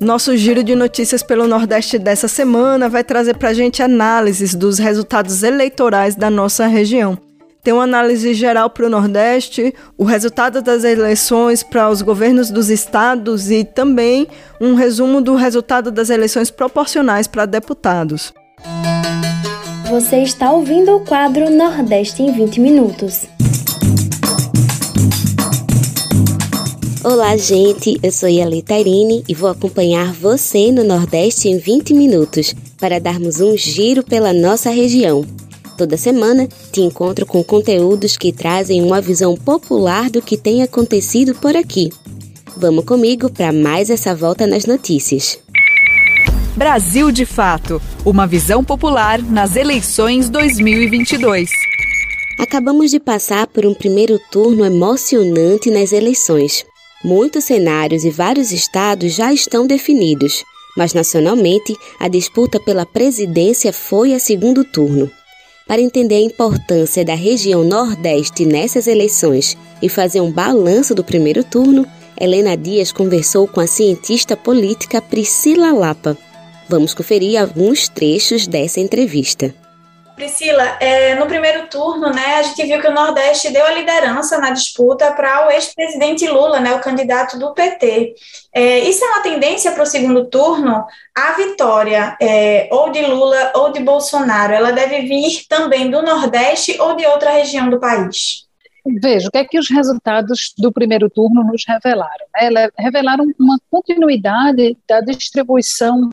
Nosso 0.01 0.37
giro 0.37 0.63
de 0.63 0.75
notícias 0.75 1.23
pelo 1.23 1.49
Nordeste 1.49 1.99
dessa 1.99 2.29
semana 2.29 2.89
vai 2.89 3.03
trazer 3.03 3.37
para 3.37 3.51
a 3.51 3.55
gente 3.55 3.83
análises 3.83 4.55
dos 4.55 4.79
resultados 4.79 5.43
eleitorais 5.43 6.15
da 6.15 6.29
nossa 6.29 6.67
região 6.67 7.19
tem 7.65 7.73
uma 7.73 7.85
análise 7.85 8.35
geral 8.35 8.69
para 8.69 8.85
o 8.85 8.91
Nordeste, 8.91 9.75
o 9.97 10.05
resultado 10.05 10.61
das 10.61 10.85
eleições 10.85 11.63
para 11.63 11.89
os 11.89 12.03
governos 12.03 12.51
dos 12.51 12.69
estados 12.69 13.51
e 13.51 13.65
também 13.65 14.29
um 14.61 14.75
resumo 14.75 15.23
do 15.23 15.35
resultado 15.35 15.91
das 15.91 16.11
eleições 16.11 16.51
proporcionais 16.51 17.27
para 17.27 17.47
deputados. 17.47 18.35
Você 19.89 20.19
está 20.19 20.53
ouvindo 20.53 20.95
o 20.95 21.01
quadro 21.07 21.49
Nordeste 21.49 22.23
em 22.23 22.33
20 22.33 22.61
Minutos. 22.61 23.27
Olá, 27.05 27.37
gente. 27.37 28.01
Eu 28.03 28.11
sou 28.11 28.31
Yali 28.31 28.63
Tairine 28.63 29.23
e 29.29 29.35
vou 29.35 29.51
acompanhar 29.51 30.11
você 30.15 30.73
no 30.73 30.83
Nordeste 30.83 31.51
em 31.51 31.59
20 31.59 31.93
minutos 31.93 32.55
para 32.81 32.99
darmos 32.99 33.43
um 33.43 33.55
giro 33.59 34.03
pela 34.03 34.33
nossa 34.33 34.71
região. 34.71 35.23
Toda 35.77 35.99
semana 35.99 36.49
te 36.73 36.81
encontro 36.81 37.27
com 37.27 37.45
conteúdos 37.45 38.17
que 38.17 38.33
trazem 38.33 38.83
uma 38.83 39.03
visão 39.03 39.37
popular 39.37 40.09
do 40.09 40.23
que 40.23 40.39
tem 40.39 40.63
acontecido 40.63 41.35
por 41.35 41.55
aqui. 41.55 41.93
Vamos 42.57 42.87
comigo 42.87 43.31
para 43.31 43.53
mais 43.53 43.91
essa 43.91 44.15
volta 44.15 44.47
nas 44.47 44.65
notícias. 44.65 45.39
Brasil 46.57 47.13
de 47.13 47.27
Fato 47.27 47.83
Uma 48.03 48.27
visão 48.27 48.65
popular 48.65 49.21
nas 49.21 49.57
eleições 49.57 50.31
2022. 50.31 51.51
Acabamos 52.39 52.91
de 52.91 52.99
passar 52.99 53.47
por 53.47 53.67
um 53.67 53.75
primeiro 53.75 54.19
turno 54.31 54.65
emocionante 54.65 55.71
nas 55.71 55.93
eleições. 55.93 56.65
Muitos 57.05 57.45
cenários 57.45 58.03
e 58.03 58.11
vários 58.11 58.51
estados 58.51 59.13
já 59.13 59.31
estão 59.31 59.67
definidos, 59.67 60.43
mas 60.75 60.95
nacionalmente 60.95 61.77
a 62.01 62.09
disputa 62.09 62.59
pela 62.59 62.87
presidência 62.87 63.75
foi 63.75 64.15
a 64.15 64.19
segundo 64.19 64.65
turno. 64.65 65.11
Para 65.69 65.83
entender 65.83 66.15
a 66.15 66.21
importância 66.21 67.05
da 67.05 67.15
região 67.15 67.63
Nordeste 67.63 68.47
nessas 68.47 68.87
eleições 68.87 69.55
e 69.83 69.89
fazer 69.91 70.23
um 70.23 70.33
balanço 70.33 70.95
do 70.95 71.05
primeiro 71.05 71.45
turno, 71.45 71.87
Helena 72.19 72.57
Dias 72.57 72.91
conversou 72.91 73.47
com 73.47 73.61
a 73.61 73.67
cientista 73.67 74.35
política 74.35 75.03
Priscila 75.03 75.75
Lapa. 75.75 76.17
Vamos 76.71 76.95
conferir 76.95 77.39
alguns 77.39 77.87
trechos 77.87 78.47
dessa 78.47 78.81
entrevista. 78.81 79.55
Priscila, 80.15 80.62
é, 80.81 81.17
no 81.17 81.27
primeiro 81.27 81.67
turno, 81.67 82.11
né, 82.11 82.37
a 82.37 82.43
gente 82.43 82.62
viu 82.65 82.81
que 82.81 82.87
o 82.87 82.95
Nordeste 82.95 83.53
deu 83.53 83.65
a 83.67 83.73
liderança 83.73 84.39
na 84.39 84.51
disputa 84.51 85.12
para 85.12 85.47
o 85.47 85.51
ex-presidente 85.51 86.27
Lula, 86.29 86.61
né, 86.61 86.73
o 86.73 86.81
candidato 86.81 87.39
do 87.39 87.53
PT. 87.53 88.15
É, 88.53 88.79
isso 88.81 89.05
é 89.05 89.09
uma 89.09 89.23
tendência 89.23 89.73
para 89.73 89.83
o 89.83 89.87
segundo 89.87 90.27
turno? 90.27 90.85
A 91.15 91.33
vitória, 91.33 92.17
é, 92.21 92.69
ou 92.71 92.93
de 92.93 93.03
Lula 93.03 93.53
ou 93.57 93.73
de 93.73 93.81
Bolsonaro, 93.81 94.53
ela 94.53 94.71
deve 94.71 95.03
vir 95.03 95.47
também 95.49 95.91
do 95.91 96.01
Nordeste 96.01 96.81
ou 96.81 96.95
de 96.95 97.05
outra 97.07 97.31
região 97.31 97.69
do 97.69 97.81
país? 97.81 98.45
Veja, 99.01 99.29
o 99.29 99.31
que 99.31 99.39
é 99.39 99.45
que 99.45 99.59
os 99.59 99.71
resultados 99.71 100.53
do 100.59 100.71
primeiro 100.71 101.09
turno 101.09 101.43
nos 101.43 101.65
revelaram? 101.67 102.27
Né? 102.35 102.69
Revelaram 102.79 103.25
uma 103.41 103.59
continuidade 103.71 104.77
da 104.87 105.01
distribuição 105.01 106.11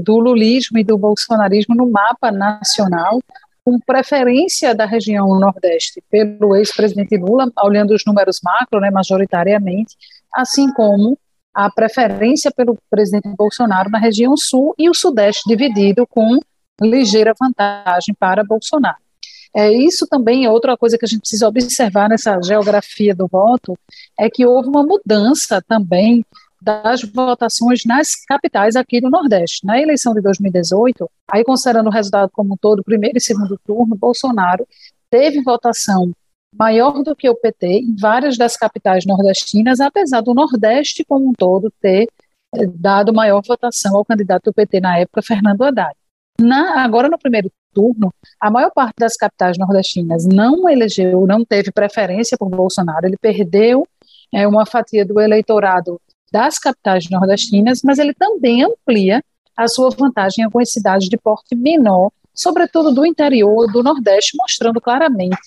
do 0.00 0.18
lulismo 0.18 0.78
e 0.78 0.84
do 0.84 0.98
bolsonarismo 0.98 1.74
no 1.74 1.90
mapa 1.90 2.32
nacional, 2.32 3.20
com 3.64 3.78
preferência 3.80 4.74
da 4.74 4.86
região 4.86 5.38
Nordeste 5.38 6.02
pelo 6.10 6.54
ex-presidente 6.54 7.16
Lula, 7.16 7.50
olhando 7.62 7.94
os 7.94 8.04
números 8.06 8.40
macro, 8.42 8.80
né, 8.80 8.90
majoritariamente, 8.90 9.96
assim 10.32 10.72
como 10.72 11.18
a 11.52 11.70
preferência 11.70 12.50
pelo 12.50 12.78
presidente 12.90 13.28
Bolsonaro 13.36 13.90
na 13.90 13.98
região 13.98 14.36
Sul 14.36 14.74
e 14.78 14.90
o 14.90 14.94
Sudeste 14.94 15.48
dividido 15.48 16.06
com 16.06 16.38
ligeira 16.80 17.32
vantagem 17.40 18.14
para 18.14 18.44
Bolsonaro. 18.44 18.98
É, 19.54 19.72
isso 19.72 20.06
também 20.06 20.44
é 20.44 20.50
outra 20.50 20.76
coisa 20.76 20.98
que 20.98 21.06
a 21.06 21.08
gente 21.08 21.20
precisa 21.20 21.48
observar 21.48 22.10
nessa 22.10 22.38
geografia 22.42 23.14
do 23.14 23.26
voto, 23.26 23.76
é 24.20 24.28
que 24.28 24.44
houve 24.44 24.68
uma 24.68 24.84
mudança 24.84 25.62
também 25.66 26.22
das 26.66 27.02
votações 27.02 27.84
nas 27.86 28.16
capitais 28.26 28.74
aqui 28.74 29.00
do 29.00 29.08
Nordeste. 29.08 29.64
Na 29.64 29.80
eleição 29.80 30.12
de 30.12 30.20
2018, 30.20 31.08
aí 31.30 31.44
considerando 31.44 31.86
o 31.86 31.92
resultado 31.92 32.28
como 32.32 32.54
um 32.54 32.56
todo, 32.56 32.82
primeiro 32.82 33.18
e 33.18 33.20
segundo 33.20 33.56
turno, 33.64 33.94
Bolsonaro 33.94 34.66
teve 35.08 35.40
votação 35.42 36.10
maior 36.52 37.04
do 37.04 37.14
que 37.14 37.30
o 37.30 37.36
PT 37.36 37.66
em 37.66 37.94
várias 37.94 38.36
das 38.36 38.56
capitais 38.56 39.06
nordestinas, 39.06 39.78
apesar 39.78 40.22
do 40.22 40.34
Nordeste 40.34 41.04
como 41.04 41.28
um 41.28 41.32
todo 41.32 41.72
ter 41.80 42.08
eh, 42.56 42.66
dado 42.74 43.14
maior 43.14 43.42
votação 43.46 43.96
ao 43.96 44.04
candidato 44.04 44.46
do 44.46 44.52
PT 44.52 44.80
na 44.80 44.98
época, 44.98 45.22
Fernando 45.22 45.62
Haddad. 45.62 45.94
Na, 46.40 46.82
agora, 46.82 47.08
no 47.08 47.18
primeiro 47.18 47.50
turno, 47.72 48.12
a 48.40 48.50
maior 48.50 48.72
parte 48.74 48.96
das 48.98 49.16
capitais 49.16 49.56
nordestinas 49.56 50.26
não 50.26 50.68
elegeu, 50.68 51.26
não 51.26 51.44
teve 51.44 51.70
preferência 51.70 52.36
por 52.36 52.48
Bolsonaro, 52.48 53.06
ele 53.06 53.16
perdeu 53.20 53.86
é, 54.34 54.48
uma 54.48 54.66
fatia 54.66 55.04
do 55.04 55.20
eleitorado 55.20 56.00
das 56.32 56.58
capitais 56.58 57.08
nordestinas, 57.10 57.80
mas 57.82 57.98
ele 57.98 58.14
também 58.14 58.64
amplia 58.64 59.22
a 59.56 59.68
sua 59.68 59.90
vantagem 59.90 60.42
em 60.42 60.44
algumas 60.44 60.70
cidades 60.70 61.08
de 61.08 61.16
porte 61.16 61.54
menor, 61.54 62.10
sobretudo 62.34 62.92
do 62.92 63.06
interior 63.06 63.70
do 63.72 63.82
Nordeste, 63.82 64.36
mostrando 64.36 64.80
claramente 64.80 65.38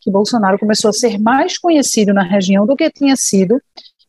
que 0.00 0.10
Bolsonaro 0.10 0.58
começou 0.58 0.90
a 0.90 0.92
ser 0.92 1.18
mais 1.18 1.58
conhecido 1.58 2.14
na 2.14 2.22
região 2.22 2.64
do 2.64 2.76
que 2.76 2.88
tinha 2.90 3.16
sido 3.16 3.60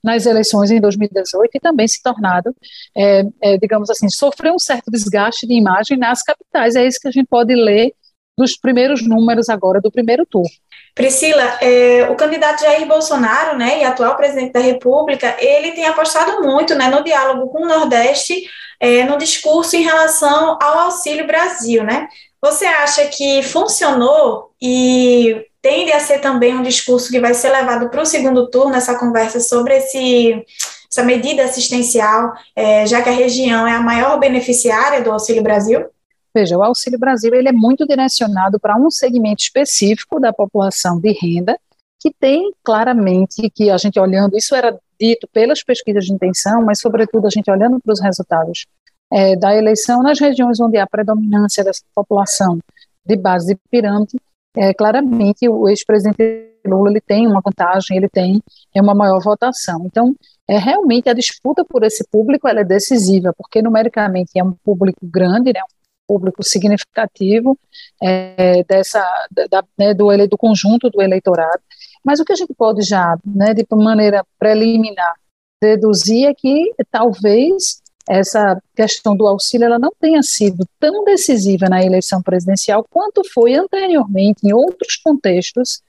nas 0.04 0.28
eleições 0.28 0.70
em 0.70 0.80
2018 0.80 1.52
e 1.56 1.60
também 1.60 1.88
se 1.88 2.02
tornado, 2.04 2.56
é, 2.96 3.24
é, 3.42 3.58
digamos 3.58 3.90
assim, 3.90 4.08
sofreu 4.08 4.54
um 4.54 4.60
certo 4.60 4.92
desgaste 4.92 5.48
de 5.48 5.54
imagem 5.54 5.98
nas 5.98 6.22
capitais. 6.22 6.76
É 6.76 6.86
isso 6.86 7.00
que 7.02 7.08
a 7.08 7.12
gente 7.12 7.28
pode 7.28 7.54
ler 7.56 7.94
dos 8.38 8.56
primeiros 8.56 9.06
números 9.06 9.50
agora 9.50 9.82
do 9.82 9.92
primeiro 9.92 10.26
turno. 10.26 10.50
Priscila, 10.98 11.60
é, 11.62 12.08
o 12.10 12.16
candidato 12.16 12.62
Jair 12.62 12.88
Bolsonaro, 12.88 13.56
né, 13.56 13.80
e 13.80 13.84
atual 13.84 14.18
presidente 14.18 14.52
da 14.52 14.60
República, 14.60 15.38
ele 15.40 15.72
tem 15.74 15.86
apostado 15.86 16.42
muito, 16.42 16.74
né, 16.74 16.90
no 16.90 17.04
diálogo 17.04 17.50
com 17.50 17.62
o 17.62 17.68
Nordeste, 17.68 18.50
é, 18.80 19.04
no 19.04 19.16
discurso 19.16 19.76
em 19.76 19.84
relação 19.84 20.58
ao 20.60 20.80
Auxílio 20.80 21.28
Brasil, 21.28 21.84
né? 21.84 22.08
Você 22.42 22.66
acha 22.66 23.06
que 23.06 23.44
funcionou 23.44 24.52
e 24.62 25.46
tende 25.62 25.92
a 25.92 26.00
ser 26.00 26.20
também 26.20 26.56
um 26.56 26.64
discurso 26.64 27.12
que 27.12 27.20
vai 27.20 27.34
ser 27.34 27.50
levado 27.50 27.90
para 27.90 28.02
o 28.02 28.06
segundo 28.06 28.50
turno, 28.50 28.76
essa 28.76 28.98
conversa 28.98 29.40
sobre 29.40 29.78
esse, 29.78 30.44
essa 30.92 31.04
medida 31.04 31.44
assistencial, 31.44 32.34
é, 32.56 32.86
já 32.88 33.02
que 33.02 33.10
a 33.10 33.14
região 33.14 33.68
é 33.68 33.74
a 33.74 33.82
maior 33.82 34.20
beneficiária 34.20 35.02
do 35.02 35.12
Auxílio 35.12 35.44
Brasil? 35.44 35.86
Veja, 36.34 36.58
o 36.58 36.64
Auxílio 36.64 37.00
Brasil 37.00 37.34
ele 37.34 37.50
é 37.50 37.52
muito 37.52 37.86
direcionado 37.86 38.60
para 38.60 38.78
um 38.78 38.92
segmento 38.92 39.42
específico 39.42 40.20
da 40.20 40.32
população 40.32 41.00
de 41.00 41.12
renda, 41.12 41.60
que 42.00 42.12
tem 42.12 42.52
claramente, 42.64 43.50
que 43.50 43.70
a 43.70 43.78
gente 43.78 44.00
olhando, 44.00 44.38
isso 44.38 44.56
era 44.56 44.78
dito 45.00 45.28
pelas 45.32 45.64
pesquisas 45.64 46.06
de 46.06 46.14
intenção, 46.14 46.64
mas 46.64 46.80
sobretudo 46.80 47.28
a 47.28 47.30
gente 47.30 47.50
olhando 47.50 47.80
para 47.80 47.94
os 47.94 48.02
resultados 48.02 48.66
é, 49.12 49.36
da 49.36 49.56
eleição 49.56 50.02
nas 50.04 50.20
regiões 50.20 50.60
onde 50.60 50.78
há 50.78 50.86
predominância 50.86 51.64
dessa 51.64 51.82
população 51.96 52.60
de 53.06 53.16
base 53.16 53.54
de 53.54 53.60
pirâmide, 53.70 54.18
é, 54.56 54.74
claramente 54.74 55.48
o 55.48 55.70
ex-presidente 55.70 56.48
Lula 56.66 56.90
ele 56.90 57.02
tem 57.02 57.26
uma 57.26 57.42
vantagem, 57.42 57.96
ele 57.96 58.10
tem 58.10 58.42
é 58.74 58.82
uma 58.82 58.94
maior 58.94 59.22
votação. 59.22 59.84
Então, 59.86 60.14
é 60.48 60.58
realmente 60.58 61.10
a 61.10 61.14
disputa 61.14 61.64
por 61.64 61.84
esse 61.84 62.06
público 62.10 62.48
ela 62.48 62.62
é 62.62 62.64
decisiva, 62.64 63.34
porque 63.38 63.62
numericamente 63.62 64.32
é 64.38 64.44
um 64.44 64.52
público 64.52 65.00
grande, 65.04 65.54
né, 65.54 65.62
um 65.62 65.77
público 66.08 66.44
significativo 66.44 67.58
é, 68.02 68.64
dessa 68.64 69.04
da, 69.50 69.64
né, 69.78 69.94
do, 69.94 70.08
do 70.28 70.38
conjunto 70.38 70.90
do 70.90 71.02
eleitorado. 71.02 71.62
Mas 72.04 72.20
o 72.20 72.26
que 72.26 72.34
a 72.34 72.36
gente 72.36 72.54
pode 72.54 72.84
já, 72.84 73.18
né, 73.26 73.54
de 73.54 73.66
maneira 73.72 74.26
preliminar, 74.40 75.14
deduzir 75.62 76.28
é 76.28 76.34
que 76.34 76.74
talvez 76.90 77.82
essa 78.08 78.62
questão 78.74 79.16
do 79.16 79.28
auxílio 79.28 79.66
ela 79.66 79.78
não 79.78 79.92
tenha 80.00 80.24
sido 80.24 80.66
tão 80.80 81.04
decisiva 81.04 81.68
na 81.68 81.84
eleição 81.84 82.22
presidencial 82.22 82.86
quanto 82.90 83.22
foi 83.34 83.54
anteriormente 83.56 84.48
em 84.48 84.54
outros 84.54 84.96
contextos 84.96 85.82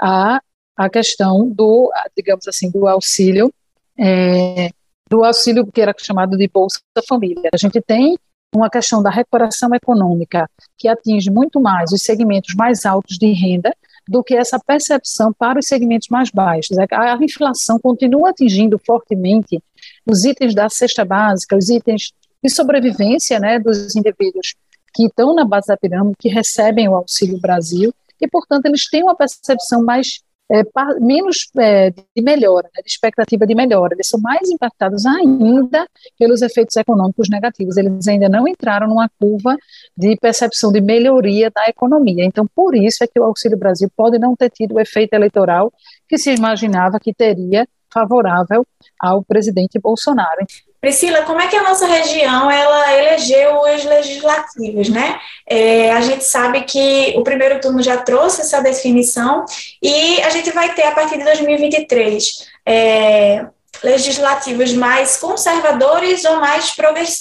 a, 0.00 0.40
a 0.76 0.90
questão 0.90 1.48
do, 1.48 1.92
digamos 2.16 2.48
assim, 2.48 2.70
do 2.70 2.88
auxílio, 2.88 3.52
é, 3.96 4.70
do 5.08 5.24
auxílio 5.24 5.66
que 5.66 5.80
era 5.80 5.94
chamado 5.96 6.36
de 6.36 6.48
Bolsa 6.48 6.80
Família. 7.08 7.50
A 7.52 7.56
gente 7.56 7.80
tem 7.80 8.18
uma 8.54 8.68
questão 8.68 9.02
da 9.02 9.10
recuperação 9.10 9.74
econômica 9.74 10.48
que 10.76 10.88
atinge 10.88 11.30
muito 11.30 11.60
mais 11.60 11.92
os 11.92 12.02
segmentos 12.02 12.54
mais 12.54 12.84
altos 12.84 13.16
de 13.16 13.32
renda 13.32 13.74
do 14.08 14.24
que 14.24 14.34
essa 14.34 14.58
percepção 14.58 15.32
para 15.32 15.58
os 15.58 15.66
segmentos 15.66 16.08
mais 16.08 16.30
baixos. 16.30 16.76
A 16.78 17.16
inflação 17.22 17.78
continua 17.78 18.30
atingindo 18.30 18.78
fortemente 18.78 19.62
os 20.04 20.24
itens 20.24 20.54
da 20.54 20.68
cesta 20.68 21.04
básica, 21.04 21.56
os 21.56 21.68
itens 21.68 22.12
de 22.42 22.50
sobrevivência 22.50 23.38
né, 23.38 23.58
dos 23.58 23.94
indivíduos 23.94 24.54
que 24.92 25.06
estão 25.06 25.34
na 25.34 25.44
base 25.44 25.68
da 25.68 25.76
pirâmide, 25.76 26.16
que 26.18 26.28
recebem 26.28 26.88
o 26.88 26.94
Auxílio 26.96 27.38
Brasil, 27.40 27.94
e, 28.20 28.28
portanto, 28.28 28.66
eles 28.66 28.88
têm 28.88 29.02
uma 29.02 29.14
percepção 29.14 29.82
mais 29.84 30.20
é, 30.50 30.62
menos 31.00 31.48
é, 31.58 31.90
de 31.90 32.22
melhora, 32.22 32.68
né, 32.74 32.82
de 32.82 32.90
expectativa 32.90 33.46
de 33.46 33.54
melhora. 33.54 33.94
Eles 33.94 34.08
são 34.08 34.20
mais 34.20 34.50
impactados 34.50 35.06
ainda 35.06 35.86
pelos 36.18 36.42
efeitos 36.42 36.76
econômicos 36.76 37.28
negativos. 37.28 37.76
Eles 37.76 38.08
ainda 38.08 38.28
não 38.28 38.48
entraram 38.48 38.88
numa 38.88 39.08
curva 39.20 39.56
de 39.96 40.16
percepção 40.16 40.72
de 40.72 40.80
melhoria 40.80 41.50
da 41.50 41.68
economia. 41.68 42.24
Então, 42.24 42.46
por 42.54 42.74
isso 42.74 43.04
é 43.04 43.06
que 43.06 43.20
o 43.20 43.24
Auxílio 43.24 43.58
Brasil 43.58 43.88
pode 43.96 44.18
não 44.18 44.34
ter 44.34 44.50
tido 44.50 44.74
o 44.74 44.80
efeito 44.80 45.14
eleitoral 45.14 45.72
que 46.08 46.18
se 46.18 46.34
imaginava 46.34 46.98
que 46.98 47.14
teria 47.14 47.66
favorável 47.92 48.66
ao 48.98 49.22
presidente 49.22 49.78
Bolsonaro. 49.78 50.46
Priscila, 50.80 51.22
como 51.22 51.40
é 51.40 51.46
que 51.46 51.56
a 51.56 51.62
nossa 51.62 51.86
região 51.86 52.50
ela 52.50 52.96
elegeu 52.96 53.60
os 53.60 53.84
legislativos, 53.84 54.88
né? 54.88 55.20
É, 55.46 55.92
a 55.92 56.00
gente 56.00 56.24
sabe 56.24 56.62
que 56.62 57.14
o 57.16 57.22
primeiro 57.22 57.60
turno 57.60 57.82
já 57.82 57.98
trouxe 57.98 58.40
essa 58.40 58.62
definição 58.62 59.44
e 59.82 60.22
a 60.22 60.30
gente 60.30 60.50
vai 60.52 60.74
ter 60.74 60.84
a 60.84 60.92
partir 60.92 61.18
de 61.18 61.24
2023 61.24 62.48
é, 62.64 63.46
legislativos 63.84 64.72
mais 64.72 65.18
conservadores 65.18 66.24
ou 66.24 66.36
mais 66.36 66.74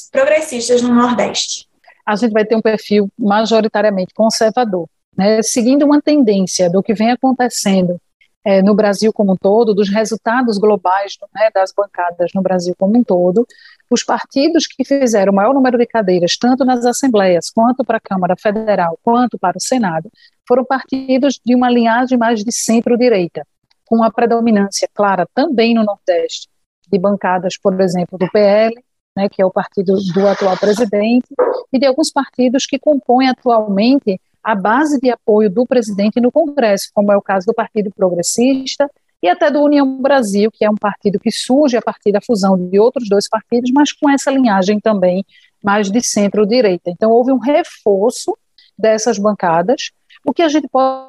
progressistas 0.09 0.81
no 0.81 0.95
Nordeste. 0.95 1.67
A 2.05 2.15
gente 2.15 2.31
vai 2.31 2.45
ter 2.45 2.55
um 2.55 2.61
perfil 2.61 3.09
majoritariamente 3.19 4.13
conservador, 4.13 4.87
né? 5.17 5.41
Seguindo 5.43 5.85
uma 5.85 6.01
tendência 6.01 6.69
do 6.69 6.81
que 6.81 6.93
vem 6.93 7.11
acontecendo 7.11 7.99
é, 8.45 8.61
no 8.61 8.73
Brasil 8.73 9.11
como 9.11 9.33
um 9.33 9.35
todo, 9.35 9.73
dos 9.73 9.89
resultados 9.89 10.57
globais 10.57 11.17
né, 11.33 11.49
das 11.53 11.73
bancadas 11.75 12.31
no 12.33 12.41
Brasil 12.41 12.73
como 12.77 12.97
um 12.97 13.03
todo, 13.03 13.45
os 13.89 14.03
partidos 14.03 14.67
que 14.67 14.85
fizeram 14.85 15.33
o 15.33 15.35
maior 15.35 15.53
número 15.53 15.77
de 15.77 15.85
cadeiras, 15.85 16.37
tanto 16.37 16.63
nas 16.63 16.85
assembleias, 16.85 17.49
quanto 17.49 17.83
para 17.83 17.97
a 17.97 18.01
Câmara 18.01 18.35
Federal, 18.37 18.97
quanto 19.03 19.37
para 19.37 19.57
o 19.57 19.61
Senado, 19.61 20.09
foram 20.47 20.63
partidos 20.63 21.39
de 21.43 21.55
uma 21.55 21.69
linhagem 21.69 22.17
mais 22.17 22.43
de 22.43 22.51
centro-direita, 22.51 23.45
com 23.85 23.97
uma 23.97 24.11
predominância 24.11 24.87
clara 24.93 25.27
também 25.33 25.73
no 25.73 25.83
Nordeste, 25.83 26.47
de 26.91 26.99
bancadas, 26.99 27.57
por 27.57 27.79
exemplo, 27.81 28.17
do 28.17 28.29
PL, 28.29 28.73
né, 29.17 29.27
que 29.27 29.41
é 29.41 29.45
o 29.45 29.51
partido 29.51 29.95
do 30.13 30.27
atual 30.27 30.57
presidente, 30.57 31.27
e 31.73 31.79
de 31.79 31.85
alguns 31.85 32.11
partidos 32.11 32.65
que 32.65 32.79
compõem 32.79 33.27
atualmente 33.27 34.19
a 34.49 34.55
base 34.55 34.99
de 34.99 35.11
apoio 35.11 35.47
do 35.47 35.63
presidente 35.63 36.19
no 36.19 36.31
Congresso, 36.31 36.89
como 36.91 37.11
é 37.11 37.17
o 37.17 37.21
caso 37.21 37.45
do 37.45 37.53
Partido 37.53 37.91
Progressista 37.95 38.89
e 39.21 39.29
até 39.29 39.51
do 39.51 39.61
União 39.61 40.01
Brasil, 40.01 40.49
que 40.51 40.65
é 40.65 40.69
um 40.69 40.75
partido 40.75 41.19
que 41.19 41.29
surge 41.29 41.77
a 41.77 41.81
partir 41.81 42.11
da 42.11 42.19
fusão 42.19 42.57
de 42.57 42.79
outros 42.79 43.07
dois 43.07 43.29
partidos, 43.29 43.69
mas 43.71 43.91
com 43.91 44.09
essa 44.09 44.31
linhagem 44.31 44.79
também 44.79 45.23
mais 45.63 45.91
de 45.91 46.01
centro-direita. 46.01 46.89
Então, 46.89 47.11
houve 47.11 47.31
um 47.31 47.37
reforço 47.37 48.35
dessas 48.75 49.19
bancadas. 49.19 49.91
O 50.25 50.33
que 50.33 50.41
a 50.41 50.49
gente 50.49 50.67
pode 50.67 51.05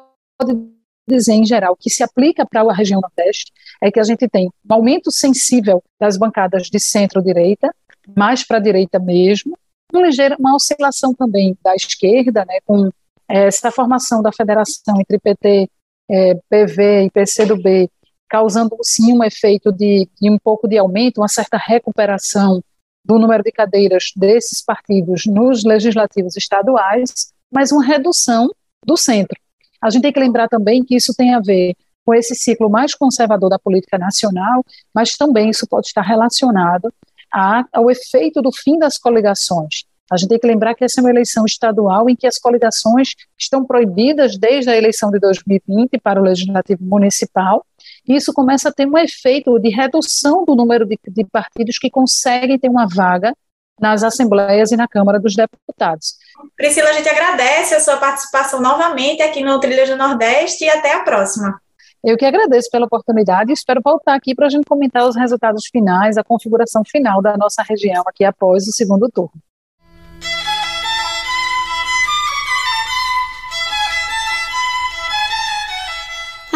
dizer 1.09 1.33
em 1.33 1.45
geral, 1.45 1.75
que 1.75 1.89
se 1.89 2.03
aplica 2.03 2.45
para 2.45 2.61
a 2.61 2.73
região 2.73 3.01
Nordeste, 3.01 3.51
é 3.81 3.89
que 3.89 3.99
a 3.99 4.03
gente 4.03 4.27
tem 4.27 4.49
um 4.69 4.73
aumento 4.73 5.09
sensível 5.09 5.83
das 5.99 6.15
bancadas 6.15 6.67
de 6.67 6.79
centro-direita, 6.79 7.73
mais 8.15 8.45
para 8.45 8.57
a 8.57 8.61
direita 8.61 8.99
mesmo, 8.99 9.57
uma 9.91 10.05
ligeira, 10.05 10.35
uma 10.39 10.55
oscilação 10.55 11.11
também 11.13 11.57
da 11.63 11.73
esquerda, 11.73 12.45
né, 12.45 12.59
com 12.65 12.91
essa 13.31 13.71
formação 13.71 14.21
da 14.21 14.31
federação 14.31 14.99
entre 14.99 15.19
PT, 15.19 15.69
é, 16.09 16.35
PV 16.49 17.05
e 17.05 17.11
PCdoB, 17.11 17.89
causando 18.29 18.77
sim 18.81 19.13
um 19.13 19.23
efeito 19.23 19.71
de, 19.71 20.07
de 20.19 20.29
um 20.29 20.37
pouco 20.37 20.67
de 20.67 20.77
aumento, 20.77 21.19
uma 21.19 21.27
certa 21.27 21.57
recuperação 21.57 22.61
do 23.03 23.17
número 23.17 23.43
de 23.43 23.51
cadeiras 23.51 24.11
desses 24.15 24.63
partidos 24.63 25.25
nos 25.25 25.63
legislativos 25.63 26.37
estaduais, 26.37 27.33
mas 27.51 27.71
uma 27.71 27.83
redução 27.83 28.49
do 28.85 28.95
centro. 28.95 29.39
A 29.81 29.89
gente 29.89 30.03
tem 30.03 30.13
que 30.13 30.19
lembrar 30.19 30.47
também 30.47 30.83
que 30.83 30.95
isso 30.95 31.13
tem 31.15 31.33
a 31.33 31.39
ver 31.39 31.75
com 32.05 32.13
esse 32.13 32.35
ciclo 32.35 32.69
mais 32.69 32.93
conservador 32.93 33.49
da 33.49 33.59
política 33.59 33.97
nacional, 33.97 34.63
mas 34.93 35.15
também 35.15 35.49
isso 35.49 35.67
pode 35.67 35.87
estar 35.87 36.01
relacionado 36.01 36.93
a, 37.33 37.65
ao 37.73 37.89
efeito 37.89 38.41
do 38.41 38.51
fim 38.51 38.77
das 38.77 38.97
coligações. 38.97 39.85
A 40.11 40.17
gente 40.17 40.29
tem 40.29 40.39
que 40.39 40.47
lembrar 40.47 40.75
que 40.75 40.83
essa 40.83 40.99
é 40.99 41.01
uma 41.01 41.09
eleição 41.09 41.45
estadual 41.45 42.09
em 42.09 42.15
que 42.15 42.27
as 42.27 42.37
coligações 42.37 43.15
estão 43.37 43.65
proibidas 43.65 44.37
desde 44.37 44.69
a 44.69 44.75
eleição 44.75 45.09
de 45.09 45.19
2020 45.19 45.97
para 45.99 46.19
o 46.19 46.23
legislativo 46.23 46.83
municipal 46.83 47.65
isso 48.07 48.33
começa 48.33 48.69
a 48.69 48.71
ter 48.71 48.87
um 48.87 48.97
efeito 48.97 49.57
de 49.59 49.69
redução 49.69 50.43
do 50.45 50.55
número 50.55 50.85
de, 50.85 50.97
de 51.07 51.25
partidos 51.25 51.77
que 51.77 51.89
conseguem 51.89 52.57
ter 52.57 52.69
uma 52.69 52.87
vaga 52.87 53.33
nas 53.79 54.03
assembleias 54.03 54.71
e 54.71 54.77
na 54.77 54.87
Câmara 54.87 55.19
dos 55.19 55.35
Deputados. 55.35 56.15
Priscila, 56.55 56.89
a 56.89 56.93
gente 56.93 57.09
agradece 57.09 57.73
a 57.73 57.79
sua 57.79 57.97
participação 57.97 58.61
novamente 58.61 59.21
aqui 59.21 59.43
no 59.43 59.59
Trilha 59.59 59.87
do 59.87 59.97
Nordeste 59.97 60.65
e 60.65 60.69
até 60.69 60.93
a 60.93 60.99
próxima. 60.99 61.59
Eu 62.03 62.17
que 62.17 62.25
agradeço 62.25 62.69
pela 62.71 62.85
oportunidade 62.85 63.51
e 63.51 63.53
espero 63.53 63.81
voltar 63.83 64.15
aqui 64.15 64.33
para 64.35 64.47
a 64.47 64.49
gente 64.49 64.65
comentar 64.65 65.07
os 65.07 65.15
resultados 65.15 65.67
finais, 65.71 66.17
a 66.17 66.23
configuração 66.23 66.83
final 66.83 67.21
da 67.21 67.37
nossa 67.37 67.63
região 67.63 68.03
aqui 68.07 68.23
após 68.23 68.67
o 68.67 68.71
segundo 68.71 69.09
turno. 69.09 69.31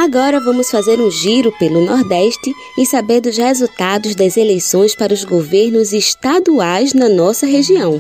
Agora 0.06 0.40
vamos 0.40 0.70
fazer 0.70 1.02
um 1.02 1.10
giro 1.10 1.52
pelo 1.54 1.84
Nordeste 1.84 2.54
e 2.78 2.86
saber 2.86 3.22
dos 3.22 3.38
resultados 3.38 4.14
das 4.14 4.38
eleições 4.38 4.94
para 4.94 5.12
os 5.12 5.24
governos 5.24 5.94
estaduais 5.94 6.94
na 6.94 7.10
nossa 7.10 7.48
região. 7.48 8.00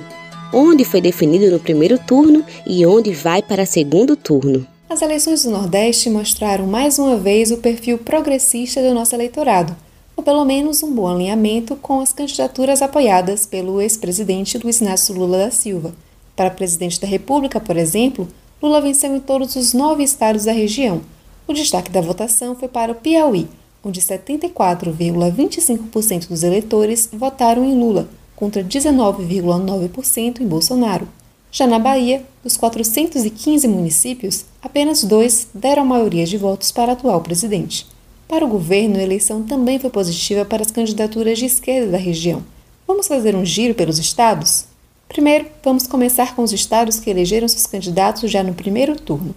Onde 0.53 0.86
foi 0.86 1.01
definido 1.01 1.49
no 1.49 1.60
primeiro 1.60 1.97
turno 1.97 2.45
e 2.68 2.86
onde 2.86 3.12
vai 3.12 3.41
para 3.41 3.66
segundo 3.66 4.16
turno. 4.16 4.68
As 4.88 5.01
eleições 5.01 5.41
do 5.41 5.49
Nordeste 5.49 6.08
mostraram 6.12 6.68
mais 6.68 6.99
uma 6.99 7.18
vez 7.18 7.49
o 7.49 7.58
perfil 7.58 7.97
progressista 7.97 8.84
do 8.84 8.93
nosso 8.93 9.16
eleitorado, 9.16 9.76
ou 10.16 10.24
pelo 10.24 10.45
menos 10.45 10.84
um 10.84 10.93
bom 10.93 11.08
alinhamento 11.08 11.76
com 11.76 12.01
as 12.01 12.14
candidaturas 12.14 12.84
apoiadas 12.84 13.47
pelo 13.47 13.82
ex-presidente 13.82 14.60
Luiz 14.60 14.80
Inácio 14.80 15.16
Lula 15.16 15.39
da 15.39 15.49
Silva. 15.49 15.91
Para 16.36 16.51
presidente 16.51 17.01
da 17.01 17.08
República, 17.08 17.60
por 17.60 17.76
exemplo, 17.76 18.28
Lula 18.62 18.80
venceu 18.80 19.16
em 19.16 19.20
todos 19.20 19.56
os 19.56 19.74
nove 19.74 20.03
estados 20.03 20.45
da 20.45 20.51
região 20.51 21.01
o 21.47 21.53
destaque 21.53 21.91
da 21.91 22.01
votação 22.01 22.55
foi 22.55 22.67
para 22.67 22.91
o 22.91 22.95
Piauí, 22.95 23.47
onde 23.83 24.01
74,25% 24.01 26.27
dos 26.27 26.41
eleitores 26.43 27.07
votaram 27.13 27.63
em 27.63 27.77
Lula, 27.77 28.09
contra 28.35 28.63
19,9% 28.63 30.41
em 30.41 30.47
Bolsonaro. 30.47 31.07
Já 31.51 31.67
na 31.67 31.77
Bahia, 31.79 32.23
dos 32.43 32.57
415 32.57 33.67
municípios, 33.67 34.45
apenas 34.61 35.03
dois 35.03 35.47
deram 35.53 35.83
a 35.83 35.85
maioria 35.85 36.25
de 36.25 36.37
votos 36.37 36.71
para 36.71 36.89
o 36.89 36.93
atual 36.93 37.21
presidente. 37.21 37.85
Para 38.27 38.43
o 38.43 38.49
governo, 38.49 38.97
a 38.97 39.03
eleição 39.03 39.43
também 39.43 39.79
foi 39.79 39.89
positiva 39.89 40.43
para 40.43 40.63
as 40.63 40.71
candidaturas 40.71 41.37
de 41.37 41.45
esquerda 41.45 41.91
da 41.91 41.97
região. 41.97 42.43
Vamos 42.87 43.07
fazer 43.07 43.35
um 43.35 43.45
giro 43.45 43.73
pelos 43.73 43.99
estados? 43.99 44.65
Primeiro, 45.07 45.45
vamos 45.63 45.87
começar 45.87 46.35
com 46.35 46.43
os 46.43 46.51
estados 46.51 46.99
que 46.99 47.09
elegeram 47.09 47.47
seus 47.47 47.67
candidatos 47.67 48.29
já 48.29 48.43
no 48.43 48.53
primeiro 48.53 48.99
turno. 48.99 49.33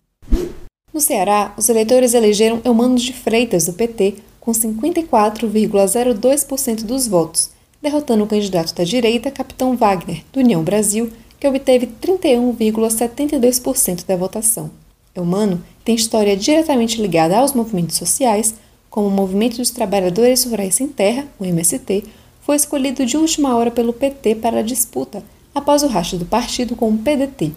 No 0.92 1.00
Ceará, 1.00 1.54
os 1.56 1.68
eleitores 1.68 2.12
elegeram 2.14 2.60
Eumano 2.64 2.96
de 2.96 3.12
Freitas, 3.12 3.66
do 3.66 3.74
PT, 3.74 4.14
com 4.40 4.50
54,02% 4.52 6.84
dos 6.84 7.06
votos, 7.06 7.50
derrotando 7.82 8.24
o 8.24 8.26
candidato 8.26 8.74
da 8.74 8.82
direita, 8.84 9.30
Capitão 9.30 9.76
Wagner, 9.76 10.24
do 10.32 10.40
União 10.40 10.62
Brasil, 10.62 11.12
que 11.38 11.46
obteve 11.46 11.86
31,72% 12.00 14.06
da 14.06 14.16
votação. 14.16 14.70
Eumano 15.14 15.62
tem 15.84 15.94
história 15.94 16.34
diretamente 16.36 17.00
ligada 17.00 17.38
aos 17.38 17.52
movimentos 17.52 17.96
sociais, 17.96 18.56
como 18.88 19.08
o 19.08 19.10
Movimento 19.10 19.58
dos 19.58 19.70
Trabalhadores 19.70 20.44
Rurais 20.44 20.74
Sem 20.74 20.88
Terra, 20.88 21.26
o 21.38 21.44
MST, 21.44 22.04
foi 22.40 22.56
escolhido 22.56 23.04
de 23.04 23.18
última 23.18 23.54
hora 23.54 23.70
pelo 23.70 23.92
PT 23.92 24.36
para 24.36 24.60
a 24.60 24.62
disputa, 24.62 25.22
após 25.54 25.82
o 25.82 25.86
racha 25.86 26.16
do 26.16 26.24
partido 26.24 26.74
com 26.74 26.88
o 26.88 26.96
PDT. 26.96 27.52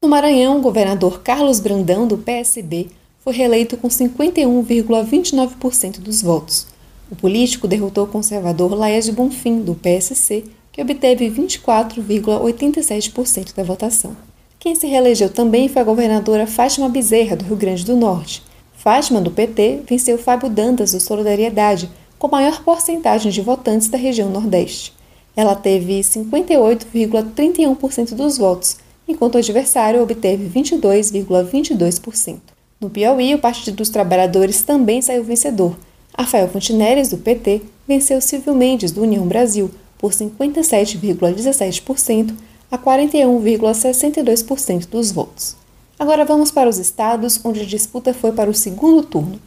No 0.00 0.08
Maranhão, 0.08 0.58
o 0.58 0.62
governador 0.62 1.22
Carlos 1.24 1.58
Brandão, 1.58 2.06
do 2.06 2.16
PSB, 2.16 2.86
foi 3.18 3.34
reeleito 3.34 3.76
com 3.76 3.88
51,29% 3.88 5.98
dos 5.98 6.22
votos. 6.22 6.68
O 7.10 7.16
político 7.16 7.66
derrotou 7.66 8.04
o 8.04 8.08
conservador 8.08 8.74
Laércio 8.74 9.12
Bonfim, 9.12 9.60
do 9.60 9.74
PSC, 9.74 10.44
que 10.70 10.80
obteve 10.80 11.28
24,87% 11.28 13.56
da 13.56 13.64
votação. 13.64 14.16
Quem 14.60 14.76
se 14.76 14.86
reelegeu 14.86 15.30
também 15.30 15.68
foi 15.68 15.82
a 15.82 15.84
governadora 15.84 16.46
Fátima 16.46 16.88
Bezerra, 16.88 17.34
do 17.34 17.46
Rio 17.46 17.56
Grande 17.56 17.84
do 17.84 17.96
Norte. 17.96 18.44
Fátima, 18.74 19.20
do 19.20 19.32
PT, 19.32 19.80
venceu 19.84 20.16
Fábio 20.16 20.48
Dantas, 20.48 20.92
do 20.92 21.00
Solidariedade, 21.00 21.90
com 22.20 22.28
maior 22.28 22.62
porcentagem 22.62 23.32
de 23.32 23.40
votantes 23.40 23.88
da 23.88 23.98
região 23.98 24.30
Nordeste. 24.30 24.92
Ela 25.34 25.56
teve 25.56 26.02
58,31% 26.02 28.14
dos 28.14 28.38
votos 28.38 28.76
enquanto 29.08 29.36
o 29.36 29.38
adversário 29.38 30.02
obteve 30.02 30.48
22,22%. 30.48 32.58
No 32.80 32.90
Piauí, 32.90 33.34
o 33.34 33.38
Partido 33.38 33.78
dos 33.78 33.88
Trabalhadores 33.88 34.62
também 34.62 35.02
saiu 35.02 35.24
vencedor. 35.24 35.76
Rafael 36.16 36.48
Fontinelles, 36.48 37.08
do 37.08 37.18
PT, 37.18 37.62
venceu 37.86 38.20
Silvio 38.20 38.54
Mendes, 38.54 38.92
do 38.92 39.02
União 39.02 39.26
Brasil, 39.26 39.68
por 39.98 40.12
57,17% 40.12 42.34
a 42.70 42.78
41,62% 42.78 44.86
dos 44.88 45.10
votos. 45.10 45.56
Agora 45.98 46.24
vamos 46.24 46.52
para 46.52 46.68
os 46.68 46.78
estados 46.78 47.40
onde 47.44 47.62
a 47.62 47.64
disputa 47.64 48.14
foi 48.14 48.30
para 48.30 48.50
o 48.50 48.54
segundo 48.54 49.02
turno. 49.02 49.40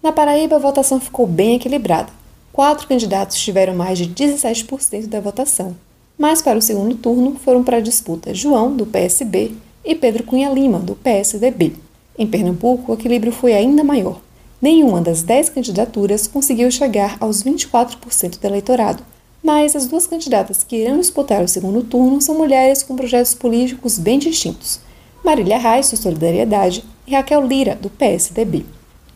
Na 0.00 0.12
Paraíba, 0.12 0.54
a 0.56 0.60
votação 0.60 1.00
ficou 1.00 1.26
bem 1.26 1.56
equilibrada. 1.56 2.12
Quatro 2.52 2.86
candidatos 2.86 3.38
tiveram 3.38 3.74
mais 3.74 3.98
de 3.98 4.06
17% 4.06 5.06
da 5.06 5.20
votação. 5.20 5.74
Mas 6.18 6.40
para 6.40 6.58
o 6.58 6.62
segundo 6.62 6.94
turno 6.94 7.36
foram 7.44 7.62
para 7.62 7.76
a 7.76 7.80
disputa 7.80 8.34
João, 8.34 8.74
do 8.74 8.86
PSB, 8.86 9.52
e 9.84 9.94
Pedro 9.94 10.24
Cunha 10.24 10.50
Lima, 10.50 10.78
do 10.78 10.96
PSDB. 10.96 11.74
Em 12.18 12.26
Pernambuco, 12.26 12.90
o 12.90 12.94
equilíbrio 12.94 13.32
foi 13.32 13.52
ainda 13.52 13.84
maior. 13.84 14.20
Nenhuma 14.60 15.00
das 15.00 15.22
dez 15.22 15.48
candidaturas 15.48 16.26
conseguiu 16.26 16.70
chegar 16.70 17.16
aos 17.20 17.44
24% 17.44 18.40
do 18.40 18.44
eleitorado, 18.46 19.04
mas 19.42 19.76
as 19.76 19.86
duas 19.86 20.06
candidatas 20.06 20.64
que 20.64 20.76
irão 20.76 20.98
disputar 20.98 21.44
o 21.44 21.48
segundo 21.48 21.84
turno 21.84 22.20
são 22.20 22.36
mulheres 22.36 22.82
com 22.82 22.96
projetos 22.96 23.34
políticos 23.34 23.98
bem 23.98 24.18
distintos: 24.18 24.80
Marília 25.22 25.58
Reis, 25.58 25.90
do 25.90 25.96
Solidariedade, 25.96 26.82
e 27.06 27.14
Raquel 27.14 27.46
Lira, 27.46 27.76
do 27.76 27.90
PSDB. 27.90 28.64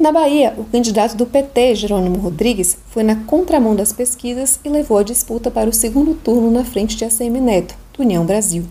Na 0.01 0.11
Bahia, 0.11 0.55
o 0.57 0.65
candidato 0.65 1.15
do 1.15 1.27
PT, 1.27 1.75
Jerônimo 1.75 2.17
Rodrigues, 2.17 2.79
foi 2.89 3.03
na 3.03 3.17
contramão 3.17 3.77
das 3.77 3.93
pesquisas 3.93 4.59
e 4.65 4.69
levou 4.71 4.97
a 4.97 5.03
disputa 5.03 5.51
para 5.51 5.69
o 5.69 5.75
segundo 5.75 6.15
turno 6.15 6.51
na 6.51 6.65
frente 6.65 6.97
de 6.97 7.05
ACM 7.05 7.39
Neto, 7.39 7.75
do 7.93 8.03
União 8.03 8.25
Brasil. 8.25 8.65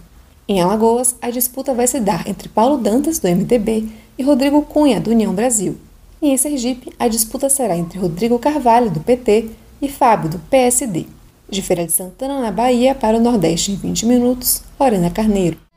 Em 0.47 0.59
Alagoas, 0.59 1.15
a 1.21 1.29
disputa 1.29 1.71
vai 1.71 1.85
se 1.85 1.99
dar 1.99 2.27
entre 2.27 2.49
Paulo 2.49 2.79
Dantas, 2.79 3.19
do 3.19 3.27
MDB, 3.27 3.87
e 4.17 4.23
Rodrigo 4.23 4.63
Cunha, 4.63 4.99
do 4.99 5.11
União 5.11 5.31
Brasil. 5.31 5.77
E 6.19 6.29
em 6.29 6.35
Sergipe, 6.35 6.91
a 6.97 7.07
disputa 7.07 7.47
será 7.47 7.77
entre 7.77 7.99
Rodrigo 7.99 8.39
Carvalho, 8.39 8.89
do 8.89 8.99
PT, 8.99 9.51
e 9.79 9.87
Fábio, 9.87 10.31
do 10.31 10.39
PSD. 10.39 11.05
De 11.47 11.61
Feira 11.61 11.85
de 11.85 11.91
Santana, 11.91 12.41
na 12.41 12.51
Bahia, 12.51 12.95
para 12.95 13.17
o 13.17 13.21
Nordeste 13.21 13.71
em 13.71 13.75
20 13.75 14.07
minutos, 14.07 14.63
Lorena 14.79 15.11
Carneiro. 15.11 15.68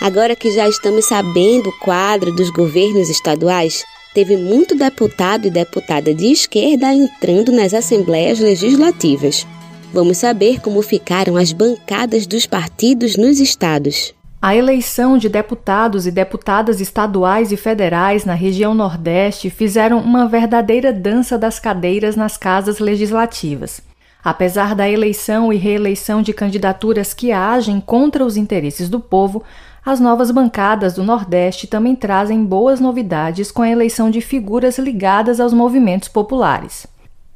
Agora 0.00 0.36
que 0.36 0.50
já 0.52 0.68
estamos 0.68 1.06
sabendo 1.06 1.70
o 1.70 1.78
quadro 1.80 2.32
dos 2.32 2.50
governos 2.50 3.10
estaduais, 3.10 3.84
teve 4.14 4.36
muito 4.36 4.76
deputado 4.76 5.46
e 5.46 5.50
deputada 5.50 6.14
de 6.14 6.26
esquerda 6.26 6.94
entrando 6.94 7.50
nas 7.50 7.74
assembleias 7.74 8.38
legislativas. 8.38 9.44
Vamos 9.92 10.18
saber 10.18 10.60
como 10.60 10.82
ficaram 10.82 11.36
as 11.36 11.52
bancadas 11.52 12.26
dos 12.26 12.46
partidos 12.46 13.16
nos 13.16 13.40
estados. 13.40 14.14
A 14.40 14.54
eleição 14.54 15.18
de 15.18 15.28
deputados 15.28 16.06
e 16.06 16.12
deputadas 16.12 16.80
estaduais 16.80 17.50
e 17.50 17.56
federais 17.56 18.24
na 18.24 18.34
região 18.34 18.72
Nordeste 18.72 19.50
fizeram 19.50 19.98
uma 19.98 20.28
verdadeira 20.28 20.92
dança 20.92 21.36
das 21.36 21.58
cadeiras 21.58 22.14
nas 22.14 22.36
casas 22.36 22.78
legislativas. 22.78 23.80
Apesar 24.22 24.76
da 24.76 24.88
eleição 24.88 25.52
e 25.52 25.56
reeleição 25.56 26.22
de 26.22 26.32
candidaturas 26.32 27.12
que 27.14 27.32
agem 27.32 27.80
contra 27.80 28.24
os 28.24 28.36
interesses 28.36 28.88
do 28.88 29.00
povo, 29.00 29.42
as 29.90 30.00
novas 30.00 30.30
bancadas 30.30 30.96
do 30.96 31.02
Nordeste 31.02 31.66
também 31.66 31.96
trazem 31.96 32.44
boas 32.44 32.78
novidades 32.78 33.50
com 33.50 33.62
a 33.62 33.70
eleição 33.70 34.10
de 34.10 34.20
figuras 34.20 34.76
ligadas 34.76 35.40
aos 35.40 35.54
movimentos 35.54 36.10
populares. 36.10 36.86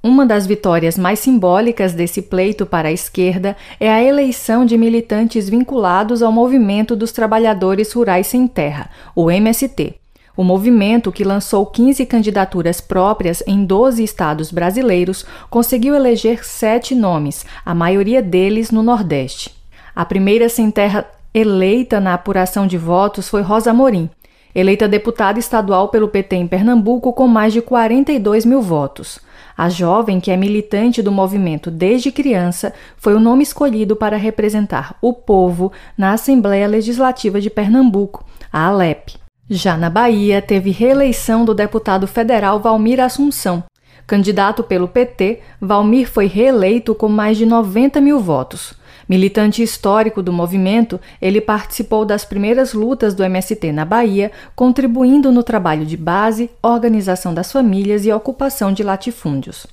Uma 0.02 0.26
das 0.26 0.46
vitórias 0.46 0.98
mais 0.98 1.18
simbólicas 1.18 1.94
desse 1.94 2.20
pleito 2.20 2.66
para 2.66 2.88
a 2.88 2.92
esquerda 2.92 3.56
é 3.80 3.90
a 3.90 4.04
eleição 4.04 4.66
de 4.66 4.76
militantes 4.76 5.48
vinculados 5.48 6.22
ao 6.22 6.30
Movimento 6.30 6.94
dos 6.94 7.10
Trabalhadores 7.10 7.90
Rurais 7.90 8.26
Sem 8.26 8.46
Terra, 8.46 8.90
o 9.16 9.30
MST. 9.30 9.94
O 10.36 10.44
movimento, 10.44 11.10
que 11.10 11.24
lançou 11.24 11.64
15 11.64 12.04
candidaturas 12.04 12.82
próprias 12.82 13.42
em 13.46 13.64
12 13.64 14.04
estados 14.04 14.52
brasileiros, 14.52 15.24
conseguiu 15.48 15.94
eleger 15.94 16.44
sete 16.44 16.94
nomes, 16.94 17.46
a 17.64 17.74
maioria 17.74 18.20
deles 18.20 18.70
no 18.70 18.82
Nordeste. 18.82 19.54
A 19.96 20.04
primeira 20.04 20.50
sem 20.50 20.70
terra 20.70 21.06
eleita 21.34 22.00
na 22.00 22.14
apuração 22.14 22.66
de 22.66 22.76
votos 22.76 23.28
foi 23.28 23.42
Rosa 23.42 23.72
Morim, 23.72 24.10
eleita 24.54 24.86
deputada 24.86 25.38
estadual 25.38 25.88
pelo 25.88 26.08
PT 26.08 26.36
em 26.36 26.46
Pernambuco 26.46 27.12
com 27.12 27.26
mais 27.26 27.52
de 27.52 27.62
42 27.62 28.44
mil 28.44 28.60
votos. 28.60 29.18
A 29.56 29.68
jovem, 29.68 30.18
que 30.20 30.30
é 30.30 30.36
militante 30.36 31.02
do 31.02 31.12
movimento 31.12 31.70
desde 31.70 32.10
criança, 32.10 32.72
foi 32.96 33.14
o 33.14 33.20
nome 33.20 33.42
escolhido 33.42 33.94
para 33.94 34.16
representar 34.16 34.96
o 35.00 35.12
povo 35.12 35.72
na 35.96 36.12
Assembleia 36.12 36.66
Legislativa 36.66 37.40
de 37.40 37.50
Pernambuco, 37.50 38.24
a 38.52 38.66
ALEP. 38.66 39.14
Já 39.48 39.76
na 39.76 39.90
Bahia, 39.90 40.40
teve 40.40 40.70
reeleição 40.70 41.44
do 41.44 41.54
deputado 41.54 42.06
federal 42.06 42.60
Valmir 42.60 43.00
Assunção. 43.00 43.62
Candidato 44.06 44.62
pelo 44.62 44.88
PT, 44.88 45.40
Valmir 45.60 46.10
foi 46.10 46.26
reeleito 46.26 46.94
com 46.94 47.08
mais 47.08 47.36
de 47.36 47.46
90 47.46 48.00
mil 48.00 48.18
votos. 48.18 48.74
Militante 49.08 49.62
histórico 49.62 50.22
do 50.22 50.32
movimento, 50.32 51.00
ele 51.20 51.40
participou 51.40 52.04
das 52.04 52.24
primeiras 52.24 52.72
lutas 52.72 53.14
do 53.14 53.24
MST 53.24 53.72
na 53.72 53.84
Bahia, 53.84 54.30
contribuindo 54.54 55.32
no 55.32 55.42
trabalho 55.42 55.84
de 55.84 55.96
base, 55.96 56.50
organização 56.62 57.34
das 57.34 57.50
famílias 57.50 58.06
e 58.06 58.12
ocupação 58.12 58.72
de 58.72 58.82
latifúndios. 58.82 59.66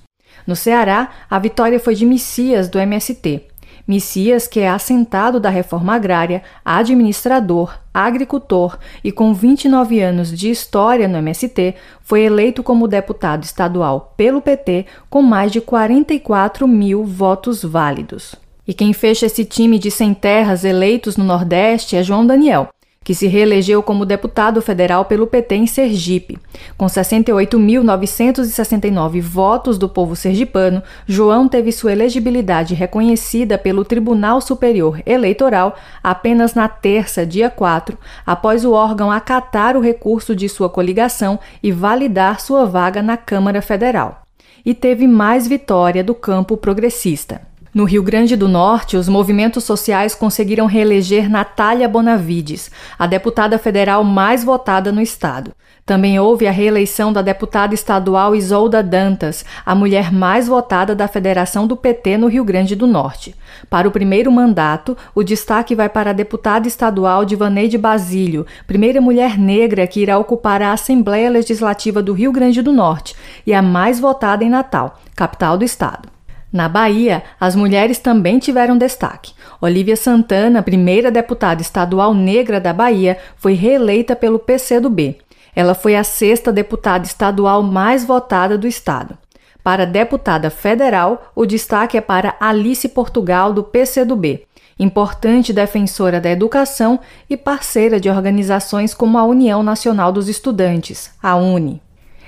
No 0.45 0.55
Ceará, 0.55 1.09
a 1.29 1.37
vitória 1.37 1.79
foi 1.79 1.95
de 1.95 2.05
Messias, 2.05 2.67
do 2.67 2.79
MST. 2.79 3.43
Messias, 3.87 4.47
que 4.47 4.59
é 4.59 4.69
assentado 4.69 5.39
da 5.39 5.49
reforma 5.49 5.95
agrária, 5.95 6.43
administrador, 6.63 7.75
agricultor 7.91 8.77
e 9.03 9.11
com 9.11 9.33
29 9.33 9.99
anos 9.99 10.29
de 10.37 10.51
história 10.51 11.07
no 11.07 11.17
MST, 11.17 11.73
foi 12.01 12.21
eleito 12.21 12.61
como 12.61 12.87
deputado 12.87 13.43
estadual 13.43 14.13
pelo 14.15 14.41
PT 14.41 14.85
com 15.09 15.23
mais 15.23 15.51
de 15.51 15.59
44 15.59 16.67
mil 16.67 17.03
votos 17.03 17.63
válidos. 17.63 18.35
E 18.69 18.73
quem 18.75 18.93
fecha 18.93 19.25
esse 19.25 19.43
time 19.43 19.79
de 19.79 19.89
sem 19.89 20.13
terras 20.13 20.63
eleitos 20.63 21.17
no 21.17 21.23
Nordeste 21.23 21.95
é 21.95 22.03
João 22.03 22.23
Daniel, 22.23 22.69
que 23.03 23.15
se 23.15 23.25
reelegeu 23.25 23.81
como 23.81 24.05
deputado 24.05 24.61
federal 24.61 25.05
pelo 25.05 25.25
PT 25.25 25.55
em 25.55 25.65
Sergipe. 25.65 26.37
Com 26.77 26.85
68.969 26.85 29.21
votos 29.21 29.79
do 29.79 29.89
povo 29.89 30.15
sergipano, 30.15 30.83
João 31.07 31.47
teve 31.47 31.71
sua 31.71 31.93
elegibilidade 31.93 32.75
reconhecida 32.75 33.57
pelo 33.57 33.83
Tribunal 33.83 34.39
Superior 34.39 35.01
Eleitoral 35.03 35.75
apenas 36.03 36.53
na 36.53 36.67
terça, 36.67 37.25
dia 37.25 37.49
4, 37.49 37.97
após 38.23 38.63
o 38.63 38.73
órgão 38.73 39.11
acatar 39.11 39.75
o 39.75 39.81
recurso 39.81 40.35
de 40.35 40.47
sua 40.47 40.69
coligação 40.69 41.39
e 41.63 41.71
validar 41.71 42.39
sua 42.39 42.67
vaga 42.67 43.01
na 43.01 43.17
Câmara 43.17 43.63
Federal. 43.63 44.21
E 44.63 44.75
teve 44.75 45.07
mais 45.07 45.47
vitória 45.47 46.03
do 46.03 46.13
campo 46.13 46.55
progressista. 46.55 47.48
No 47.71 47.83
Rio 47.83 48.01
Grande 48.01 48.35
do 48.35 48.47
Norte, 48.47 48.97
os 48.97 49.07
movimentos 49.07 49.63
sociais 49.63 50.15
conseguiram 50.15 50.65
reeleger 50.65 51.29
Natália 51.29 51.87
Bonavides, 51.87 52.71
a 52.97 53.05
deputada 53.05 53.59
federal 53.59 54.03
mais 54.03 54.43
votada 54.43 54.91
no 54.91 54.99
estado. 54.99 55.51
Também 55.85 56.19
houve 56.19 56.47
a 56.47 56.51
reeleição 56.51 57.13
da 57.13 57.21
deputada 57.21 57.75
estadual 57.75 58.35
Isolda 58.35 58.81
Dantas, 58.81 59.45
a 59.63 59.75
mulher 59.75 60.11
mais 60.11 60.47
votada 60.47 60.95
da 60.95 61.07
federação 61.07 61.67
do 61.67 61.77
PT 61.77 62.17
no 62.17 62.27
Rio 62.27 62.43
Grande 62.43 62.75
do 62.75 62.87
Norte. 62.87 63.35
Para 63.69 63.87
o 63.87 63.91
primeiro 63.91 64.31
mandato, 64.31 64.97
o 65.13 65.23
destaque 65.23 65.75
vai 65.75 65.89
para 65.89 66.09
a 66.09 66.13
deputada 66.13 66.67
estadual 66.67 67.23
Divaneide 67.23 67.77
Basílio, 67.77 68.47
primeira 68.65 68.99
mulher 68.99 69.37
negra 69.37 69.85
que 69.85 69.99
irá 69.99 70.17
ocupar 70.17 70.59
a 70.63 70.73
Assembleia 70.73 71.29
Legislativa 71.29 72.01
do 72.01 72.13
Rio 72.13 72.31
Grande 72.31 72.63
do 72.63 72.73
Norte 72.73 73.15
e 73.45 73.53
a 73.53 73.61
mais 73.61 73.99
votada 73.99 74.43
em 74.43 74.49
Natal, 74.49 74.99
capital 75.15 75.55
do 75.55 75.63
estado. 75.63 76.18
Na 76.51 76.67
Bahia, 76.67 77.21
as 77.39 77.55
mulheres 77.55 77.99
também 77.99 78.39
tiveram 78.39 78.77
destaque. 78.77 79.33
Olivia 79.61 79.95
Santana, 79.95 80.63
primeira 80.63 81.11
deputada 81.11 81.61
estadual 81.61 82.13
negra 82.13 82.59
da 82.59 82.73
Bahia, 82.73 83.17
foi 83.37 83.53
reeleita 83.53 84.15
pelo 84.15 84.39
PCdoB. 84.39 85.17
Ela 85.55 85.75
foi 85.75 85.95
a 85.95 86.03
sexta 86.03 86.51
deputada 86.51 87.05
estadual 87.05 87.61
mais 87.61 88.03
votada 88.03 88.57
do 88.57 88.67
estado. 88.67 89.15
Para 89.63 89.85
deputada 89.85 90.49
federal, 90.49 91.31
o 91.35 91.45
destaque 91.45 91.97
é 91.97 92.01
para 92.01 92.35
Alice 92.39 92.87
Portugal, 92.89 93.53
do 93.53 93.61
PCdoB, 93.61 94.47
importante 94.79 95.53
defensora 95.53 96.19
da 96.19 96.31
educação 96.31 96.99
e 97.29 97.37
parceira 97.37 97.99
de 97.99 98.09
organizações 98.09 98.93
como 98.93 99.17
a 99.17 99.23
União 99.23 99.61
Nacional 99.61 100.11
dos 100.11 100.29
Estudantes, 100.29 101.11
a 101.21 101.35
UNE. 101.35 101.81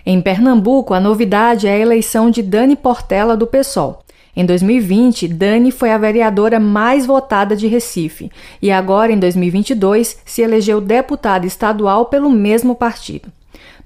Em 0.06 0.22
Pernambuco, 0.22 0.94
a 0.94 1.00
novidade 1.00 1.68
é 1.68 1.72
a 1.72 1.80
eleição 1.80 2.30
de 2.30 2.44
Dani 2.44 2.76
Portela, 2.76 3.38
do 3.38 3.48
PSOL. 3.48 4.04
Em 4.36 4.46
2020, 4.46 5.28
Dani 5.28 5.72
foi 5.72 5.92
a 5.92 5.98
vereadora 5.98 6.60
mais 6.60 7.06
votada 7.06 7.56
de 7.56 7.68
Recife 7.68 8.32
e 8.62 8.72
agora, 8.72 9.12
em 9.12 9.20
2022, 9.20 10.20
se 10.24 10.42
elegeu 10.42 10.80
deputada 10.80 11.46
estadual 11.46 12.06
pelo 12.06 12.30
mesmo 12.30 12.76
partido. 12.76 13.32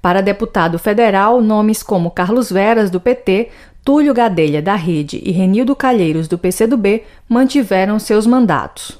Para 0.00 0.20
deputado 0.20 0.78
federal, 0.78 1.40
nomes 1.40 1.82
como 1.82 2.10
Carlos 2.10 2.50
Veras, 2.50 2.90
do 2.90 3.00
PT, 3.00 3.48
Túlio 3.84 4.14
Gadelha, 4.14 4.62
da 4.62 4.76
Rede 4.76 5.20
e 5.24 5.32
Renildo 5.32 5.74
Calheiros, 5.74 6.28
do 6.28 6.38
PCdoB, 6.38 7.02
mantiveram 7.28 7.98
seus 7.98 8.26
mandatos. 8.26 8.98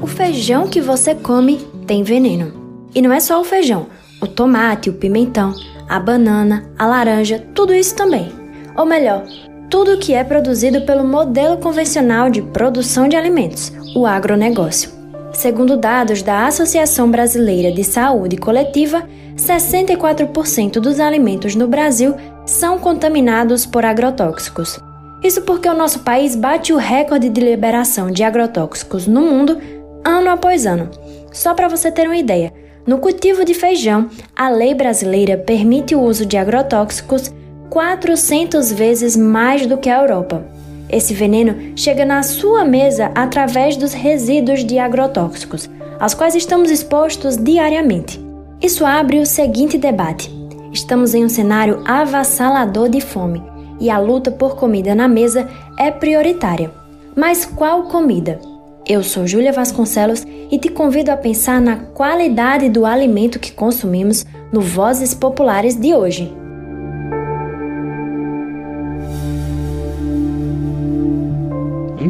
O 0.01 0.07
feijão 0.07 0.67
que 0.67 0.81
você 0.81 1.13
come 1.13 1.57
tem 1.85 2.03
veneno. 2.03 2.53
E 2.93 3.01
não 3.01 3.13
é 3.13 3.19
só 3.19 3.39
o 3.39 3.43
feijão, 3.43 3.87
o 4.19 4.27
tomate, 4.27 4.89
o 4.89 4.93
pimentão, 4.93 5.53
a 5.87 5.99
banana, 5.99 6.71
a 6.77 6.87
laranja, 6.87 7.43
tudo 7.53 7.73
isso 7.73 7.95
também. 7.95 8.31
Ou 8.75 8.85
melhor, 8.85 9.23
tudo 9.69 9.99
que 9.99 10.13
é 10.13 10.23
produzido 10.23 10.81
pelo 10.81 11.03
modelo 11.03 11.57
convencional 11.57 12.29
de 12.29 12.41
produção 12.41 13.07
de 13.07 13.15
alimentos, 13.15 13.71
o 13.95 14.05
agronegócio. 14.05 14.89
Segundo 15.31 15.77
dados 15.77 16.23
da 16.23 16.47
Associação 16.47 17.09
Brasileira 17.09 17.71
de 17.71 17.83
Saúde 17.83 18.35
Coletiva, 18.35 19.07
64% 19.37 20.79
dos 20.79 20.99
alimentos 20.99 21.55
no 21.55 21.67
Brasil 21.67 22.15
são 22.45 22.79
contaminados 22.79 23.65
por 23.65 23.85
agrotóxicos. 23.85 24.79
Isso 25.23 25.43
porque 25.43 25.69
o 25.69 25.75
nosso 25.75 25.99
país 25.99 26.35
bate 26.35 26.73
o 26.73 26.77
recorde 26.77 27.29
de 27.29 27.39
liberação 27.39 28.09
de 28.09 28.23
agrotóxicos 28.23 29.05
no 29.05 29.21
mundo 29.21 29.57
ano 30.03 30.29
após 30.29 30.65
ano. 30.65 30.89
Só 31.31 31.53
para 31.53 31.67
você 31.67 31.91
ter 31.91 32.07
uma 32.07 32.17
ideia, 32.17 32.51
no 32.87 32.97
cultivo 32.97 33.45
de 33.45 33.53
feijão, 33.53 34.09
a 34.35 34.49
lei 34.49 34.73
brasileira 34.73 35.37
permite 35.37 35.93
o 35.93 36.01
uso 36.01 36.25
de 36.25 36.37
agrotóxicos 36.37 37.31
400 37.69 38.71
vezes 38.71 39.15
mais 39.15 39.65
do 39.65 39.77
que 39.77 39.89
a 39.89 40.01
Europa. 40.01 40.43
Esse 40.89 41.13
veneno 41.13 41.73
chega 41.75 42.03
na 42.03 42.23
sua 42.23 42.65
mesa 42.65 43.11
através 43.13 43.77
dos 43.77 43.93
resíduos 43.93 44.65
de 44.65 44.79
agrotóxicos, 44.79 45.69
aos 45.99 46.13
quais 46.15 46.33
estamos 46.33 46.71
expostos 46.71 47.37
diariamente. 47.37 48.19
Isso 48.61 48.85
abre 48.85 49.19
o 49.19 49.25
seguinte 49.25 49.77
debate: 49.77 50.33
estamos 50.73 51.13
em 51.13 51.23
um 51.23 51.29
cenário 51.29 51.83
avassalador 51.85 52.89
de 52.89 53.01
fome 53.01 53.43
e 53.79 53.89
a 53.89 53.99
luta 53.99 54.31
por 54.31 54.55
comida 54.55 54.95
na 54.95 55.07
mesa 55.07 55.47
é 55.77 55.91
prioritária. 55.91 56.71
Mas 57.15 57.45
qual 57.45 57.83
comida? 57.83 58.39
Eu 58.85 59.03
sou 59.03 59.27
Júlia 59.27 59.53
Vasconcelos 59.53 60.25
e 60.49 60.57
te 60.57 60.69
convido 60.69 61.11
a 61.11 61.17
pensar 61.17 61.61
na 61.61 61.77
qualidade 61.77 62.69
do 62.69 62.85
alimento 62.85 63.39
que 63.39 63.51
consumimos 63.51 64.25
no 64.51 64.61
Vozes 64.61 65.13
Populares 65.13 65.75
de 65.75 65.93
hoje. 65.93 66.38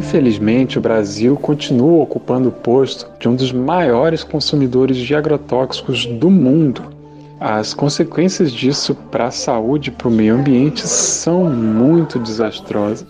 Infelizmente, 0.00 0.78
o 0.78 0.80
Brasil 0.80 1.36
continua 1.36 2.02
ocupando 2.02 2.48
o 2.48 2.52
posto 2.52 3.06
de 3.20 3.28
um 3.28 3.36
dos 3.36 3.52
maiores 3.52 4.24
consumidores 4.24 4.96
de 4.96 5.14
agrotóxicos 5.14 6.06
do 6.06 6.30
mundo. 6.30 6.90
As 7.38 7.74
consequências 7.74 8.50
disso 8.50 8.94
para 8.94 9.26
a 9.26 9.30
saúde 9.30 9.90
e 9.90 9.92
para 9.92 10.08
o 10.08 10.10
meio 10.10 10.36
ambiente 10.36 10.88
são 10.88 11.44
muito 11.50 12.18
desastrosas. 12.18 13.06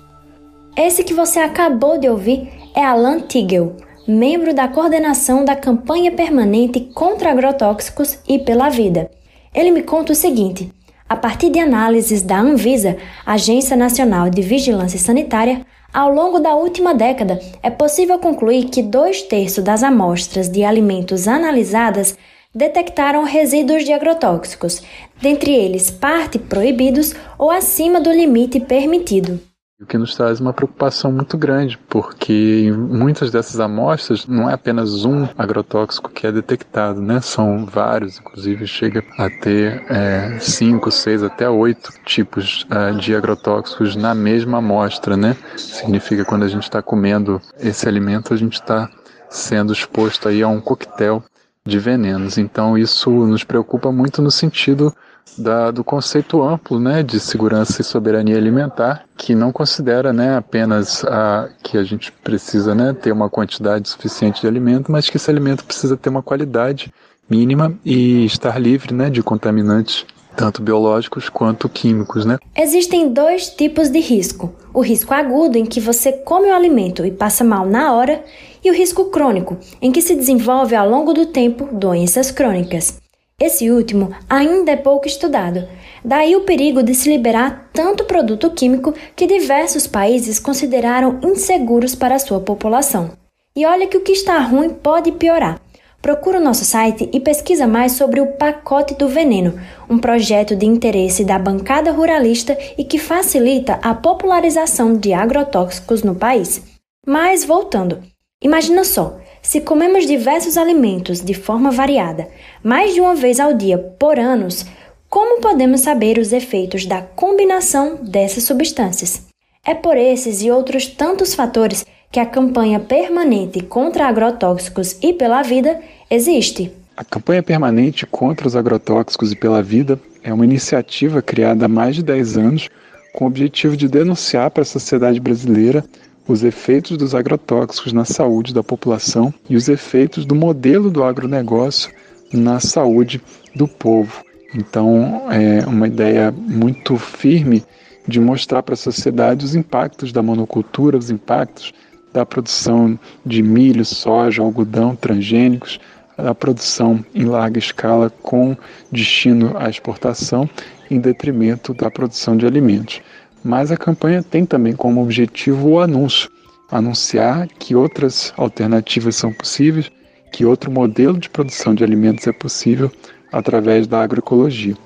Esse 0.77 1.05
que 1.05 1.15
você 1.15 1.39
acabou 1.39 1.97
de 1.97 2.09
ouvir 2.09 2.51
é 2.75 2.85
Alan 2.85 3.21
Tigel, 3.21 3.77
membro 4.09 4.53
da 4.53 4.67
coordenação 4.67 5.45
da 5.45 5.55
campanha 5.55 6.11
permanente 6.11 6.81
contra 6.93 7.31
agrotóxicos 7.31 8.19
e 8.29 8.37
pela 8.41 8.69
vida. 8.69 9.09
Ele 9.55 9.71
me 9.71 9.85
conta 9.85 10.11
o 10.11 10.17
seguinte: 10.17 10.73
a 11.09 11.15
partir 11.15 11.51
de 11.51 11.61
análises 11.61 12.21
da 12.21 12.41
Anvisa, 12.41 12.97
Agência 13.25 13.77
Nacional 13.77 14.29
de 14.29 14.43
Vigilância 14.43 14.99
Sanitária, 14.99 15.65
ao 15.93 16.13
longo 16.13 16.39
da 16.39 16.55
última 16.55 16.95
década, 16.95 17.41
é 17.63 17.71
possível 17.71 18.19
concluir 18.19 18.67
que 18.67 18.83
dois 18.83 19.23
terços 19.23 19.65
das 19.65 19.83
amostras 19.83 20.49
de 20.49 20.65
alimentos 20.65 21.27
analisadas 21.27 22.17
detectaram 22.55 23.25
resíduos 23.25 23.85
de 23.85 23.93
agrotóxicos, 23.93 24.83
dentre 25.21 25.53
eles 25.53 25.91
parte 25.91 26.39
proibidos 26.39 27.15
ou 27.39 27.51
acima 27.51 28.01
do 28.01 28.11
limite 28.11 28.61
permitido. 28.61 29.50
O 29.81 29.87
que 29.87 29.97
nos 29.97 30.15
traz 30.15 30.41
uma 30.41 30.53
preocupação 30.53 31.11
muito 31.11 31.39
grande, 31.39 31.79
porque 31.89 32.65
em 32.67 32.71
muitas 32.71 33.31
dessas 33.31 33.59
amostras 33.61 34.27
não 34.27 34.49
é 34.51 34.53
apenas 34.53 35.07
um 35.07 35.27
agrotóxico 35.39 36.11
que 36.11 36.27
é 36.27 36.33
detectado, 36.33 37.01
né? 37.01 37.23
São 37.23 37.65
vários, 37.65 38.19
inclusive 38.19 38.67
chega 38.67 39.03
a 39.17 39.31
ter 39.31 39.83
é, 39.89 40.39
cinco, 40.39 40.91
seis, 40.91 41.23
até 41.23 41.49
oito 41.49 41.95
tipos 42.05 42.67
é, 42.71 42.93
de 42.93 43.17
agrotóxicos 43.17 43.97
na 43.97 44.15
mesma 44.15 44.59
amostra, 44.59 45.17
né? 45.17 45.35
Significa 45.57 46.27
quando 46.27 46.43
a 46.43 46.49
gente 46.49 46.65
está 46.65 46.83
comendo 46.83 47.41
esse 47.59 47.89
alimento, 47.89 48.35
a 48.35 48.37
gente 48.37 48.61
está 48.61 48.87
sendo 49.31 49.73
exposto 49.73 50.29
aí 50.29 50.43
a 50.43 50.49
um 50.49 50.61
coquetel 50.61 51.25
de 51.65 51.79
venenos. 51.79 52.37
Então 52.37 52.77
isso 52.77 53.11
nos 53.11 53.45
preocupa 53.45 53.91
muito 53.91 54.21
no 54.21 54.31
sentido 54.31 54.95
da, 55.37 55.71
do 55.71 55.83
conceito 55.83 56.43
amplo 56.43 56.79
né, 56.79 57.03
de 57.03 57.19
segurança 57.19 57.81
e 57.81 57.85
soberania 57.85 58.37
alimentar, 58.37 59.05
que 59.17 59.35
não 59.35 59.53
considera 59.53 60.13
né, 60.13 60.37
apenas 60.37 61.05
a, 61.05 61.49
que 61.63 61.79
a 61.79 61.85
gente 61.85 62.13
precisa 62.13 62.75
né, 62.75 62.93
ter 62.93 63.13
uma 63.13 63.31
quantidade 63.31 63.89
suficiente 63.89 64.41
de 64.41 64.47
alimento, 64.47 64.91
mas 64.91 65.09
que 65.09 65.17
esse 65.17 65.31
alimento 65.31 65.65
precisa 65.65 65.97
ter 65.97 66.09
uma 66.09 66.23
qualidade 66.23 66.93
mínima 67.29 67.73
e 67.85 68.25
estar 68.25 68.59
livre 68.59 68.93
né, 68.93 69.09
de 69.09 69.23
contaminantes 69.23 70.05
tanto 70.37 70.63
biológicos 70.63 71.29
quanto 71.29 71.69
químicos, 71.69 72.25
né? 72.25 72.39
Existem 72.57 73.13
dois 73.13 73.51
tipos 73.51 73.91
de 73.91 74.01
risco: 74.01 74.55
o 74.73 74.81
risco 74.81 75.13
agudo, 75.13 75.59
em 75.59 75.67
que 75.67 75.81
você 75.81 76.13
come 76.13 76.49
o 76.49 76.55
alimento 76.55 77.05
e 77.05 77.11
passa 77.11 77.45
mal 77.45 77.67
na 77.67 77.93
hora, 77.93 78.25
e 78.65 78.71
o 78.71 78.75
risco 78.75 79.07
crônico, 79.07 79.59
em 79.83 79.91
que 79.93 80.01
se 80.01 80.15
desenvolve 80.15 80.75
ao 80.75 80.89
longo 80.89 81.13
do 81.13 81.27
tempo 81.27 81.69
doenças 81.73 82.31
crônicas. 82.31 83.01
Esse 83.41 83.71
último 83.71 84.15
ainda 84.29 84.73
é 84.73 84.77
pouco 84.77 85.07
estudado. 85.07 85.67
Daí 86.05 86.37
o 86.37 86.43
perigo 86.43 86.83
de 86.83 86.95
se 86.95 87.09
liberar 87.09 87.71
tanto 87.73 88.05
produto 88.05 88.51
químico 88.51 88.93
que 89.17 89.27
diversos 89.27 89.87
países 89.87 90.39
consideraram 90.39 91.19
inseguros 91.25 91.95
para 91.95 92.19
sua 92.19 92.41
população. 92.41 93.13
E 93.57 93.65
olha 93.65 93.87
que 93.87 93.97
o 93.97 94.03
que 94.03 94.13
está 94.13 94.39
ruim 94.41 94.69
pode 94.69 95.11
piorar. 95.13 95.59
Procura 96.03 96.39
o 96.39 96.43
nosso 96.43 96.67
site 96.67 97.09
e 97.13 97.21
pesquisa 97.21 97.67
mais 97.67 97.93
sobre 97.93 98.21
o 98.21 98.27
Pacote 98.27 98.95
do 98.95 99.09
Veneno, 99.09 99.59
um 99.89 99.99
projeto 99.99 100.55
de 100.55 100.67
interesse 100.67 101.25
da 101.25 101.39
bancada 101.39 101.93
ruralista 101.93 102.59
e 102.77 102.85
que 102.85 102.99
facilita 102.99 103.79
a 103.83 103.95
popularização 103.95 104.95
de 104.95 105.15
agrotóxicos 105.15 106.03
no 106.03 106.15
país. 106.15 106.63
Mas 107.07 107.45
voltando, 107.45 108.03
imagina 108.43 108.85
só, 108.85 109.19
se 109.43 109.61
comemos 109.61 110.07
diversos 110.07 110.57
alimentos 110.57 111.21
de 111.21 111.35
forma 111.35 111.71
variada, 111.71 112.29
mais 112.63 112.95
de 112.95 113.01
uma 113.01 113.15
vez 113.15 113.41
ao 113.41 113.55
dia 113.55 113.79
por 113.79 114.19
anos, 114.19 114.67
como 115.09 115.41
podemos 115.41 115.81
saber 115.81 116.19
os 116.19 116.33
efeitos 116.33 116.87
da 116.87 117.03
combinação 117.03 117.97
dessas 118.03 118.45
substâncias? 118.45 119.23
É 119.65 119.75
por 119.75 119.97
esses 119.97 120.43
e 120.43 120.51
outros 120.51 120.87
tantos 120.87 121.35
fatores 121.35 121.85
que 122.13 122.21
a 122.21 122.27
campanha 122.27 122.81
permanente 122.81 123.61
contra 123.61 124.07
agrotóxicos 124.07 124.97
e 125.03 125.13
pela 125.13 125.43
vida 125.43 125.81
existe. 126.11 126.73
A 126.97 127.05
campanha 127.05 127.43
permanente 127.43 128.05
contra 128.07 128.47
os 128.47 128.55
agrotóxicos 128.55 129.33
e 129.33 129.37
pela 129.37 129.63
vida 129.63 129.99
é 130.23 130.33
uma 130.33 130.45
iniciativa 130.45 131.23
criada 131.23 131.65
há 131.65 131.69
mais 131.69 131.97
de 131.97 132.03
10 132.03 132.37
anos 132.37 132.69
com 133.13 133.25
o 133.25 133.29
objetivo 133.29 133.77
de 133.77 133.89
denunciar 133.89 134.51
para 134.51 134.63
a 134.63 134.67
sociedade 134.67 135.19
brasileira 135.19 135.85
os 136.31 136.45
efeitos 136.45 136.97
dos 136.97 137.13
agrotóxicos 137.13 137.93
na 137.93 138.05
saúde 138.05 138.55
da 138.55 138.63
população 138.63 139.35
e 139.49 139.57
os 139.57 139.69
efeitos 139.69 140.25
do 140.25 140.35
modelo 140.35 140.89
do 140.89 141.03
agronegócio 141.03 141.91
na 142.33 142.61
saúde 142.61 143.21
do 143.55 143.67
povo. 143.67 144.23
Então, 144.55 145.23
é 145.31 145.67
uma 145.67 145.89
ideia 145.89 146.31
muito 146.31 146.97
firme 146.97 147.65
de 148.07 148.21
mostrar 148.21 148.63
para 148.63 148.75
a 148.75 148.77
sociedade 148.77 149.45
os 149.45 149.57
impactos 149.57 150.13
da 150.13 150.23
monocultura, 150.23 150.97
os 150.97 151.11
impactos 151.11 151.73
da 152.13 152.25
produção 152.25 152.99
de 153.27 153.43
milho, 153.43 153.85
soja, 153.85 154.41
algodão 154.41 154.95
transgênicos, 154.95 155.81
a 156.17 156.35
produção 156.35 157.05
em 157.13 157.25
larga 157.25 157.59
escala 157.59 158.09
com 158.23 158.57
destino 158.93 159.57
à 159.57 159.69
exportação, 159.69 160.49
em 160.91 161.01
detrimento 161.01 161.75
da 161.75 161.91
produção 161.91 162.37
de 162.37 162.47
alimentos. 162.47 163.01
Mas 163.43 163.73
a 163.73 163.77
campanha 163.77 164.23
tem 164.23 164.45
também 164.45 164.75
como 164.75 165.03
objetivo 165.03 165.71
o 165.71 165.81
anúncio 165.81 166.31
anunciar 166.71 167.49
que 167.49 167.75
outras 167.75 168.33
alternativas 168.37 169.17
são 169.17 169.33
possíveis, 169.33 169.91
que 170.33 170.45
outro 170.45 170.71
modelo 170.71 171.19
de 171.19 171.29
produção 171.29 171.75
de 171.75 171.83
alimentos 171.83 172.27
é 172.27 172.33
possível 172.33 172.91
através 173.33 173.87
da 173.87 174.03
agroecologia. 174.03 174.77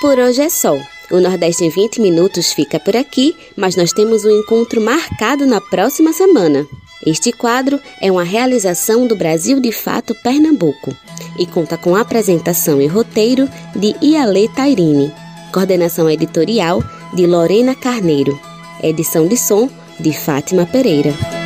Por 0.00 0.20
hoje 0.20 0.42
é 0.42 0.48
só. 0.48 0.93
O 1.10 1.20
Nordeste 1.20 1.64
em 1.64 1.68
20 1.68 2.00
minutos 2.00 2.52
fica 2.52 2.80
por 2.80 2.96
aqui, 2.96 3.36
mas 3.56 3.76
nós 3.76 3.92
temos 3.92 4.24
um 4.24 4.30
encontro 4.30 4.80
marcado 4.80 5.46
na 5.46 5.60
próxima 5.60 6.12
semana. 6.12 6.66
Este 7.06 7.30
quadro 7.32 7.78
é 8.00 8.10
uma 8.10 8.24
realização 8.24 9.06
do 9.06 9.14
Brasil 9.14 9.60
de 9.60 9.70
Fato 9.70 10.14
Pernambuco 10.22 10.96
e 11.38 11.46
conta 11.46 11.76
com 11.76 11.94
apresentação 11.94 12.80
e 12.80 12.86
roteiro 12.86 13.48
de 13.76 13.94
Iale 14.00 14.48
Tairine, 14.48 15.12
coordenação 15.52 16.08
editorial 16.08 16.82
de 17.12 17.26
Lorena 17.26 17.74
Carneiro, 17.74 18.40
edição 18.82 19.28
de 19.28 19.36
som 19.36 19.68
de 20.00 20.12
Fátima 20.12 20.64
Pereira. 20.64 21.43